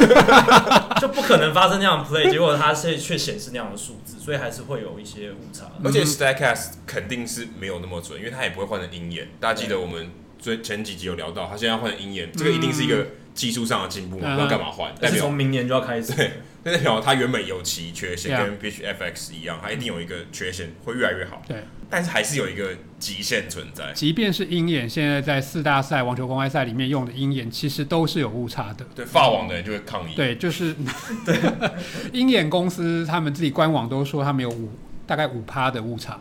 [0.99, 5.66] 就不可能发生那样的 play，结果它却却显示那样的数字，所以还是会有一些误差。
[5.84, 9.28] 而且 Statcast 肯定是没有那么准，因为他也不会换成鹰眼。
[9.39, 14.36] 大家记得我们最前几集有聊到，他现在要换成鹰眼，这个一定是一个技术上的进步嘛？
[14.36, 14.93] 不知道干嘛换？
[15.00, 16.14] 但是从明年就要开始。
[16.14, 16.32] 对，
[16.62, 21.41] 代表他原本有其缺陷，跟 Pitch FX 一样，他一定有一个缺陷，会越来越好。
[21.47, 23.93] 对，但是还是有一个极限存在。
[23.93, 28.86] 即便是鹰眼，现在在四大赛网球公开赛里面用的鹰眼，其实都是有误差的。
[28.93, 30.14] 对，发网的人就会抗议。
[30.16, 30.76] 对，就是
[31.26, 31.38] 对
[32.12, 34.70] 鹰眼公司他们自己官网都说他们有五
[35.08, 36.20] 大概五趴的误差。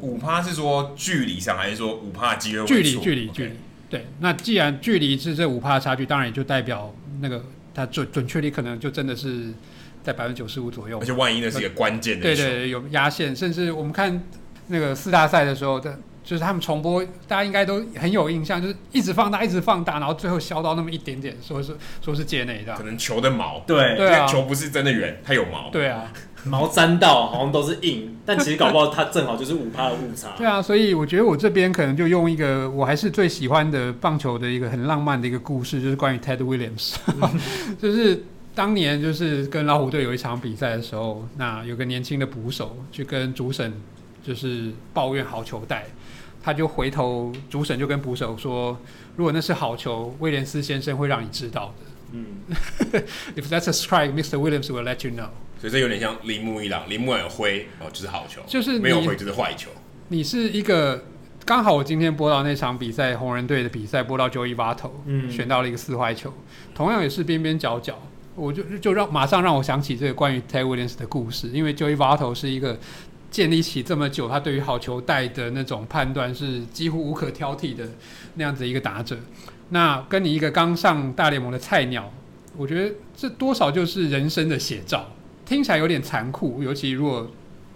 [0.00, 2.66] 五趴是说距离上，还是说五趴机会？
[2.66, 3.52] 距离，距离，距离。
[3.90, 7.42] 对，那既然距离是这五趴的差距，当然也就代表那个
[7.74, 9.46] 它准准确率可能就真的是
[10.02, 10.98] 在百分之九十五左右。
[11.00, 14.22] 而且万一那是一个关键的，对对对，有压线，甚至我们看
[14.66, 26.12] 那个四大赛的时候的，就是他们重播，大家应该都很有印象，就是一直放大，一直放大，然后最后削到那么一点点，说是说是界内的，可能球的毛，对对啊，球不是真的圆，它有毛，对啊。
[26.44, 30.28] 毛沾到好像都是硬，但其实搞不好它正好就是五趴的误差。
[30.36, 36.94] 对啊，所以我觉得我这边可能就用一个我还是最喜欢的棒球的一个很浪漫的一个故事，就是关于 Ted Williams，
[37.80, 38.24] 就是
[38.54, 43.72] 当年就是跟老虎队有一场比赛的时候，那有个年轻的捕手去跟主审
[44.24, 45.86] 就是抱怨好球带，
[46.42, 48.76] 他就回头主审就跟捕手说，
[49.16, 51.86] 如果那是好球，威廉斯先生会让你知道的。
[52.12, 52.24] 嗯，
[53.36, 54.38] If that's a strike, Mr.
[54.38, 55.28] Williams will let you know.
[55.60, 59.70] 所以这有点像铃木一朗，铃木有挥哦，就是好球，就是没有挥就是坏球。
[60.08, 61.04] 你是一个
[61.44, 66.32] 刚好我今天播到那场比赛，红人队的比赛播到 Joey Votto，嗯，选到了一个四坏球，
[66.74, 67.98] 同样也是边边角角，
[68.36, 72.78] 我就就让马上让我想起这个关于 Ted Williams 的故事，因为 Joey Votto 是一个
[73.30, 77.84] 建立起这么久，他对于好球带的那种判断是几乎无可挑剔的
[78.34, 79.18] 那样子一个打者。
[79.70, 82.10] 那跟你一个刚上大联盟的菜鸟，
[82.56, 85.10] 我觉得这多少就是人生的写照。
[85.48, 87.26] 听起来有点残酷，尤其如果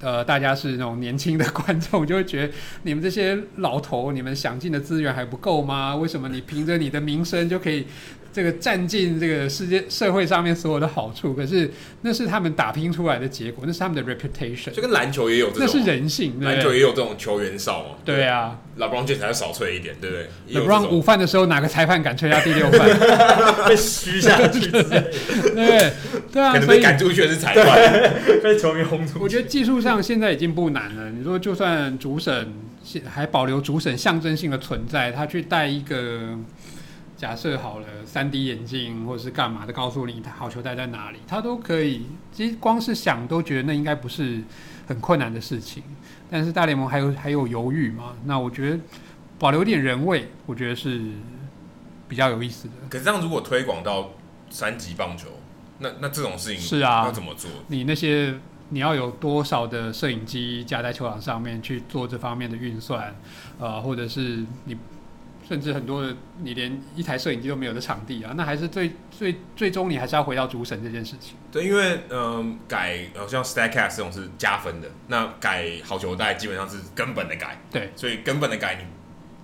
[0.01, 2.53] 呃大家是那种年轻的观众，就会觉得
[2.83, 5.97] 你们这些老头，你们想尽的资源还不够吗？
[5.97, 7.87] 为什么你凭着你的名声就可以？
[8.33, 11.71] 这个占尽这个世界社会上面所有的好处，可是
[12.01, 14.71] 那是他们打拼出来的结果，那是他们的 reputation。
[14.71, 16.41] 就跟篮球也有这种，那是人性。
[16.41, 17.97] 篮球也有这种球员哨嘛？
[18.05, 22.89] 对啊，LeBron James 还是少吹一点，对不对？LeBron 午饭的时候，哪个裁判敢吹他第六犯？
[23.69, 25.93] 被嘘下去，对
[26.33, 28.13] 对啊，可能被赶出去的是裁判，
[28.43, 29.19] 被球迷轰出。
[29.21, 31.11] 我觉得技术上现在已经不难了。
[31.11, 32.51] 你说，就算主审
[33.07, 36.39] 还保留主审象征性的存在，他去带一个。
[37.23, 42.07] 假设好了，三 D 眼镜或者是干嘛的，告诉你他好球带在哪里，他都可以。
[42.33, 44.43] 其实光是想都觉得那应该不是
[44.89, 45.85] 很困难的事情。
[46.29, 48.17] 但是大联盟还有还有犹豫嘛？
[48.25, 48.81] 那我觉得
[49.39, 51.01] 保留点人味，我觉得是
[52.09, 52.75] 比较有意思的。
[52.91, 54.11] 可是这样如果推广到
[54.51, 55.29] 三级棒球，
[55.79, 57.49] 那那这种事情是啊，要怎么做？
[57.69, 58.35] 你那些
[58.71, 63.15] 你要有多少的摄影机架在球场上面去做这方面的运算？
[63.61, 64.77] 呃，或者是你。
[65.53, 71.37] 甚至很多的，你连一台摄影机都没有的场地啊，那还是最最最终你还是要回到主审这件事情。
[71.51, 77.61] 对，因为嗯、呃，改好像 Statcast 这种是加分的，那改好球带基本上是根本的改。
[77.71, 78.87] 对，所以根本的改，你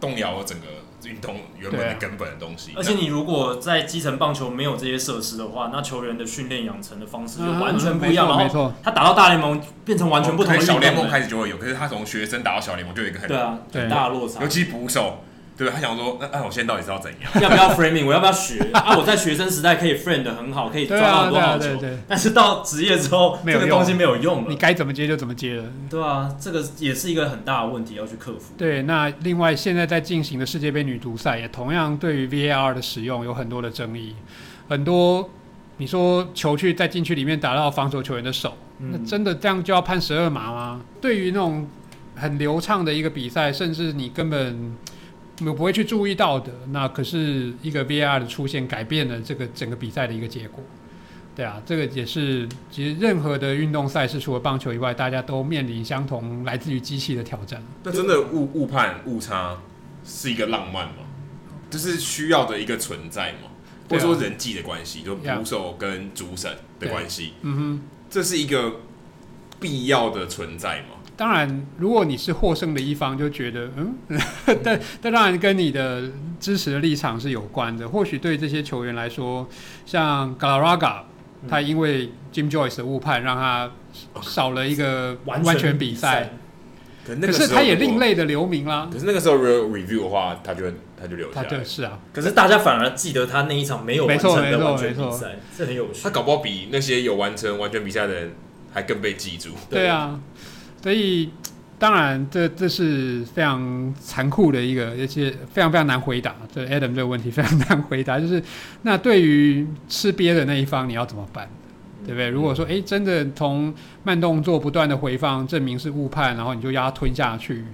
[0.00, 0.66] 动摇了整个
[1.04, 2.72] 运动原本的根本的东西。
[2.74, 8.26] 而且你如果在基层棒球没有这些设施的话，那球员的训练养成的方式就完全不一样。
[8.30, 10.60] 嗯、没错，他打到大联盟变成完全不同的。
[10.62, 15.24] 小联盟开始就会有，可是他从学生打到小联盟就有一个很对啊很大的落差，尤其捕手。
[15.58, 17.42] 对，他想说，那那我现在到底是要怎样？
[17.42, 18.06] 要不要 framing？
[18.06, 18.96] 我要不要学 啊？
[18.96, 21.68] 我在学生时代可以 frame 的很好，可以抓到很多好球。
[22.06, 24.46] 但是到职业之后，这个东西没有用了。
[24.48, 25.64] 你该怎么接就怎么接了。
[25.90, 28.54] 对啊，这个也是一个很大的问题要去克服。
[28.56, 34.14] 对，那另外现在在进行的世界杯女足赛也同样对于 VAR 的使用有很多的争议。
[34.68, 35.28] 很多
[35.78, 40.80] 你说球去在禁区里面打到防守球员的手，嗯、那真的这样就要判十二码吗？
[41.00, 41.66] 对于那种
[42.14, 44.76] 很流畅的一个比赛，甚至你根本。
[45.46, 50.62] 我不会去注意到的，那可是一个 VAR 的出现改变了这个整个比赛的一个结果。
[51.36, 57.62] 对啊，这个也是其实任何的运动赛事，除了棒球以外，大家都面临相同来自于机器的挑战。
[57.84, 59.56] 那真的误误判误差
[60.04, 61.04] 是一个浪漫吗？
[61.70, 63.50] 这是需要的一个存在吗？
[63.88, 67.34] 或者说人际的关系，就捕手跟主审的关系。
[67.42, 68.80] 嗯哼，这是一个
[69.60, 70.96] 必要的存在吗？
[71.18, 73.92] 当然，如果你是获胜的一方，就觉得嗯，
[74.62, 76.08] 但但当然跟你的
[76.38, 77.88] 支持的立场是有关的。
[77.88, 79.48] 或许对这些球员来说，
[79.84, 81.00] 像 Galarraga，
[81.48, 83.68] 他因为 Jim Joyce 的误判，让他
[84.22, 86.30] 少了一个完全比赛。
[87.04, 88.88] 可是他也另类的留名啦。
[88.92, 90.66] 可是那个时候 Real Review 的话，他就
[90.96, 91.42] 他就留下。
[91.42, 91.98] 他就是啊。
[92.12, 96.00] 可是大家反而记得他那一场没有完成的完全比赛，这很有趣。
[96.02, 98.34] 他搞不好比那些有完成完全比赛的人
[98.72, 99.50] 还更被记住。
[99.68, 100.20] 对啊。
[100.82, 101.30] 所以，
[101.78, 106.34] 当然，这这是非常残酷的一个，而且非常非常难回答。
[106.52, 108.42] 这 Adam 这个问题非常难回答，就是
[108.82, 111.48] 那对于吃瘪的那一方，你要怎么办？
[112.06, 112.28] 对不对？
[112.28, 117.64] 如果说，哎，真的从慢动作不断的回放证明是误判，然后你就要他吞下去，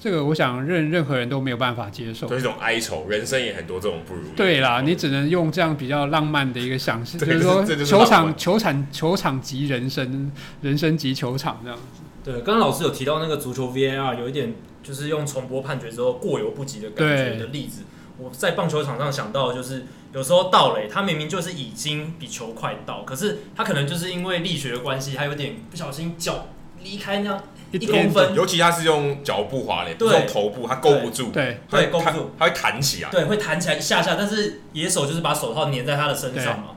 [0.00, 2.26] 这个我想任任何人都没有办法接受。
[2.28, 4.30] 这种哀愁，人生也很多这种不如意。
[4.36, 10.32] 对啦，你只能用这样比较浪漫的一个想象，就是说球场球场球场级人生，
[10.62, 12.03] 人生级球场这样子。
[12.24, 17.82] 对，刚刚老师有提到那个足球 VAR 有一点就是用重播判决之后过犹不及的感觉的例子。
[18.16, 26.46] 我在棒球场上想到的就是，有时候盗垒，他明明就是已经比球快到，可是他可能就是因为力学的关系，他有点不小心脚
[26.82, 36.68] 离开那样一公分，尤其他是用脚步滑垒，不是用头部，他勾不住，对，对，勾不住，他会弹起来，对，会弹起来一下下，但是野手就是把手套粘在他的身上嘛。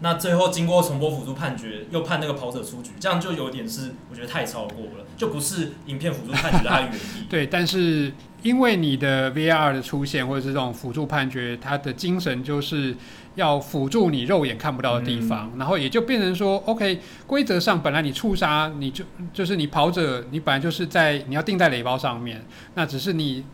[0.00, 6.98] 那最后经过重播辅助判决，又判那个跑者出局，这样就有点是我觉得太超过了，就不是影片辅助判决的它原意。
[7.30, 12.94] 对，但是因为你的 VAR 的出现，或者是这种辅助判决，它的精神就是
[13.36, 22.44] 要辅助你肉眼看不到的地方，嗯、然后也就变成说，OK，规则上本来你触杀你就就是你跑者，你本来就是在你要定在雷包上面，
[22.74, 23.44] 那只是你。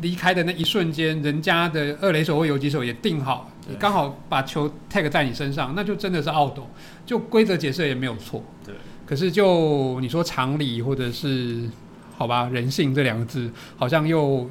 [0.00, 6.58] 离开的那一瞬间，人家的二雷手或游击手也定好，你刚好把球 tag 在你身上，那就真的是 out，
[7.04, 8.42] 就规则解释也没有错。
[8.64, 8.74] 对。
[9.06, 11.68] 可是就你说常理或者是
[12.16, 14.48] 好吧，人性这两个字，好像又。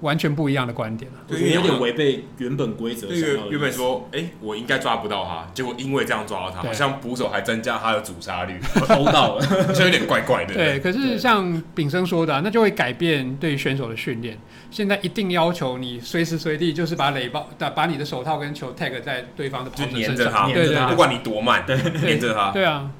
[0.00, 3.06] 完全不一样的观点了，对，有点违背原本规则。
[3.06, 3.18] 对，
[3.50, 10.52] 原本说，哎、欸，我应该抓不到他，结果因为这样抓到他，好像捕手还增加他的阻杀率， 偷到了，就 有点怪怪的。
[10.52, 14.38] 对，可是像炳生说的、啊，那就会改变对选手的训练。
[14.70, 20.66] 现在一定要求你随时随地就是把垒包，把你的手套跟球 tag 在对方的跑者身上，黏着他，对。
[20.66, 22.50] 对，不管你多慢，对，黏着他。
[22.50, 22.90] 对啊，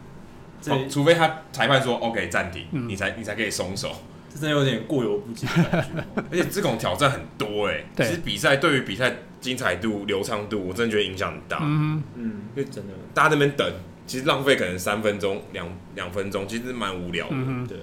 [0.89, 3.93] 除非他裁判说 OK 暂停，嗯、你才你才可以松手。
[4.37, 11.61] 真的有点过犹不及的感觉， 而且这种挑战很多哎、其实比赛对于比赛精彩度、流畅度，我真的觉得影响很大。
[11.63, 12.25] 嗯嗯，
[12.55, 13.67] 因为真的大家在那边等，
[14.07, 17.35] 其实浪费可能三分钟、两两分钟，其实蛮无聊的。
[17.35, 17.79] 嗯对。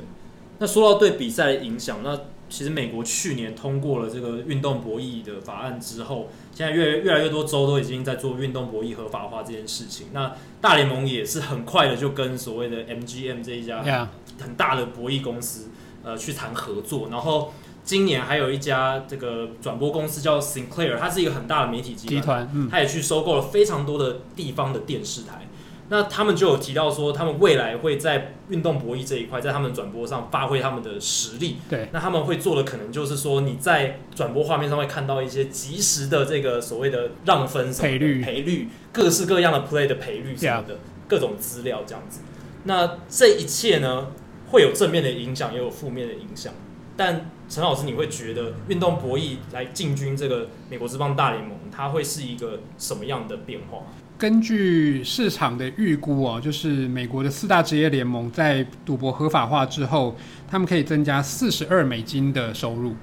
[0.60, 2.18] 那说到对比赛的影响，那
[2.50, 10.08] 其实美国去年通过了这个运动博弈的法案之后，现在越越来越多州都已经在做运动博弈合法化这件事情。
[10.14, 10.32] 那
[10.62, 14.08] 大联盟也是很快的就跟所谓的 MGM 这一家
[14.40, 15.70] 很大的博弈公司。
[16.04, 25.48] 呃，去谈合作，然后今年还有一家这个转播公司叫 Sinclair，它是一个很大的媒体集团，嗯，它也去收购了非常多的地方的电视台。
[25.90, 31.58] 那他们就有提到说，他们未来会在运动博弈这一块，在他们转播上发挥他们的实力。
[31.70, 42.22] 对，那他们会做的可能就是说，你在转播画面上会看到一些及时的这个所谓的让分什么的赔率、赔率，各式各样的 play 的赔率什么的，各种资料这样子。
[42.64, 44.08] 那这一切呢？
[44.54, 46.54] 会有正面的影响，也有负面的影响。
[46.96, 53.80] 但陈老师，你会觉得运动博弈来进军这个美国之棒大联盟，它会是一个什么样的变化？
[54.16, 60.16] 根据市场的预估哦，就是美国的四大职业联盟在赌博合法化之后，
[60.48, 62.96] 他们可以增加四十二美金的收入，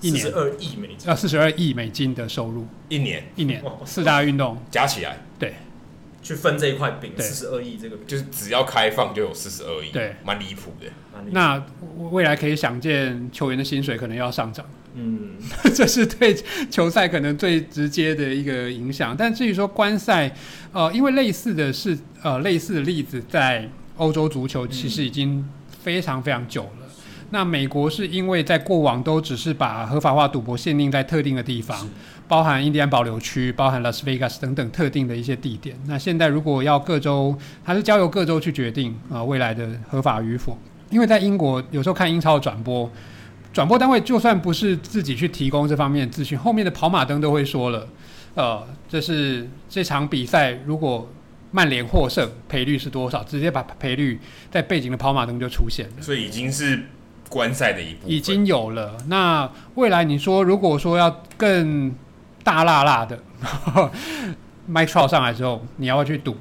[0.00, 0.22] 一年。
[0.22, 5.54] 四十二亿美金啊，四十二亿美金的收入，一年一年，四大运动加起来，对。
[6.24, 10.86] 去分这一块饼，四十二亿这个饼，就是只要开放就有四十二亿，对，蛮离谱的。
[11.30, 11.62] 那
[12.10, 14.64] 未来可以想见，球员的薪水可能要上涨，
[14.94, 15.32] 嗯，
[15.74, 16.34] 这是对
[16.70, 19.14] 球赛可能最直接的一个影响。
[19.14, 20.34] 但至于说观赛，
[20.72, 23.68] 呃，因为类似的是，呃，类似的例子在
[23.98, 25.46] 欧洲足球其实已经
[25.82, 26.70] 非常非常久了。
[26.80, 31.86] 嗯、那美国是因为在过往都只是把合法化赌博限定在特定的地方。
[32.26, 35.76] 包含印第安保留区，包含拉斯维加斯等等特定的一些地点。
[35.86, 40.58] 那现在如果要各州，还是交由各州去决定啊、呃、未来的合法与否。
[40.90, 42.90] 因为在英国有时候看英超的转播，
[43.52, 47.88] 转播单位就算不是自己去提供这方面的资讯，后面的跑马灯都会说了，
[48.34, 51.10] 呃，这是这场比赛如果
[51.50, 54.18] 曼联获胜，赔率是多少，直接把赔率
[54.50, 56.02] 在背景的跑马灯就出现了。
[56.02, 56.80] 所以已经是
[57.28, 58.96] 观赛的一部分，已经有了。
[59.08, 61.94] 那未来你说如果说要更
[62.44, 63.18] 大辣辣的，
[64.70, 66.36] Mike Trout 上来之后，你要不要去赌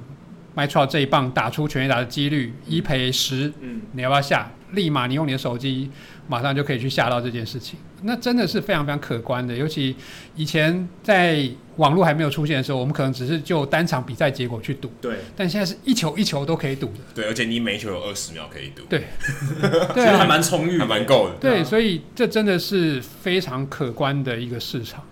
[0.56, 4.51] Mike Trout 这一棒打出全垒打的几率一赔十，嗯，你要不要下？
[4.74, 5.91] 立马你用你的手机，
[6.28, 7.78] 马上就可以去下到这件事情。
[8.01, 9.54] 那真的是非常非常可观的。
[9.54, 9.95] 尤其
[10.36, 14.91] 以前在网络还没有出现的时候，我们可能只是就单场比赛结果去赌。
[14.99, 15.18] 对。
[15.36, 17.01] 但现在是一球一球都可以赌的。
[17.14, 18.82] 对，而且你每球有二十秒可以赌。
[18.89, 19.04] 对。
[19.93, 21.36] 对啊，还蛮充裕，还蛮够的。
[21.36, 25.04] 对，所以这真的是非常可观的一个市场。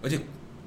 [0.00, 0.04] 嗯。
[0.04, 0.18] 而且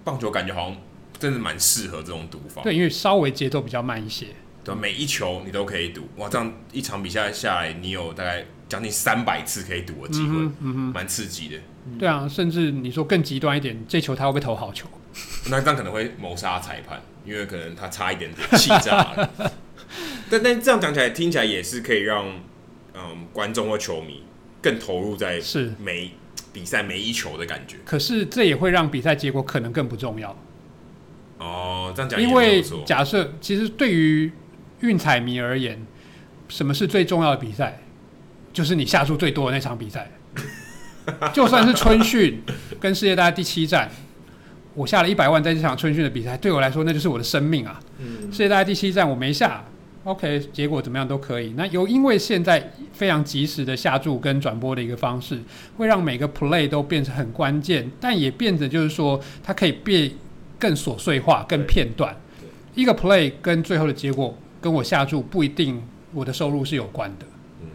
[0.04, 0.78] 棒球感觉好像
[1.20, 2.62] 真的蛮适合这种赌法。
[2.64, 4.28] 对，因为稍微节奏比较慢一些。
[4.64, 11.58] 对，每一球你都可以赌，哇，这样一场比赛下来，你有大概将近三百次可以赌的机会，嗯哼，蛮刺激的。
[11.98, 14.88] 对啊，甚至你说更极端一点，这球他会不会投好球？
[15.50, 19.32] 那这样可能会谋杀裁判，因为可能他差一点点气炸了。
[20.30, 22.26] 但但这样讲起来，听起来也是可以让
[22.94, 24.24] 嗯观众或球迷
[24.62, 26.12] 更投入在是每
[26.54, 27.78] 比赛每一球的感觉。
[27.86, 30.36] 可是这也会让比赛结果可能更不重要。
[31.38, 34.32] 哦，这样讲，因为假设其实对于
[34.82, 35.86] 运彩迷而言，
[36.48, 37.82] 什么是最重要的比赛？
[38.54, 40.12] 就是你下注最多的那场比赛。
[41.34, 42.44] 就算是春训
[42.80, 43.90] 跟世界大赛第七战，
[44.76, 47.80] 我下了一百万在这场春训的比赛，对我来说那就是我的生命啊。
[48.32, 49.66] 世界大赛第七站我没下
[50.04, 51.54] ，OK，结果怎么样都可以。
[51.56, 55.40] 那有因为现在非常及时的下注跟转播的一个方式，
[55.78, 60.12] 会让每个 play 都变成很关键，但也变得就是说它可以变
[60.60, 62.16] 更琐碎化、更片段。
[62.76, 64.38] 一个 play 跟最后的结果。
[64.62, 65.82] 跟我下注不一定
[66.14, 67.26] 我的收入是有关的。
[67.62, 67.68] 嗯，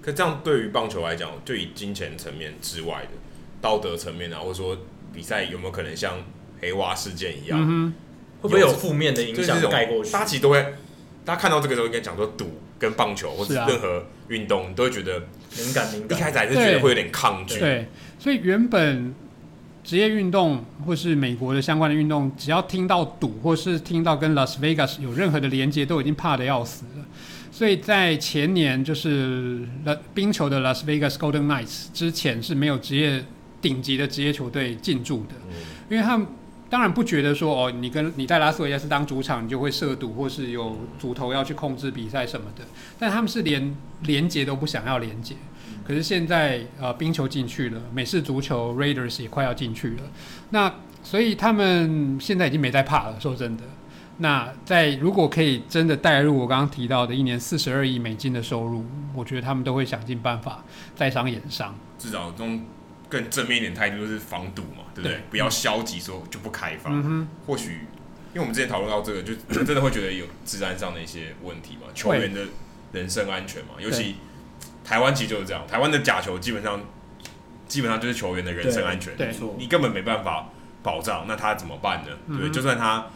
[0.00, 3.08] 可这样对于棒球来讲，就以金钱层面之外的
[3.60, 4.74] 道德层面啊，或者说
[5.12, 6.14] 比赛有没有可能像
[6.62, 7.92] 黑蛙事件一样，嗯、
[8.40, 10.10] 会不会有负面的影响盖过去？
[10.10, 10.64] 大家其实都会，
[11.24, 15.20] 大家看到这个时候应该讲说赌跟棒球或者任何运动，你都会觉得
[15.56, 17.58] 敏感敏感，一开始还是觉得会有点抗拒。
[17.58, 19.14] 对，所以原本。
[19.86, 27.04] 职业运动或是美国的相关的运动，只要听到赌或是听到跟 Las Vegas 有任何的连接，都已经怕的要死了。
[27.52, 29.60] 所以在前年，就是
[30.14, 33.22] 冰球的 Las Vegas Golden Knights 之前是没有职业
[33.60, 35.34] 顶级的职业球队进驻的，
[35.90, 36.26] 因为他们
[36.74, 42.64] 当然不觉得说哦，你跟你在拉斯维加斯当主场，你就会涉赌或是有主头要去控制比赛什么的，
[42.98, 45.36] 但他们是连连接都不想要连接。
[45.86, 50.02] 可是现在，呃，冰球进去了，美式足球 Raiders 也快要进去了，
[50.50, 53.20] 那所以他们现在已经没在怕了。
[53.20, 53.62] 说真的，
[54.18, 60.64] 那在如果可以真的带入我刚刚提到的一年四十二亿美金的收入，我觉得他们都会想尽办法
[60.96, 61.72] 在商言商。
[61.96, 62.60] 至少中
[63.14, 65.18] 更正面一点态度就是防堵嘛，对不对？
[65.18, 66.92] 对，不要消极说就不开放。
[67.04, 67.86] 嗯、或许
[68.32, 69.34] 因为我们之前讨论到这个，就
[69.64, 72.40] 真的会觉得有治安上的一些问题嘛，球员的
[72.92, 74.16] 人身安全嘛，尤其。
[74.84, 76.78] 台湾其实就是这样，台湾的假球基本上
[77.66, 80.50] 基本上就是球员的人身安全，对，你根本没办法
[80.82, 82.10] 保障，那他怎么办呢？
[82.26, 83.06] 嗯、对，就算他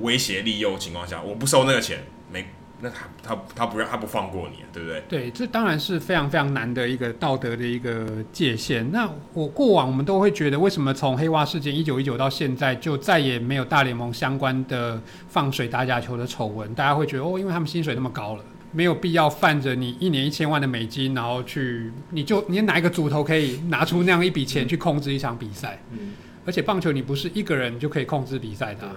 [0.00, 2.46] 威胁利诱情况下，我不收那个钱，没，
[2.80, 5.02] 那他他他不让他不放过你，对不对？
[5.08, 8.90] 对，这当然是非常非常难的一个道德的一个界限。
[8.92, 16.74] 那我过往我们都会觉得，为什么从黑蛙事件一九一九到现在，就再也没有大联盟相关的放水打假球的丑闻？
[16.74, 18.44] 大家会觉得哦，因为他们薪水那么高了。
[18.72, 25.80] 没有必要犯着你一年一千万的美金，然后去，你就你哪一个组头可以拿出那样一笔钱去控制一场比赛？
[25.92, 26.12] 嗯，
[26.44, 28.94] 而且棒球你不是一个人就可以控制比赛的，啊，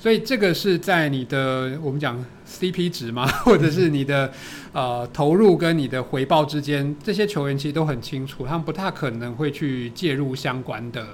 [0.00, 3.26] 所以这个是在你的我们讲 CP 值吗？
[3.44, 4.32] 或者是你的
[4.72, 11.06] 呃投入跟你的回报之间，这些球员其实都很清楚，他们不太可能会去介入相关的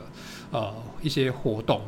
[0.53, 0.73] 呃
[1.03, 1.81] 一些活动。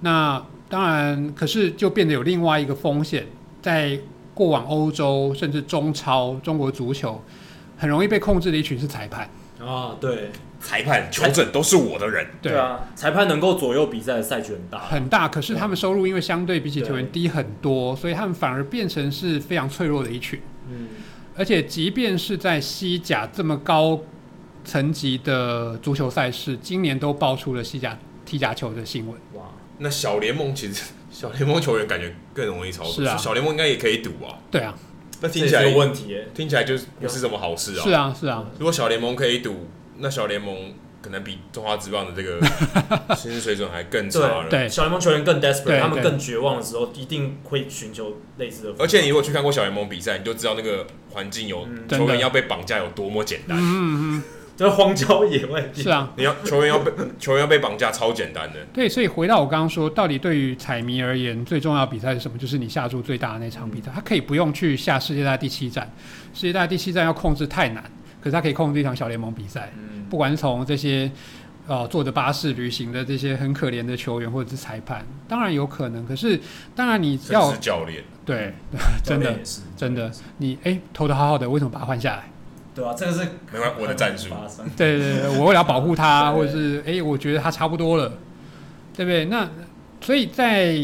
[0.00, 3.26] 那当然，可是就变得有另外一个风险
[3.62, 3.98] 在。
[4.34, 7.22] 过往欧洲甚至中超中国足球，
[7.76, 9.28] 很容易被控制的一群是裁判
[9.60, 10.30] 啊，对，
[10.62, 14.78] 裁判球证都是我的人，对，啊，裁判能够左右比赛的赛局很大。
[14.78, 20.40] 很大，可是他们收入因为相对比起球员低很多，所以他们反而变成是非常脆弱的一群，
[20.70, 20.88] 嗯，
[21.36, 24.00] 而且即便是在西甲这么高
[24.64, 29.42] 层级的足球赛事，今年都爆出了西甲踢假球的新闻，哇，
[29.78, 30.84] 那小联盟其实。
[31.12, 34.38] 小联盟球员感觉更容易操作，是啊，小联盟应该也可以赌啊。
[34.50, 34.74] 对啊，
[35.20, 37.82] 那听起来有问题，听起来就不是什么好事啊。
[37.84, 38.46] 是啊，是啊。
[38.58, 39.68] 如果小联盟可以赌，
[40.02, 42.44] 那小联盟可能比中华职棒的这个
[43.16, 44.48] 薪资水准还更差了。
[44.50, 48.74] 对，小联盟球员更 desperate，他们更绝望的时候，一定会寻求类似的。
[48.78, 53.56] 而且你如果去看过小联盟比赛，你就知道那个环境有球员要被绑架有多么简单。
[53.58, 54.22] 嗯嗯。
[54.54, 58.60] 这荒郊野外，是啊，你要球员要被球员要被绑架，超简单的。
[58.72, 62.36] 对，所以回到我刚刚说，到底对于彩迷而言，最重要的比赛是什么？
[62.36, 65.90] 就是你下注最大的那场比赛，他可以不用去下世界大赛第七战，
[66.34, 67.82] 世界大赛第七战要控制太难，
[68.20, 69.72] 可是他可以控制一场小联盟比赛。
[70.12, 71.10] 不管是从这些
[71.66, 76.06] 呃坐着巴士旅行的这些很可怜的球员或者是裁判，当然有可能。
[76.06, 76.38] 可是
[76.76, 78.52] 当然你要是教练，对，
[79.02, 79.38] 真的
[79.74, 82.30] 真的，你哎投的好好的，为什么把他换下来？
[82.74, 83.20] 对啊，这个是
[83.50, 84.28] 没关系，我的战术。
[84.76, 88.12] 对对对，我为了保护他， 或者是哎，我觉得他差不多了，
[88.94, 89.24] 对不对？
[89.24, 89.48] 那
[90.02, 90.78] 所以在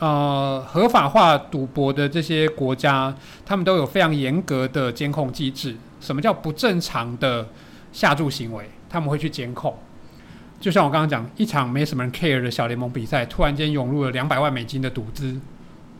[0.00, 3.14] 呃合法化赌博的这些国家，
[3.46, 5.76] 他们都有非常严格的监控机制。
[6.00, 7.46] 什么叫不正常的
[7.92, 8.68] 下注行为？
[8.88, 9.76] 他们会去监控。
[10.60, 15.40] 就像我刚刚讲，一场没什么人 care 的小联盟比赛，突然间涌入了两百万美金的赌资，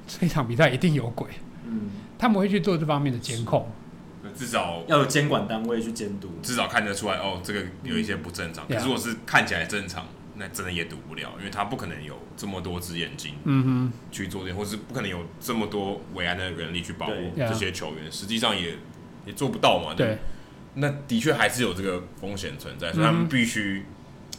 [0.06, 1.28] 这场比赛一定有鬼。
[1.66, 3.68] 嗯，他们会去做这方面的监控。
[4.34, 8.64] 至少要有监管单位去监督，至少看得出来哦，这个有一些不正常。
[8.66, 10.06] 嗯、可是如果是看起来正常，
[10.36, 18.76] 那真的也赌不了，因为他不可能有这么多只眼睛，嗯哼，去做这，或是不可能有这么多维安的人力去保护这些球员，实际上也
[19.26, 19.92] 也做不到嘛。
[19.94, 20.16] 对，
[20.74, 23.84] 那的确还是有这个风险存在，所以他们必须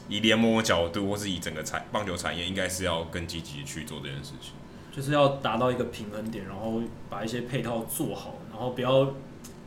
[0.09, 4.53] 以联盟的角度，或是以整个产棒球产业，应该是要更积极去做这件事情，
[4.91, 9.13] 就是要达到一个平衡点，然后把一些配套做好，然后不要。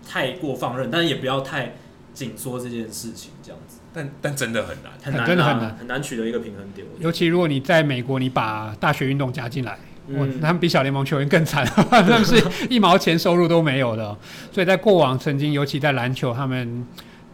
[0.08, 1.74] 太过放任，但是也不要太
[2.14, 3.78] 紧缩这件事情，这样子。
[3.92, 6.86] 但但真的很难，很难、啊，真的很难，很难取得一个平衡点。
[7.00, 9.76] 尤其如果你在美国，你把大学运动加进来，
[10.08, 14.16] 嗯，他们比小联盟球员更惨， 他们是一毛钱收入都没有的。
[14.52, 16.86] 所以在过往曾经，尤其在篮球，他们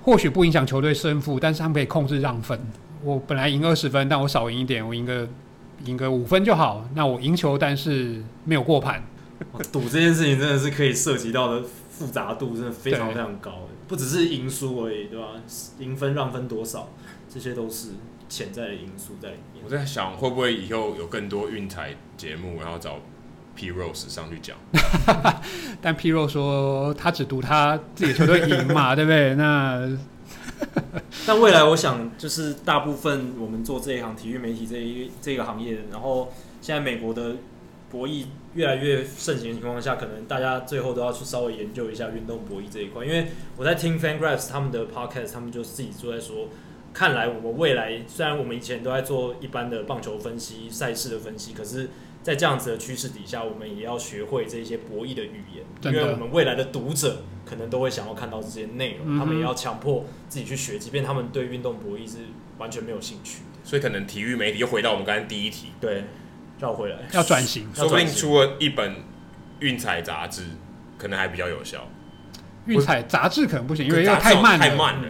[0.03, 2.59] 或许不影响球队胜负，但是他们可以控制让分。
[3.03, 5.29] 我本来赢二十分，但我少赢一点，我赢个
[5.85, 6.89] 赢个五分就好。
[6.95, 9.03] 那我赢球，但是没有过盘。
[9.73, 11.63] 赌这件事情真的是可以涉及到的。
[11.93, 15.27] 复杂度真的非常非常高，不只是赢输而已，对吧？
[15.79, 16.89] 赢分让分多少，
[17.33, 17.89] 这些都是
[18.33, 19.63] 潜在的因素在里面。
[19.65, 22.99] 我在想，会不会以后有更多运彩节目，然后找
[23.55, 24.57] P Rose 上去讲？
[25.83, 29.35] 但 P Rose 说他只赌他自己球队赢嘛， 对不对？
[29.35, 29.87] 那
[31.27, 37.37] 但未来我想，就是大部分我们做这一行体育媒体这一这个行业，然后现在美国的。
[37.93, 43.05] 博弈越来越盛行的情况下，可能大家最后都要去稍微研究一下运动博弈这一块。
[43.05, 46.49] 因为我在听 FanGraphs 他们的 podcast，他们就自己就在说，
[46.93, 51.91] 看来我们未来虽然我们以前都在做一般的棒球分析、赛事的分析，可是，
[52.23, 62.19] 在这样子的趋势底下，我们也要学会这些博弈的语言，因为我们未来的读者可能都会想要看到这些内容，他们也要强迫自己去学，即便他们对运动博弈是
[62.59, 63.61] 完全没有兴趣的。
[63.65, 66.05] 所以，可能体育媒体又回到我们刚才第一题，对。
[66.59, 68.95] 要回来，要转型，说不定出了一本
[69.59, 70.45] 运彩杂志，
[70.97, 71.89] 可能还比较有效。
[72.67, 75.09] 运彩杂志可能不行，因为要太慢了，太慢了，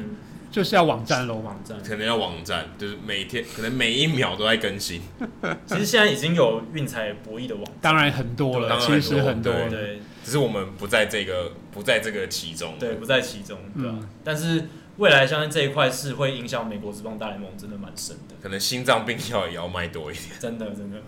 [0.53, 5.01] 就是要网站喽，网站可能要网站，就是每天可能每一秒都在更新。
[5.67, 13.91] 其实现在已经有运彩博弈的网站，当然很多了，其实很多，对，只是我们不在这个不在这个其中，对，不在其中，对。
[14.23, 14.69] 但是
[14.99, 18.35] 未来相信这一块是会影响美国职棒大联盟，真的蛮深的。
[18.43, 20.99] 可能心脏病药也要卖多一点，真的，真的。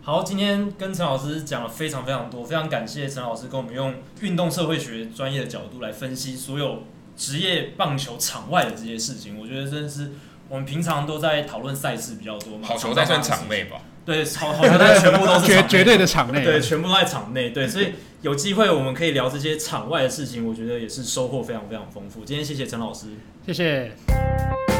[0.00, 6.84] 好，今天跟陈老师讲了非常非常多，非常感谢陈老师跟我们用运动社会学专业的角度来分析所有
[7.16, 9.38] 职业棒球场外的这些事情。
[9.40, 10.12] 我觉得真的是
[10.48, 13.80] 我们平常都在讨论赛事比较多嘛，好球在算场内吧？
[14.04, 17.50] 对，好好球在全部都是 绝绝对的场内，对，全部都在场内。
[17.50, 22.24] 对，所以有机会我们可以聊这些场外的事情，我觉得也是收获非常非常丰富。
[22.24, 23.06] 今天谢谢陈老师，
[23.44, 24.75] 谢谢。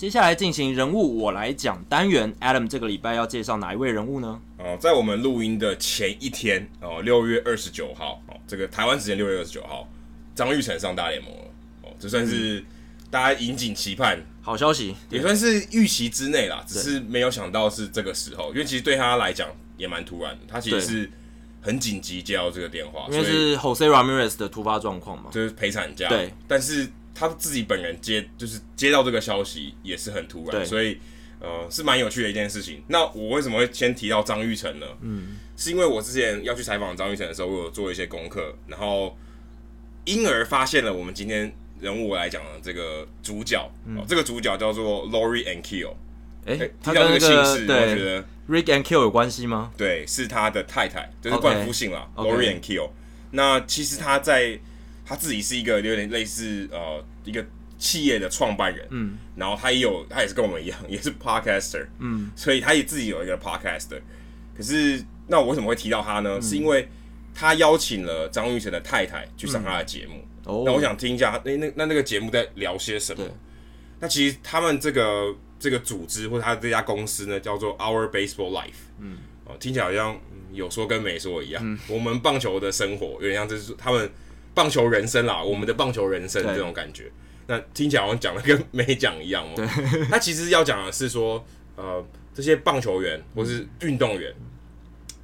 [0.00, 4.40] 接下来进行人物我来讲单元，Adam 这个礼拜要介绍哪一位人物呢？
[4.56, 9.86] 哦，在我们录音的前一天，哦，六月二十九号，哦，这个台湾时间六月二十九号，
[10.34, 11.44] 张玉成上大联盟了，
[11.82, 12.64] 哦，这算是
[13.10, 21.10] 大家引颈期盼，好消息，也算是预期之内啦，只是没有想到是这个时候，因为其实对他来讲也蛮突然的，他其实是
[21.60, 26.88] 很紧急接到这个电话，因为是 Jose Ramirez 的突发状况嘛，就是陪产假，对，但是。
[27.20, 30.98] 他自己本人接就是接到这个消息也是很突然，所以
[31.38, 32.82] 呃是蛮有趣的一件事情。
[32.88, 34.86] 那我为什么会先提到张玉成呢？
[35.02, 39.14] 嗯，是因为我之前要去采访张玉成的时候，我有做一些功课，然后
[40.06, 45.92] 因而发现了我们今天人物来讲的这个主角，嗯哦、这个主角叫做 Lori and Kill。
[46.46, 49.72] 哎、欸，他跟这个姓氏，对我觉得 Rick and Kill 有关系吗？
[49.76, 52.88] 对，是他的太太，就是冠夫姓啦 Lori and Kill。
[53.32, 54.58] 那其实他在。
[55.02, 57.44] 他自己是一个有点类似呃一个
[57.78, 64.00] 企业的创办人，嗯，然后他也有他也是跟我们一样， 也是 podcaster，嗯，所以他也自己有一个 podcaster。
[64.56, 66.32] 可是那我为什么会提到他呢？
[66.34, 66.88] 嗯、是因为
[67.34, 70.24] 他邀请了张玉成的太太去上他的节目。
[70.44, 73.24] 哦、嗯，那我想听一下，那那那那个节目在聊些什么？
[74.00, 80.18] 那其实他们这个这个组织或者他这家公司呢，叫做 Our Baseball Life，嗯，哦，听起来好像
[80.52, 81.62] 有说跟没说一样。
[81.64, 84.10] 嗯、我们棒球的生活有点像，就是他们
[84.54, 87.10] 棒球人生啦，我们的棒球人生这种感觉。
[87.46, 89.52] 那听起来好像讲的跟没讲一样哦。
[89.56, 89.66] 对
[90.08, 91.44] 他其实要讲的是说，
[91.76, 94.32] 呃，这些棒球员或是运动员，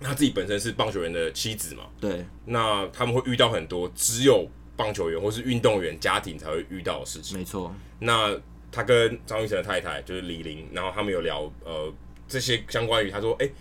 [0.00, 1.84] 他自己本身是棒球员的妻子嘛。
[2.00, 2.24] 对。
[2.46, 7.38] 那他们会遇到很多只有棒球员或是运动员家庭才会遇到的事情。
[7.38, 7.72] 没错。
[8.00, 8.36] 那
[8.72, 11.92] 他跟张育成的太太就是李玲，然后他们有聊呃
[12.26, 13.52] 这些相关于他说，哎、欸，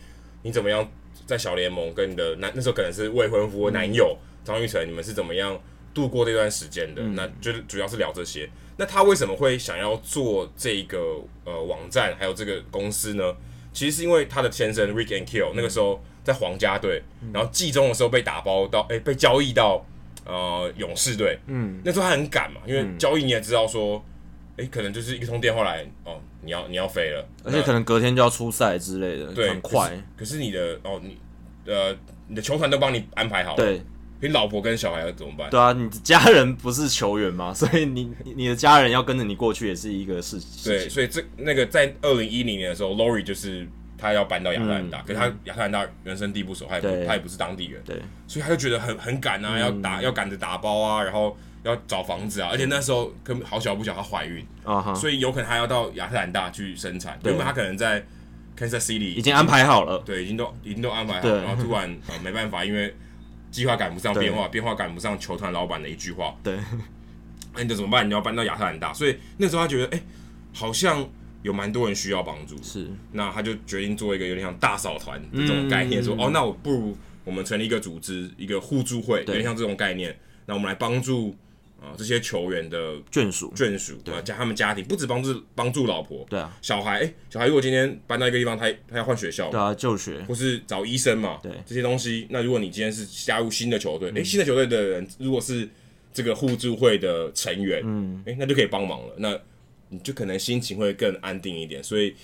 [0.42, 0.90] 你怎么样
[1.28, 5.60] 在小联盟跟你的男那时候可能是未婚夫的男友张育、嗯、成，你们是怎么样
[5.94, 7.02] 度过这段时间的？
[7.02, 8.50] 嗯、那就是主要是聊这些。
[8.78, 10.98] 那他为什么会想要做这个
[11.44, 13.36] 呃网站还有这个公司呢？
[13.74, 19.86] 其实是因为他的先生 Rick and Kill 那个时候在皇家队，嗯、然后季中的时候被打包到哎、欸、被交易到
[20.26, 24.02] 呃勇士队，嗯，那时候他很赶嘛，因为交易你也知道说。
[24.58, 29.90] 哎、欸，可能就是一通电话来哦，你要你要飞了，而且可能隔天就要出赛之类的，对，很快。
[29.90, 31.18] 可是，可是你的哦，你
[31.66, 31.94] 呃，
[32.30, 33.82] 你的球团都帮你安排好了，对，
[34.22, 35.50] 你老婆跟小孩要怎么办？
[35.50, 40.72] 对啊，你的家人不是球员吗， 所以你你的家人要跟着你过去也是一个事情。
[40.72, 43.68] 对，所以这那个在二零一零年的时候，Lori 就是
[43.98, 47.98] 他要搬到亚特兰大，嗯、可是他亚特兰大人生地不熟，他也不他也不是当地人，对，
[48.28, 51.38] 所以他就觉得很很赶啊，嗯、要打要赶着打包啊，然后。
[51.66, 54.94] 要找房子啊，而且那时候跟好巧不巧，她怀孕，uh huh.
[54.94, 58.06] 所以有可能她要到亚特兰大去生产，对因为她可能在
[58.56, 62.96] Kansas City 已经安排好了，对，已经都已经都安排好了，然后突然呃没办法，因为
[63.56, 66.57] 计划赶不上变化，变化赶不上球团老板的一句话，对，
[67.53, 68.07] 那你就怎么办？
[68.07, 70.03] 你要搬到亚特兰大，所以那时候他觉得，哎、欸，
[70.53, 71.07] 好像
[71.41, 81.36] 有蛮多人需要帮助，是，那他就决定做一个有点像大扫团的这种概念，嗯、说，哦，那我不如我们成立一个组织，一个互助会，有点像这种概念，那我们来帮助。
[81.86, 84.22] 啊，这些球员的眷属，眷属对吧？
[84.22, 92.26] 加他们家庭，不止帮助帮助老婆，对啊，小孩，哎，小孩如果今天搬到一个地方，他他要换学校，对啊，就学，或是找医生嘛，对，这些东西。
[92.30, 95.70] 那如果你今天是加入新的球队，哎，新的球队的人如果是
[96.12, 99.40] 这个互助会的成员，嗯，哎，那就可以帮忙了，那
[99.90, 101.84] 你就可能心情会更安定一点。
[101.84, 102.16] 所以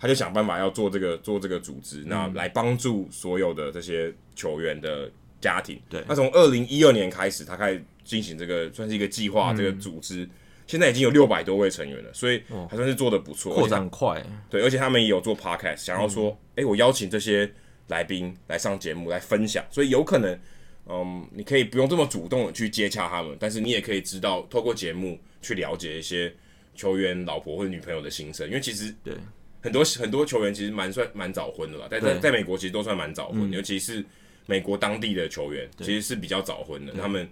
[0.00, 5.10] 他就想办法要做这个做这个组织，那来帮助所有的这些球员的
[5.40, 5.80] 家庭。
[5.88, 7.84] 对，那从二零一二年开始，他开始。
[8.04, 10.30] 进行这个算是一个计划，这个组织、嗯、
[10.66, 14.24] 现在已经有六百多位成员了，所以还算是做的不错，扩展快。
[14.50, 16.62] 对，而且他们也有做 podcast，想要说，哎、嗯。
[16.62, 17.50] 欸，我邀请这些
[17.88, 20.38] 来宾来上节目来分享，所以有可能，
[20.86, 26.32] 嗯，你可以不用这么主动的去接洽他们，但是你也可以知道，透过节目去了解一些
[26.74, 29.14] 球员老婆或者女朋友的心声，因为其实对。
[29.60, 34.04] 很多很多球员其实蛮算蛮早婚的吧，在在在美国其实都算蛮早婚，嗯、尤其是
[34.46, 37.28] 美国当地的球员其实是比较早婚的，他们。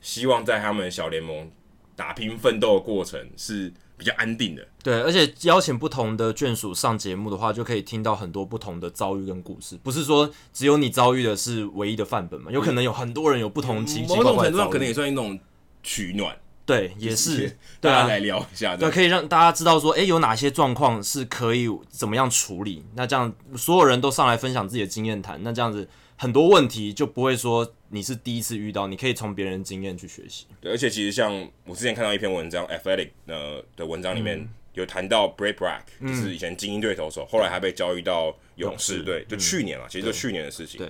[0.00, 1.50] 希望在他们小联盟
[1.96, 4.66] 打拼奋斗的过程是比较安定的。
[4.82, 9.76] 对，而且邀请不同的眷属上节目的话，就可以听到很多不同的遭遇跟故事。
[9.82, 12.50] 不是说只有你遭遇的是唯一的范本嘛？
[12.50, 14.18] 有可能有很多人有不同情况。
[14.18, 15.38] 某种程度上，可能也算一种
[15.82, 16.36] 取暖。
[16.64, 17.56] 对，也是。
[17.80, 22.84] 大家来聊一下，对，可以让大家知道说，哎，有哪些状况是可以怎么样处理？
[22.94, 25.88] 那这样所有人都上来分享自己的经验谈，那这样子。
[26.20, 30.46] 很多问题就不会说你是第一次遇到，你可以从别人经验去学习。
[30.60, 31.32] 对，而且其实像
[31.64, 40.78] 我之前看到一篇文章，Athletic 呃的文章里面有谈到 Brad Brach，嗯、就是以前精英队投手，后来还被交易到勇士队，就去年啊，嗯、其实就去年的事情。
[40.78, 40.88] 对。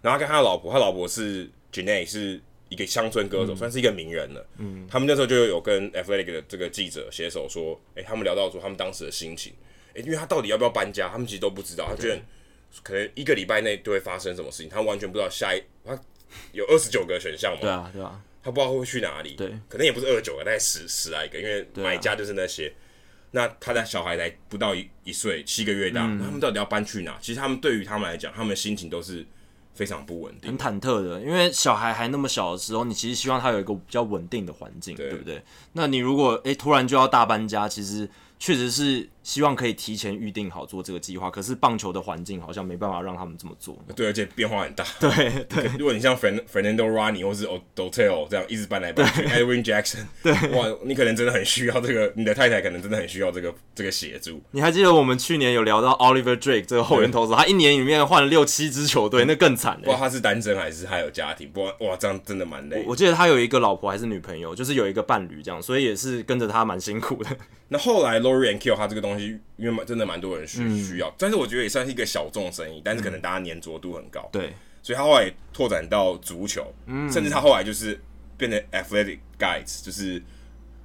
[0.00, 2.40] 然后他跟他的老婆，他老婆是 Janae，是
[2.70, 4.46] 一个乡村歌手，嗯、算是一个名人了。
[4.56, 4.86] 嗯。
[4.90, 9.52] 他们那时候就有跟 Athletic 的这个记者携手说，哎、欸，他们聊到说他们当时的心情，
[9.88, 12.18] 哎、欸，因为他到底要不要搬家，他们其实都不知道，他觉得。
[12.82, 15.98] 可能一个礼拜内就会发生什么事情，他完全不知道下一他
[16.52, 17.58] 有二十九个选项嘛？
[17.60, 19.34] 对啊，对啊，他不知道会去哪里。
[19.34, 22.68] 对，可能也不是二十九个，大概十十来个，因为买家就是那些。
[22.68, 22.74] 啊、
[23.32, 27.16] 那他的小孩才不到一一岁，七个月大，嗯、他们到底要搬去哪？
[27.20, 29.24] 其实他们对于他们来讲，他们的心情都是
[29.74, 31.20] 非常不稳定，很忐忑的。
[31.20, 35.42] 因为小孩还那么小的时候，你其实希望他有一个比较稳定的环境，对，对不对？
[35.72, 39.08] 那你如果诶突然就要大搬家，其实确实是。
[39.22, 43.78] 希望可以提前预定好做这个计划，可是棒球的环境好像没办法让他们这么做。
[43.94, 44.84] 对，而且变化很大。
[44.98, 45.10] 对
[45.48, 54.40] 对，如果你像 Fernando Rodney 或是 o d o t e l 这样一直搬来搬去，Edwin Jackson， 对，哇，你可能真的很需要这个，你的太太可能真的很需要这个这个协助。
[54.52, 59.76] 你还记得我们去年有聊到 Oliver Drake 这个后援投手，他一年里面换了六七支球队，那更惨。
[59.78, 62.82] 不知道他是单身还是还有家庭，不哇，这样真的蛮累。
[62.86, 67.30] 我记得他有一个老婆还是女朋友，就是有一个伴侣这样，所以也是跟着他蛮辛苦的。
[67.72, 78.00] 那后来 Lori and Kill 他这个东西，因为真的蛮多人需需要，嗯、但是我觉得也算是一个小众生意，但是可能大家粘着度很高，对、嗯，所以他后来拓展到足球，嗯、甚至他后来就是
[78.36, 80.22] 变成 Athletic Guides，就是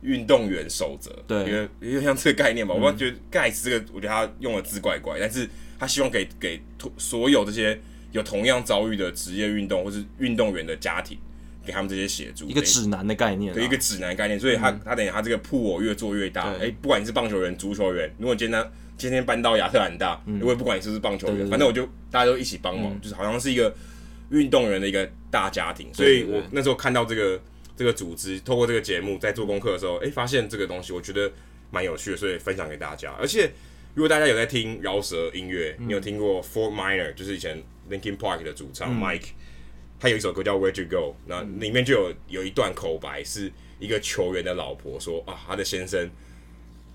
[0.02, 5.50] 运动员守则，对，因为因为像这个概念嘛，嗯、我觉得 Guides 这个，我觉得他用的字怪怪，但是
[5.80, 6.62] 他希望给给
[6.98, 7.80] 所有这些
[8.12, 11.18] 有同样遭遇的职业运动或是运动员的家庭，
[11.66, 14.40] 给他们这些协助，一个指南的概念，对，一个指南概念。
[14.40, 16.44] 所以他、嗯、他等于他这个铺我越做越大。
[16.54, 23.76] 哎、欸，不管你是棒球员、足球员，如果今天今天搬到亚特兰大，嗯、我也不管你是不是棒球员，对对对，反正我就大家都一起帮忙，嗯、就是好像是一个
[24.30, 25.94] 运动员的一个大家庭。
[25.94, 27.42] 所以我那时候看到这个
[27.76, 31.32] 这个组织，透过这个节目在做功课的时候，哎、欸，发现这个东西，我觉得
[31.72, 33.12] 蛮有趣的，所以分享给大家。
[33.20, 33.52] 而且
[33.94, 39.36] 如果大家有在听饶舌音乐，你有听过 Fort Minor，就是以前 Linkin Park 的主唱 Mike，、嗯、
[40.00, 46.10] 他有一首歌叫 Where'd You Go，那里面就有有一段口白，是一个球员的老婆说啊，他的先生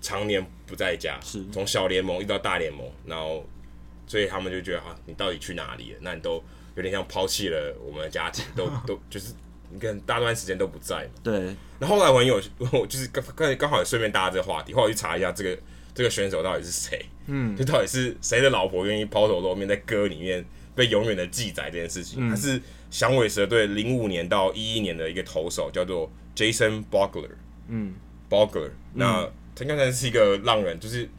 [0.01, 3.45] 常年不在家，是从小联盟一直到大联盟，然后
[4.07, 5.99] 所以他们就觉得啊，你到底去哪里了？
[6.01, 6.43] 那你都
[6.75, 9.33] 有点像抛弃了我们的家庭，都 都就是
[9.69, 11.11] 你看大段时间都不在嘛。
[11.23, 11.55] 对。
[11.79, 12.41] 那后，后来我有
[12.71, 15.57] 我就是刚刚刚好也顺便搭这个话题，后来去查一下这个。
[15.93, 17.05] 这个选手到底是谁？
[17.25, 22.29] 嗯，就到底是谁的老婆愿意抛头露面在歌里面被永远的记载这件事情？
[22.29, 22.61] 他、嗯、是
[22.91, 27.31] 响尾蛇队零五年到一一年的一个投手，叫做 Jason Bogler。
[27.67, 27.95] 嗯
[28.29, 31.09] ，Bogler，那他刚才是一个浪人，就是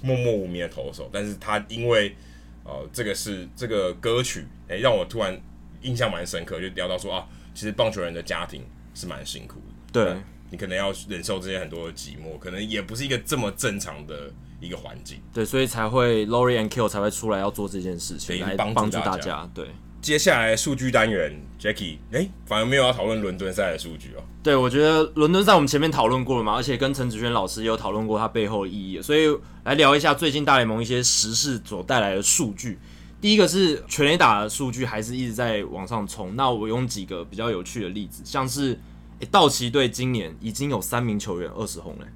[0.00, 1.10] 默默无名的投手。
[1.12, 2.16] 但是他因为
[2.64, 5.38] 呃，这个是这个歌曲，哎，让我突然
[5.82, 9.74] 印象蛮深刻，就聊到说啊，其实棒球人的家庭是蛮辛苦的。
[9.92, 10.16] 对。
[10.48, 15.20] 你可能要忍受这些很多的寂寞，可能也不是一个这么正常的一个环境。
[15.34, 19.50] 对，所以才会 Lori and Kill 才会出来要做这件事情，来帮助大家。
[19.52, 19.66] 对，
[20.06, 24.22] 接下来数据单元，Jackie，哎、反而没有要讨论伦敦赛的数据哦。
[24.40, 32.78] 对，我觉得伦敦赛我们前面讨论过了嘛，而且跟陈子轩老师也有讨论过它背后的意义，所以来聊一下最近大联盟一些时事所带来的数据。
[33.20, 38.78] 第一个是全垒打的数据还是一直在往上冲，那我用几个比较有趣的例子，像是。
[39.20, 42.06] 欸、道奇队今年已经有三名球员二十轰了，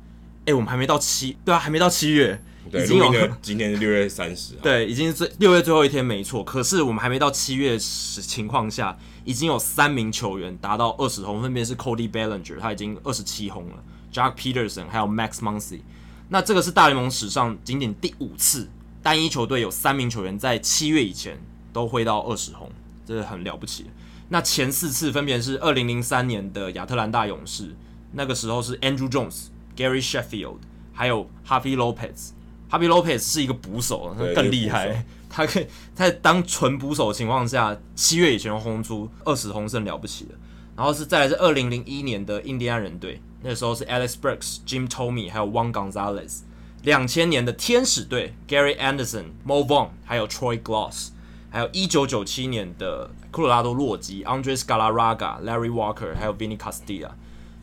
[0.52, 2.40] 我们还没到七，对啊，还没到七月，
[2.70, 6.43] 对，已经有今天是六月三十， 对，已经最六月最后一天，没错。
[6.44, 13.82] 可是我们还没到七月情况下，已经有三名球员达到二十轰，分别是 Cody Bellinger，他已经二十七轰了
[14.12, 15.81] ，Jack Peterson 还有 Max Muncy。
[16.28, 18.68] 那这个是大联盟史上仅仅第五次
[19.02, 21.36] 单一球队有三名球员在七月以前
[21.72, 22.70] 都挥到二十轰，
[23.05, 23.86] 这是很了不起。
[24.28, 27.74] 那前四次分别是二零零三年的亚特兰大勇士，
[28.12, 29.47] 那个时候是 Andrew Jones、
[29.81, 30.59] Gary Sheffield，
[30.93, 32.32] 还有 Javy Lopez。
[32.70, 35.07] Javy Lopez 是一个捕手，他更厉害。
[35.31, 40.35] 他可以在当纯捕手的情况下，七月以前轰出二十轰是很了不起的。
[40.77, 46.40] 然后是再来是二零零一年的印第安人队，那个时候是 Alex Brooks、Jim Thome 还有 Juan Gonzalez。
[46.82, 51.09] 两千年的天使队，Gary Anderson、Mo Vaughn 还有 Troy Gloss，。
[51.51, 57.11] 还有一九九七年的科罗拉多洛基，Andres Galarraga、Larry Walker，还有 Vinny Castilla。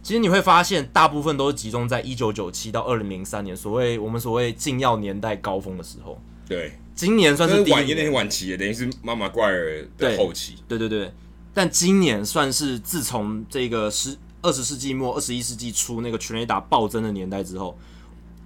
[0.08, 6.18] 其实你会发现，大部分都是集中在一九九七到二零零三年，所谓我们所谓禁药年代高峰的时候。
[6.48, 10.56] 对，今年算是第一年晚，有点晚期，等于是妈妈怪儿的后期。
[10.66, 11.12] 对对对，
[11.54, 17.78] 但今年算是自从这个十二十世纪末二十一世纪初那个全垒打暴增的年代之后，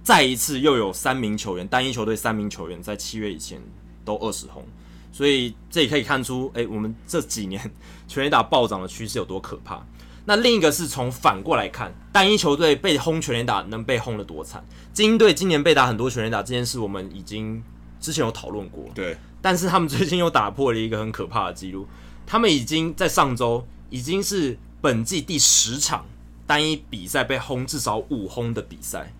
[0.02, 3.62] 再一次又有三名球员，单一球队三名球员在七月以前
[4.04, 4.64] 都二十轰。
[5.12, 7.70] 所以这也可以看出，哎、欸，我们这几年
[8.08, 9.80] 全垒打暴涨的趋势有多可怕。
[10.24, 14.64] 那另一个是从反过来看，单一球队被轰全垒打能被轰得多惨。
[14.92, 17.62] 精英队今年被打很多全垒打这件事，我们已经
[18.00, 18.84] 之前有讨论过。
[18.94, 19.16] 对。
[19.40, 21.88] 但是他们最近又打破了一个很可怕的记录，
[22.24, 26.06] 他们已经在上周已经是本季第十场
[26.46, 29.12] 单一比赛被轰至少五轰的比赛，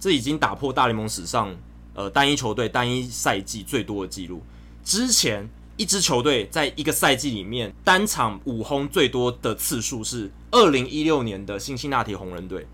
[0.00, 1.54] 这已经打破大联盟史上
[1.94, 4.42] 呃单一球队单一赛季最多的记录。
[4.82, 12.66] 之前一支球队在一个赛季里面单场五轰最多的次数是二零一六年的辛辛那提红人队，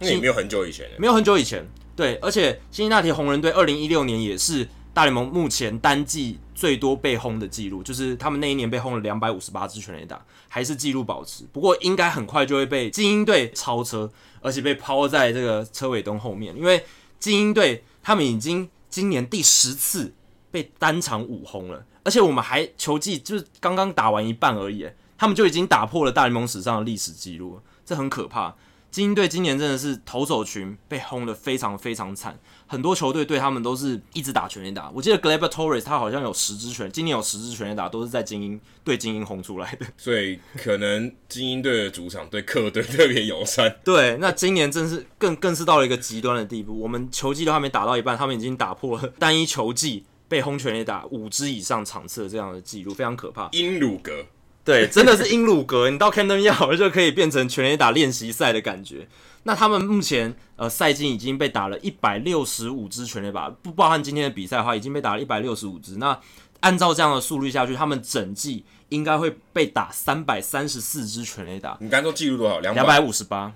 [0.00, 11.44] 那也没有很久以前，没有很久以前，对，而且辛辛那提红人队二零一六年也是大联盟目前单季最多被轰的记录，就是他们那一年被轰了两百五十八支全垒打，还是记录保持。
[11.52, 14.10] 不过应该很快就会被精英队超车，
[14.40, 16.84] 而且被抛在这个车尾灯后面，因为
[17.18, 20.14] 精英队他们已经今年第十次。
[20.50, 24.88] 被单场五轰了，而且我们还球季就是刚刚打完一半而已，
[25.18, 28.54] 他们就已经打破了大联盟史上的历史记录，这很可怕。
[28.90, 34.90] 精英队今年真的是投手群被轰得非常非常惨，很多球队对他们都是一直打全垒打。
[34.94, 43.76] 我记得 Gleyber Torres 他好像有十支全，今年有十支全垒打都是在精英对精英轰出来的，所以可能精英队的主场对客队特别友善。
[43.84, 50.06] 对，那今年真是更更是到了一个极端的地步，我们球季都还没打到一半，他们已经打破了单一球季。
[50.30, 53.48] 被轰全垒打五支以上场次的这样的记录非常可怕。
[53.52, 54.26] 英鲁格，
[54.68, 59.08] 对，真的是英鲁格，你到 Camden Yards 就可以变成全垒打练习赛的感觉。
[59.44, 65.96] 那他们目前呃赛季已经被打了一百六十五支全垒打，不包含今天的比赛的话，已经被打了一百六十五支。
[65.96, 66.20] 那
[66.60, 71.78] 按照这样的速率下去，他们整季应该会被打三百三十四支全垒打。
[71.80, 72.60] 你刚才说记录多少？
[72.60, 73.50] 两百五十八，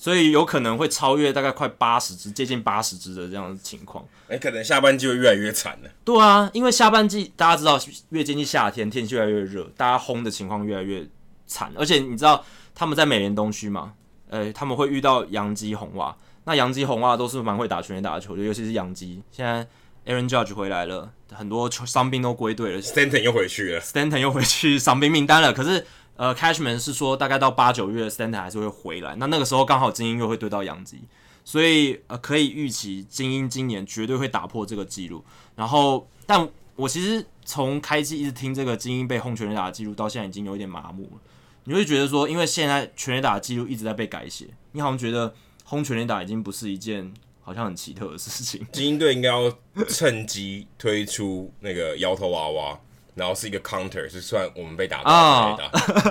[0.00, 4.02] 所以有可能会超越大概快八十只，接近八十只的这样的情况。
[4.28, 5.90] 哎、欸，可能下半季会越来越惨了。
[6.02, 7.78] 对啊，因为下半季大家知道
[8.08, 11.06] 越接近夏天，天气越来越热，大家轰的情况越来越
[11.46, 11.70] 惨。
[11.76, 12.42] 而且你知道
[12.74, 13.92] 他们在美联东区嘛？
[14.30, 16.16] 呃、欸，他们会遇到洋基、红袜。
[16.44, 19.22] 那洋基、红袜都是蛮会打全垒打的球队，尤其是洋基。
[19.30, 19.66] 现在
[20.06, 21.10] Aaron Judge 回来了。
[21.32, 25.52] 很多球伤兵都归队了，Stanton 又回去了，Stanton 又回去伤兵名单了。
[25.52, 25.86] 可是，
[26.20, 29.16] 呃，Cashman 是说大概到八九月，Stanton 还是会回来。
[29.16, 31.00] 那那个时候刚好精英又会对到洋基，
[31.46, 35.24] 所以呃，可以预期精英今年绝对会打破这个记录。
[35.56, 41.20] 然后，但我其实从开机一直听这个精英被轰全垒打的记录，到现在已经有一点麻木了。
[41.64, 45.34] 你会觉得说，因为现在全垒打的记录一直在被改写，你好像觉得
[45.64, 47.10] 轰全垒打已经不是一件。
[47.42, 48.64] 好像很奇特的事情。
[48.70, 49.52] 精英队应该要
[49.88, 52.78] 趁机推出那个摇头娃娃，
[53.20, 55.58] 然后是一个 counter，是算我们被打到啊，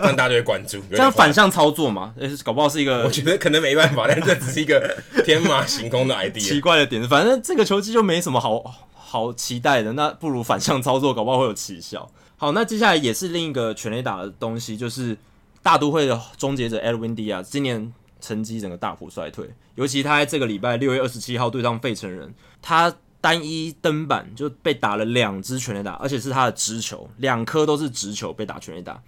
[0.04, 0.80] 让 大家就会关注。
[0.92, 2.14] 这样反向操作嘛？
[2.44, 4.96] 搞不好是一个，我觉得可能没办法， 但这只是一个
[5.26, 6.40] 天马行空的 idea。
[6.40, 8.64] 奇怪的点，反正这个球技就没什么好
[8.94, 12.08] 好期待的，那不如反向操作，搞不好会有奇效。
[12.38, 15.18] 好，那接下来也是另一个全垒打的东西，就是
[15.64, 17.92] 大都会的终结者 Edwin Diaz 今年。
[18.22, 29.02] 成绩整个大幅衰退，尤其他在这个礼拜六月二十七号对上费城人，他单一登板就被打了两支全垒打，而且是他的直球，两颗都是直球被打全垒打。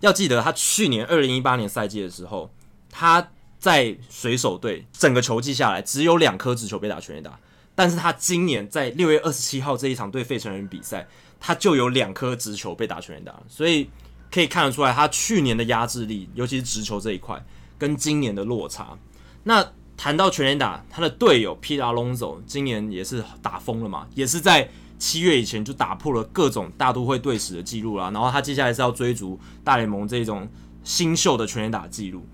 [0.00, 2.50] 要记得他去年二零一八年赛季的时候，
[2.90, 7.38] 他在水手队整个球季下来只有两颗直球被打全垒打，
[7.74, 11.06] 但是他今年在六月二十七号这一场对费城人比赛，
[11.40, 13.90] 他就有两颗直球被打全垒打，所以
[14.30, 17.44] 可以看得出来他去年的压制力，尤其是直球这一块。
[17.78, 18.98] 跟今年的落差。
[19.44, 19.64] 那
[19.98, 28.08] 谈到全垒打，他的队友 Pete Alonso 今年也是打疯了嘛，也是在七月以前就打破了各种大都会队史的记录啦。
[28.12, 30.48] 然后他接下来是要追逐大联盟这种
[30.84, 32.24] 新秀的全垒打记录。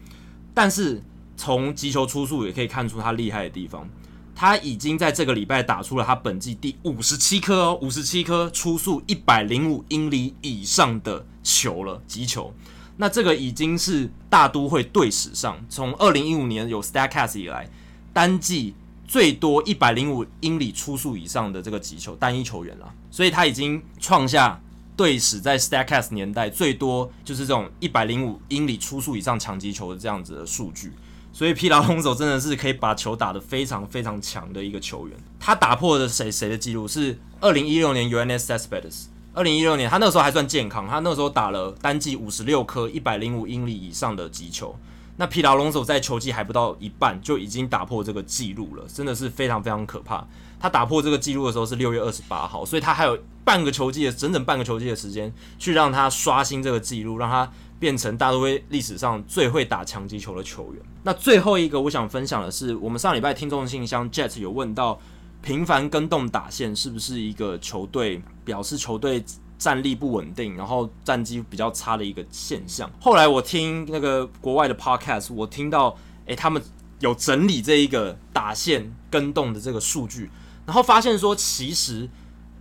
[0.52, 1.02] 但是
[1.38, 3.88] 从击球出速也可以看出他厉害的地方，
[4.34, 12.52] 他已经在这个礼拜打出了他本季第五十七颗哦，五十七颗出速一百零五英里以上的球了，击球。
[12.96, 17.68] 那这个已经是大都会队史上从二零一五年有 Statcast 以来
[18.12, 18.74] 单季
[19.06, 24.60] 最多一百零五英里出速以上的这个击球单一球员了，所以他已经创下
[24.96, 30.92] 队史在 Statcast 年代最多就是这种一百零五英里出速以上强击球的这样子的数据，
[31.32, 35.16] 所以皮拉隆佐真的是可以把球打得非常非常强的一个球员。
[35.40, 39.06] 他打破的谁谁的记录是二零一六年 UNS Despedes。
[39.34, 44.76] 二零一六年，他那个时候还算健康，他那个时候打了单季五十六颗一百零五英里以上的击球。
[45.16, 50.24] 那皮劳龙手在球季还不到一半就已经打破这个记录了，真的是非常非常可怕。
[50.60, 57.50] 他打破这个记录的时候是六月二十八号，所以他还有半个球季的整整半个球季的时间去让他刷新这个记录，让他
[57.80, 60.82] 变成大都会历史上最会打强击球的球员。
[61.02, 65.00] 那最后一个我想分享的是，我们上礼拜听众信箱 Jet 有问到。
[65.44, 69.22] 频繁更动打线是不是一个球队表示球队
[69.58, 72.90] 战力不稳定，然后战绩比较差的一个现象？
[72.98, 75.94] 后来我听那个国外的 podcast，我听到
[76.24, 76.62] 诶、他们
[77.00, 80.30] 有整理这一个打线跟动的这个数据，
[80.64, 82.08] 然后发现说，其实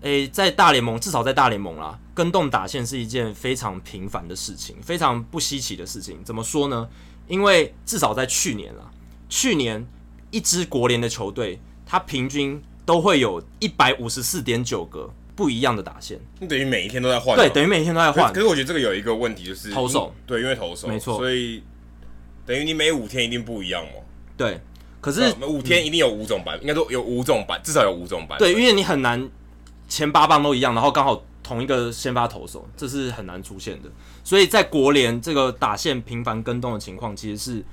[0.01, 6.21] 诶、在大联盟至少在大联盟啦，更动打线是一件非常频繁的事情，非常不稀奇的事情。
[6.25, 6.89] 怎么说呢？
[7.29, 8.91] 因为至少在去年啦，
[9.29, 9.87] 去年
[10.31, 17.35] 一支国联的球队，它平均都会有一百五十四点九个不一样的打线，你等于每一天都在换。
[17.35, 18.31] 对，等于每一天都在换。
[18.31, 20.13] 可是我觉得这个有一个问题，就是投手。
[20.27, 21.17] 对，因为投手，没错。
[21.17, 21.63] 所以
[22.45, 24.03] 等于你每五天一定不一样哦。
[24.37, 24.59] 对，
[25.01, 28.37] 可是五天一定有五种版，应该说有五种版，至少有五种版。
[28.37, 29.27] 对，因为你很难
[29.87, 33.89] 前八棒都一样，然后刚好同一个先发投手，这是很难出现的。
[34.23, 37.65] 所以在国联这个打线频繁更动的情况，其实是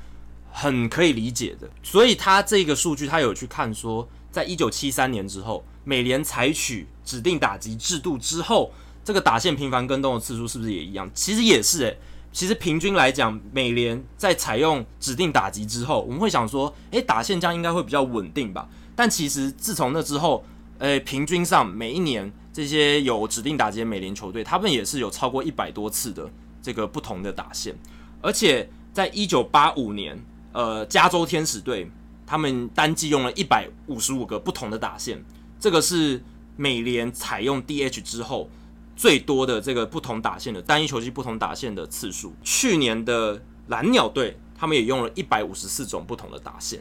[0.50, 1.68] 很可以理解的。
[1.82, 4.08] 所以他这个数据，他有去看说。
[4.30, 8.72] 在一九七三年之后，美联采取指定打击制度之后，
[9.04, 11.10] 这个打线频繁更动的次数是不是也一样？
[11.14, 11.98] 其实也是诶、
[12.32, 18.68] 其实平均来讲，美联在采用指定打击之后，我们会想说，诶、打线这样应该会比较稳定吧？
[18.94, 20.44] 但其实自从那之后，
[20.78, 26.30] 诶、平均上每一年这些有指定打击的美联球队，他们也是有超过一百多次的
[26.62, 27.76] 这个不同的打线，
[28.20, 31.90] 而且在一九八五年，呃，加州天使队。
[32.30, 35.20] 他们单季用了一百五十五个不同的打线，
[35.58, 36.22] 这个是
[36.54, 38.48] 美联采用 DH 之后
[38.94, 42.32] 最多的这个不同打线的单一球季不同打线的次数。
[42.44, 46.80] 去年的蓝鸟队他们也用了一百五十四种不同的打线，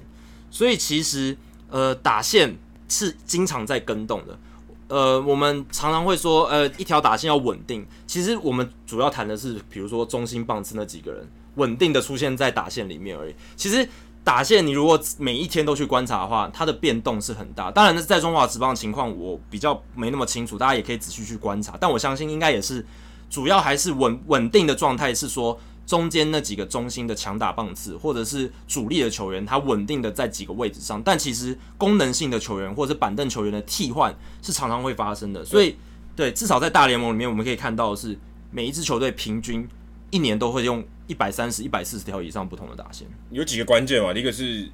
[0.51, 1.35] 所以其实
[1.67, 2.55] 呃打线
[2.87, 4.37] 是经常在更动的。
[4.87, 7.83] 呃，我们常常会说，呃，一条打线要稳定。
[8.05, 13.33] 其实我们主要谈的是，比如说中心棒次那几个人稳定的出现在打线里面而已。
[13.55, 13.87] 其实
[14.29, 17.71] 打线你如果每一天都去观察的话，它的变动是很大。
[17.71, 21.75] 当然，那在中华职棒的情况，我比较没那么清楚，大家也可以仔细去观察。
[21.81, 22.85] 但我相信应该也是
[23.27, 25.59] 主要还是稳稳定的状态，是说。
[25.89, 35.43] 中间那几个中心的强打棒次，或者是主力的球员，他稳定的在几个位置上，但其实功能性的球员或者是板凳球员的替换是常常会发生的。
[35.43, 35.75] 所以，
[36.15, 38.15] 对，至少在大联盟里面，我们可以看到的是
[38.51, 39.67] 每一支球队平均
[40.11, 43.05] 一年都会用一百三十、一百四十条以上不同的打线。
[43.31, 44.65] 有几个关键嘛，第一个是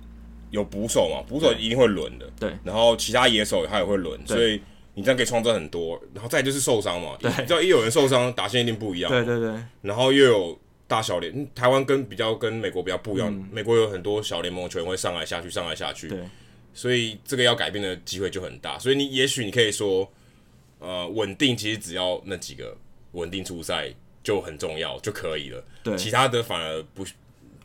[0.51, 2.53] 有捕手嘛，捕手一定会轮的，对。
[2.63, 4.61] 然后其他野手他也会轮，所以
[4.93, 5.99] 你这样可以创造很多。
[6.13, 9.09] 然后再就是受伤嘛，对，只要一有人受伤，打线一定不一样。
[9.09, 9.55] 对对对。
[9.81, 10.59] 然后又有。
[10.87, 16.19] 大小联，台湾跟比较跟美国比较不一样，嗯、美国有很多小联盟球员会上来下去，上来下去，对，
[16.75, 18.77] 所以这个要改变的机会就很大。
[18.77, 20.07] 所以你也许你可以说，
[20.77, 22.77] 呃，稳定其实只要那几个
[23.13, 23.91] 稳定出赛
[24.25, 27.05] 就很重要就可以了，对，其他的反而不，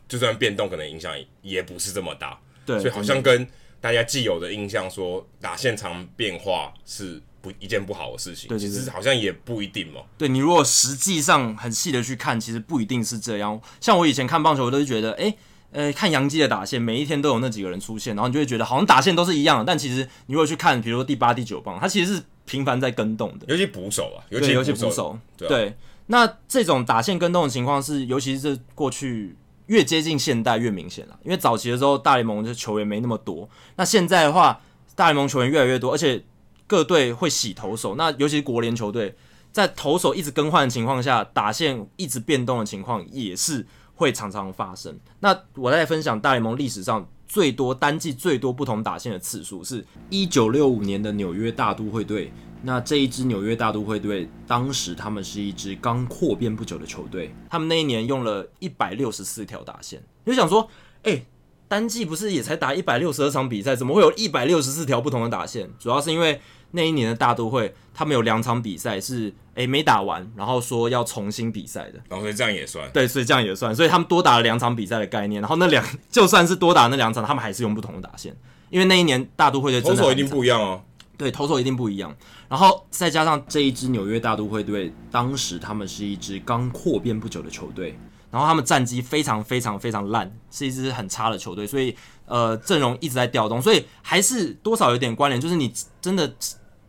[0.07, 3.45] 就算变动可能影响也不是这么大，对，所以好像跟
[3.81, 7.21] 大家既有的印象说打现场变化是。
[7.43, 10.01] 不一件不好的事情，对对对，其实好像也不一定嘛。
[10.15, 13.59] 对，你如果实际上很细的去看，其实不一定是这样。
[13.79, 15.37] 像我以前看棒球，我都是觉得，哎、欸，
[15.71, 19.65] 呃，看杨基的打线，每一天都有那几个人出现，然后你就会觉得好像打线都是一样的。
[19.65, 23.47] 但其实你如果去看，比如说第八、第九棒，它其实是频繁在跟动的。
[23.47, 25.73] 尤其捕手啊，尤其尤其捕手，对，啊、对。
[26.11, 29.35] 那这种打线跟动的情况是，尤其是过去
[29.65, 31.17] 越接近现代越明显了。
[31.23, 34.61] 因为早期的时候，大联盟的球员没那么多，那现在的话，
[34.95, 36.23] 大联盟球员越来越多，而且。
[36.67, 39.13] 各队会洗投手，那尤其是国联球队，
[39.51, 44.97] 在投手一直更换的情况下，打线一直变动的情况也是会常常发生。
[45.19, 52.29] 那我在分享大联盟历史上最多单季最多不同打线的次数，是一九六五年的纽约大都会队。
[52.61, 60.03] 那这一支纽约大都会队，当时他们是一支刚扩编不久的球队，他们那一年用了一百六十四条打线。
[60.25, 60.69] 你就想说，
[61.03, 61.23] 哎、
[61.69, 65.69] 单季不是也才打一百六十二场比赛，怎么会有一百六十四条不同的打线？
[65.79, 66.41] 主要是因为。
[66.71, 78.33] 那一年的大都会，他们有两场比赛是诶、欸、没打完，然后说要重新比赛的，然后、哦、所以这样也算，对，所以这样也算，所以他们多打了两场比赛的概念，然后那两 就算是多打那两场，他们还是用不同的打线，
[78.69, 80.81] 因为那一年大都会的投手一定不一样哦，
[81.17, 82.15] 对，投手一定不一样，
[82.47, 87.99] 然后再加上这一支纽约大都会队，当时他们是一支刚扩编不久的球队，
[88.31, 91.93] 然后他们战绩非常非常非常烂，是一支很差的球队，所以
[92.25, 96.33] 呃阵容一直在调动，所以还是多少有点关联，就是你真的。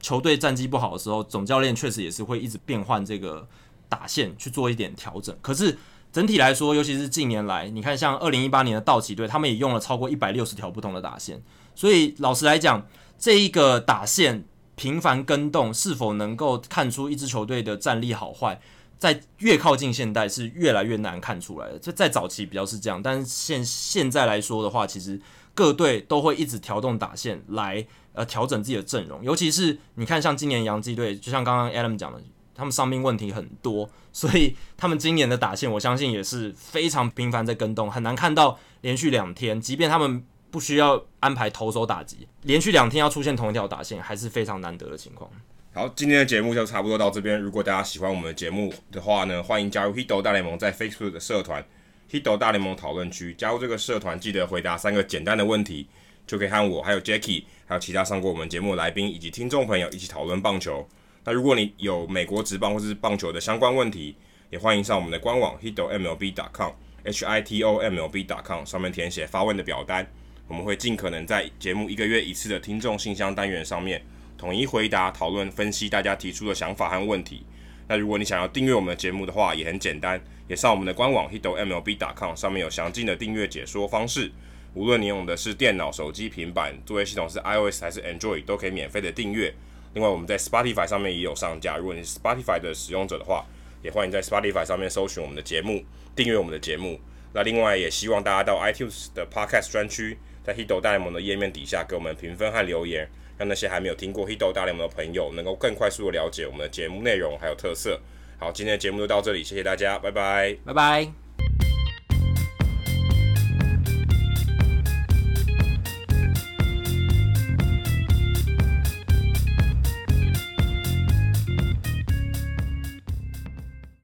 [0.02, 3.48] 球队战绩不好的时候，总教练确实也是会一直变换这个
[3.88, 5.34] 打线去做一点调整。
[5.40, 5.78] 可是
[6.12, 11.40] 整体来说，尤其是近年来，你看像二零一八年的道奇队，他们也用了超过一百六十条不同的打线。
[11.74, 18.60] 所以老实来讲，这一个打线频繁更动，是否能够看出一支球队的战力好坏，
[18.98, 21.78] 在越靠近现代是越来越难看出来的。
[21.78, 25.20] 这在早期比较是这样，但是现现在来说的话，其实
[25.54, 27.86] 各队都会一直调动打线来。
[28.14, 32.20] 呃，调整自己的阵容，尤其是你看，像今年洋基队，就像刚刚 Adam 讲的，
[32.54, 45.30] 他们伤病问题很多，所以他们今年的打线，我相信也是非常频繁在更动，很难看到连续两天，即便他们不需要安排投手打击，连续两天要出现同一条打线，还是非常难得的情况。
[45.72, 47.40] 好，今天的节目就差不多到这边。
[47.40, 51.64] 如果大家喜欢我们的节目的话呢，欢迎加入 Hito 大联盟在 Facebook 的社团
[52.10, 55.88] Hito 大联盟讨论区，加入这个社团，记得回答三个简单的问题。
[56.24, 57.42] 就可以和我、还有 Jackie、
[57.72, 60.86] 还有其他上过我们节目的来宾以及听众朋友一起讨论棒球。
[61.24, 64.14] 那如果你有美国职棒或是棒球的相关问题，
[64.50, 70.06] 也欢迎上我们的官网 hitomlb.com，h i t o m l b.com 上面填写发问的表单，
[70.46, 74.04] 我们会尽可能在节目一个月一次的听众信箱单元上面
[74.36, 77.42] 统一回答、讨论、分析大家提出的想法和问题。
[77.88, 84.30] 那如果你想要订阅我们的节目的话，也很简单，也上我们的官网 hitomlb.com 上面有详尽的订阅解说方式。
[84.74, 89.52] 无论你用的是电脑、手机、平板，作业系统是 iOS 还是 Android，都可以免费的订阅。
[89.94, 91.76] 另外，我们在 Spotify 上面也有上架。
[91.76, 93.44] 如果你是 Spotify 的使用者的话，
[93.82, 95.84] 也欢迎在 Spotify 上面搜寻我们的节目，
[96.16, 96.98] 订阅我们的节目。
[97.34, 108.00] 那另外，也希望大家到 iTunes 的 Podcast 专区，在 Hito 大联盟的页面底下给我们评分和留言，让那些还没有听过 Hito 大联盟的朋友能够更快速的了解我们的节目内容还有特色。
[108.38, 111.21] 好，今天的节目就到这里，谢谢大家，拜拜，拜拜。